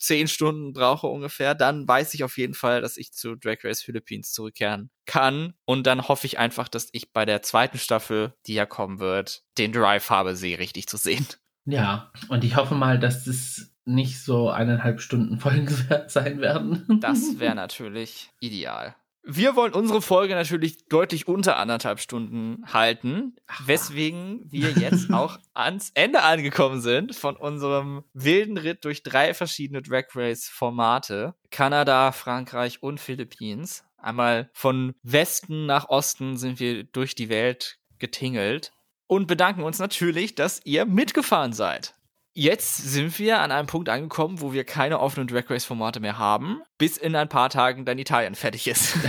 zehn 0.00 0.26
Stunden 0.26 0.72
brauche 0.72 1.06
ungefähr, 1.06 1.54
dann 1.54 1.86
weiß 1.86 2.14
ich 2.14 2.24
auf 2.24 2.38
jeden 2.38 2.54
Fall, 2.54 2.80
dass 2.80 2.96
ich 2.96 3.12
zu 3.12 3.36
Drag 3.36 3.58
Race 3.62 3.82
Philippines 3.82 4.32
zurückkehren 4.32 4.90
kann. 5.06 5.54
Und 5.64 5.86
dann 5.86 6.08
hoffe 6.08 6.26
ich 6.26 6.38
einfach, 6.38 6.68
dass 6.68 6.88
ich 6.92 7.12
bei 7.12 7.24
der 7.24 7.42
zweiten 7.42 7.78
Staffel, 7.78 8.34
die 8.46 8.54
ja 8.54 8.66
kommen 8.66 8.98
wird, 8.98 9.44
den 9.58 9.72
Drive 9.72 10.10
habe, 10.10 10.34
sie 10.34 10.54
richtig 10.54 10.88
zu 10.88 10.96
sehen. 10.96 11.26
Ja, 11.66 12.10
und 12.28 12.42
ich 12.42 12.56
hoffe 12.56 12.74
mal, 12.74 12.98
dass 12.98 13.24
das 13.24 13.72
nicht 13.84 14.22
so 14.22 14.50
eineinhalb 14.50 15.00
Stunden 15.00 15.38
Folgen 15.40 15.68
sein 16.08 16.40
werden. 16.40 17.00
Das 17.00 17.38
wäre 17.38 17.54
natürlich 17.54 18.30
ideal. 18.40 18.96
Wir 19.22 19.54
wollen 19.54 19.74
unsere 19.74 20.00
Folge 20.00 20.34
natürlich 20.34 20.86
deutlich 20.88 21.28
unter 21.28 21.58
anderthalb 21.58 22.00
Stunden 22.00 22.64
halten, 22.72 23.36
weswegen 23.64 24.50
wir 24.50 24.70
jetzt 24.70 25.10
auch 25.12 25.38
ans 25.52 25.90
Ende 25.94 26.22
angekommen 26.22 26.80
sind 26.80 27.14
von 27.14 27.36
unserem 27.36 28.02
wilden 28.14 28.56
Ritt 28.56 28.84
durch 28.84 29.02
drei 29.02 29.34
verschiedene 29.34 29.82
Drag 29.82 30.04
Race 30.14 30.48
Formate. 30.48 31.34
Kanada, 31.50 32.12
Frankreich 32.12 32.82
und 32.82 32.98
Philippines. 32.98 33.84
Einmal 33.98 34.50
von 34.54 34.94
Westen 35.02 35.66
nach 35.66 35.88
Osten 35.90 36.38
sind 36.38 36.58
wir 36.58 36.84
durch 36.84 37.14
die 37.14 37.28
Welt 37.28 37.78
getingelt 37.98 38.72
und 39.06 39.26
bedanken 39.26 39.62
uns 39.62 39.78
natürlich, 39.78 40.34
dass 40.34 40.64
ihr 40.64 40.86
mitgefahren 40.86 41.52
seid. 41.52 41.94
Jetzt 42.32 42.76
sind 42.76 43.18
wir 43.18 43.40
an 43.40 43.50
einem 43.50 43.66
Punkt 43.66 43.88
angekommen, 43.88 44.40
wo 44.40 44.52
wir 44.52 44.62
keine 44.64 45.00
offenen 45.00 45.26
Drag 45.26 45.50
Race 45.50 45.64
Formate 45.64 45.98
mehr 45.98 46.16
haben, 46.16 46.60
bis 46.78 46.96
in 46.96 47.16
ein 47.16 47.28
paar 47.28 47.50
Tagen 47.50 47.84
dann 47.84 47.98
Italien 47.98 48.36
fertig 48.36 48.68
ist. 48.68 48.96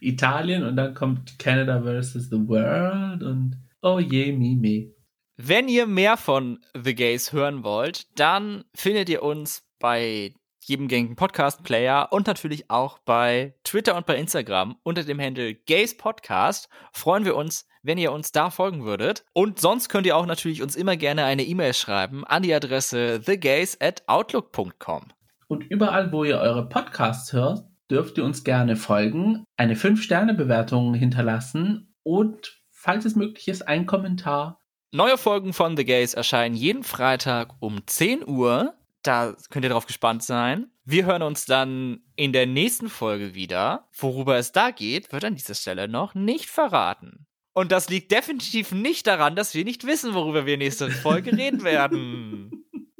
Italien 0.00 0.62
und 0.62 0.76
dann 0.76 0.94
kommt 0.94 1.38
Canada 1.38 1.82
versus 1.82 2.28
the 2.28 2.36
World 2.36 3.22
und 3.22 3.56
oh 3.82 3.98
je, 3.98 4.32
mi, 4.32 4.56
mi. 4.56 4.94
Wenn 5.36 5.68
ihr 5.68 5.86
mehr 5.86 6.16
von 6.16 6.58
The 6.74 6.94
Gays 6.94 7.32
hören 7.32 7.64
wollt, 7.64 8.18
dann 8.18 8.64
findet 8.74 9.08
ihr 9.08 9.22
uns 9.22 9.66
bei 9.78 10.34
jedem 10.68 10.88
gängigen 10.88 11.14
Podcast-Player 11.14 12.08
und 12.10 12.26
natürlich 12.26 12.70
auch 12.70 12.98
bei 12.98 13.54
Twitter 13.62 13.96
und 13.96 14.04
bei 14.04 14.16
Instagram 14.16 14.76
unter 14.82 15.04
dem 15.04 15.20
Handle 15.20 15.54
Gays 15.54 15.96
Podcast. 15.96 16.68
Freuen 16.92 17.24
wir 17.24 17.36
uns, 17.36 17.68
wenn 17.82 17.98
ihr 17.98 18.10
uns 18.10 18.32
da 18.32 18.50
folgen 18.50 18.84
würdet. 18.84 19.24
Und 19.32 19.60
sonst 19.60 19.88
könnt 19.88 20.06
ihr 20.06 20.16
auch 20.16 20.26
natürlich 20.26 20.62
uns 20.62 20.74
immer 20.74 20.96
gerne 20.96 21.24
eine 21.24 21.44
E-Mail 21.44 21.72
schreiben 21.72 22.24
an 22.24 22.42
die 22.42 22.52
Adresse 22.52 23.20
thegays 23.24 23.80
at 23.80 24.02
outlook.com. 24.08 25.04
Und 25.46 25.62
überall, 25.70 26.10
wo 26.10 26.24
ihr 26.24 26.38
eure 26.38 26.68
Podcasts 26.68 27.32
hört, 27.32 27.64
dürft 27.88 28.18
ihr 28.18 28.24
uns 28.24 28.42
gerne 28.42 28.74
folgen, 28.74 29.44
eine 29.56 29.76
5-Sterne-Bewertung 29.76 30.94
hinterlassen 30.94 31.94
und, 32.02 32.60
falls 32.72 33.04
es 33.04 33.14
möglich 33.14 33.46
ist, 33.46 33.62
ein 33.62 33.86
Kommentar. 33.86 34.58
Neue 34.92 35.16
Folgen 35.16 35.52
von 35.52 35.76
The 35.76 35.84
Gays 35.84 36.14
erscheinen 36.14 36.56
jeden 36.56 36.82
Freitag 36.82 37.54
um 37.60 37.86
10 37.86 38.26
Uhr. 38.26 38.74
Da 39.06 39.36
könnt 39.50 39.64
ihr 39.64 39.70
drauf 39.70 39.86
gespannt 39.86 40.24
sein. 40.24 40.66
Wir 40.84 41.06
hören 41.06 41.22
uns 41.22 41.46
dann 41.46 42.00
in 42.16 42.32
der 42.32 42.46
nächsten 42.46 42.88
Folge 42.88 43.34
wieder. 43.34 43.88
Worüber 43.96 44.36
es 44.36 44.50
da 44.50 44.72
geht, 44.72 45.12
wird 45.12 45.24
an 45.24 45.36
dieser 45.36 45.54
Stelle 45.54 45.86
noch 45.86 46.14
nicht 46.14 46.46
verraten. 46.46 47.26
Und 47.52 47.70
das 47.70 47.88
liegt 47.88 48.10
definitiv 48.10 48.72
nicht 48.72 49.06
daran, 49.06 49.36
dass 49.36 49.54
wir 49.54 49.64
nicht 49.64 49.86
wissen, 49.86 50.12
worüber 50.14 50.44
wir 50.44 50.58
nächste 50.58 50.90
Folge 50.90 51.32
reden 51.38 51.62
werden. 51.62 52.50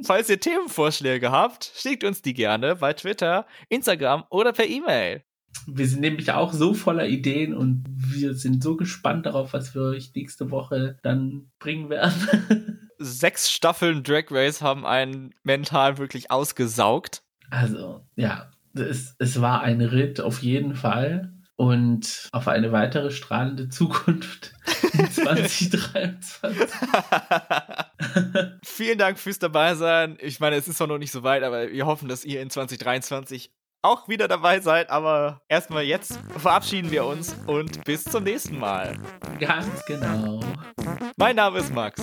Falls 0.03 0.31
ihr 0.31 0.39
Themenvorschläge 0.39 1.33
habt, 1.33 1.73
schickt 1.75 2.05
uns 2.05 2.23
die 2.23 2.35
gerne 2.35 2.77
bei 2.77 2.93
Twitter, 2.93 3.45
Instagram 3.69 4.25
oder 4.31 4.53
per 4.53 4.69
E-Mail. 4.69 5.25
Wir 5.67 5.89
sind 5.89 6.03
nämlich 6.03 6.31
auch 6.31 6.53
so 6.53 6.73
voller 6.73 7.09
Ideen 7.09 7.53
und 7.53 7.85
wir 7.89 8.35
sind 8.35 8.63
so 8.63 8.77
gespannt 8.77 9.27
darauf, 9.27 9.53
was 9.55 9.75
wir 9.75 9.83
euch 9.83 10.15
nächste 10.15 10.53
Woche 10.53 10.99
dann 11.03 11.51
bringen 11.59 11.91
werden. 11.91 12.83
Sechs 12.99 13.51
Staffeln 13.51 14.03
Drag 14.03 14.25
Race 14.31 14.63
haben 14.63 14.87
einen 14.87 15.35
mental 15.43 15.99
wirklich 15.99 16.31
ausgesaugt. 16.31 17.23
Also, 17.51 18.05
ja, 18.17 18.51
es, 18.75 19.15
es 19.19 19.41
war 19.41 19.63
ein 19.63 19.81
Ritt 19.81 20.21
auf 20.21 20.43
jeden 20.43 20.75
Fall 20.75 21.33
und 21.57 22.29
auf 22.33 22.49
eine 22.49 22.71
weitere 22.71 23.11
strahlende 23.11 23.69
Zukunft 23.69 24.53
in 24.93 25.11
2023. 25.11 26.69
Vielen 28.63 28.99
Dank 28.99 29.19
fürs 29.19 29.39
dabei 29.39 29.75
sein. 29.75 30.19
Ich 30.21 30.39
meine, 30.39 30.57
es 30.57 30.69
ist 30.69 30.77
zwar 30.77 30.87
noch 30.87 30.99
nicht 30.99 31.13
so 31.13 31.23
weit, 31.23 31.43
aber 31.43 31.71
wir 31.71 31.87
hoffen, 31.87 32.09
dass 32.09 32.25
ihr 32.25 32.43
in 32.43 32.51
2023 32.51 33.51
auch 33.87 34.09
wieder 34.09 34.29
dabei 34.29 34.61
seid. 34.61 34.91
Aber 34.91 35.41
erstmal 35.49 35.85
jetzt 35.85 36.19
verabschieden 36.37 36.91
wir 36.91 37.07
uns 37.07 37.35
und 37.47 37.85
bis 37.85 38.05
zum 38.05 38.25
nächsten 38.25 38.59
Mal. 38.59 38.97
Ganz 39.39 39.85
genau. 39.87 40.41
Mein 41.17 41.37
Name 41.37 41.61
ist 41.61 41.73
Max. 41.73 42.03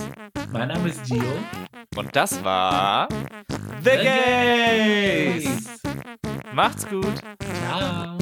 Mein 0.50 0.68
Name 0.68 0.88
ist 0.88 1.04
Gio. 1.04 1.22
Und 1.96 2.14
das 2.16 2.42
war 2.42 3.08
The, 3.82 3.90
The 3.90 3.96
Gays. 3.98 5.80
Macht's 6.52 6.88
gut. 6.88 7.14
Ciao. 7.68 8.18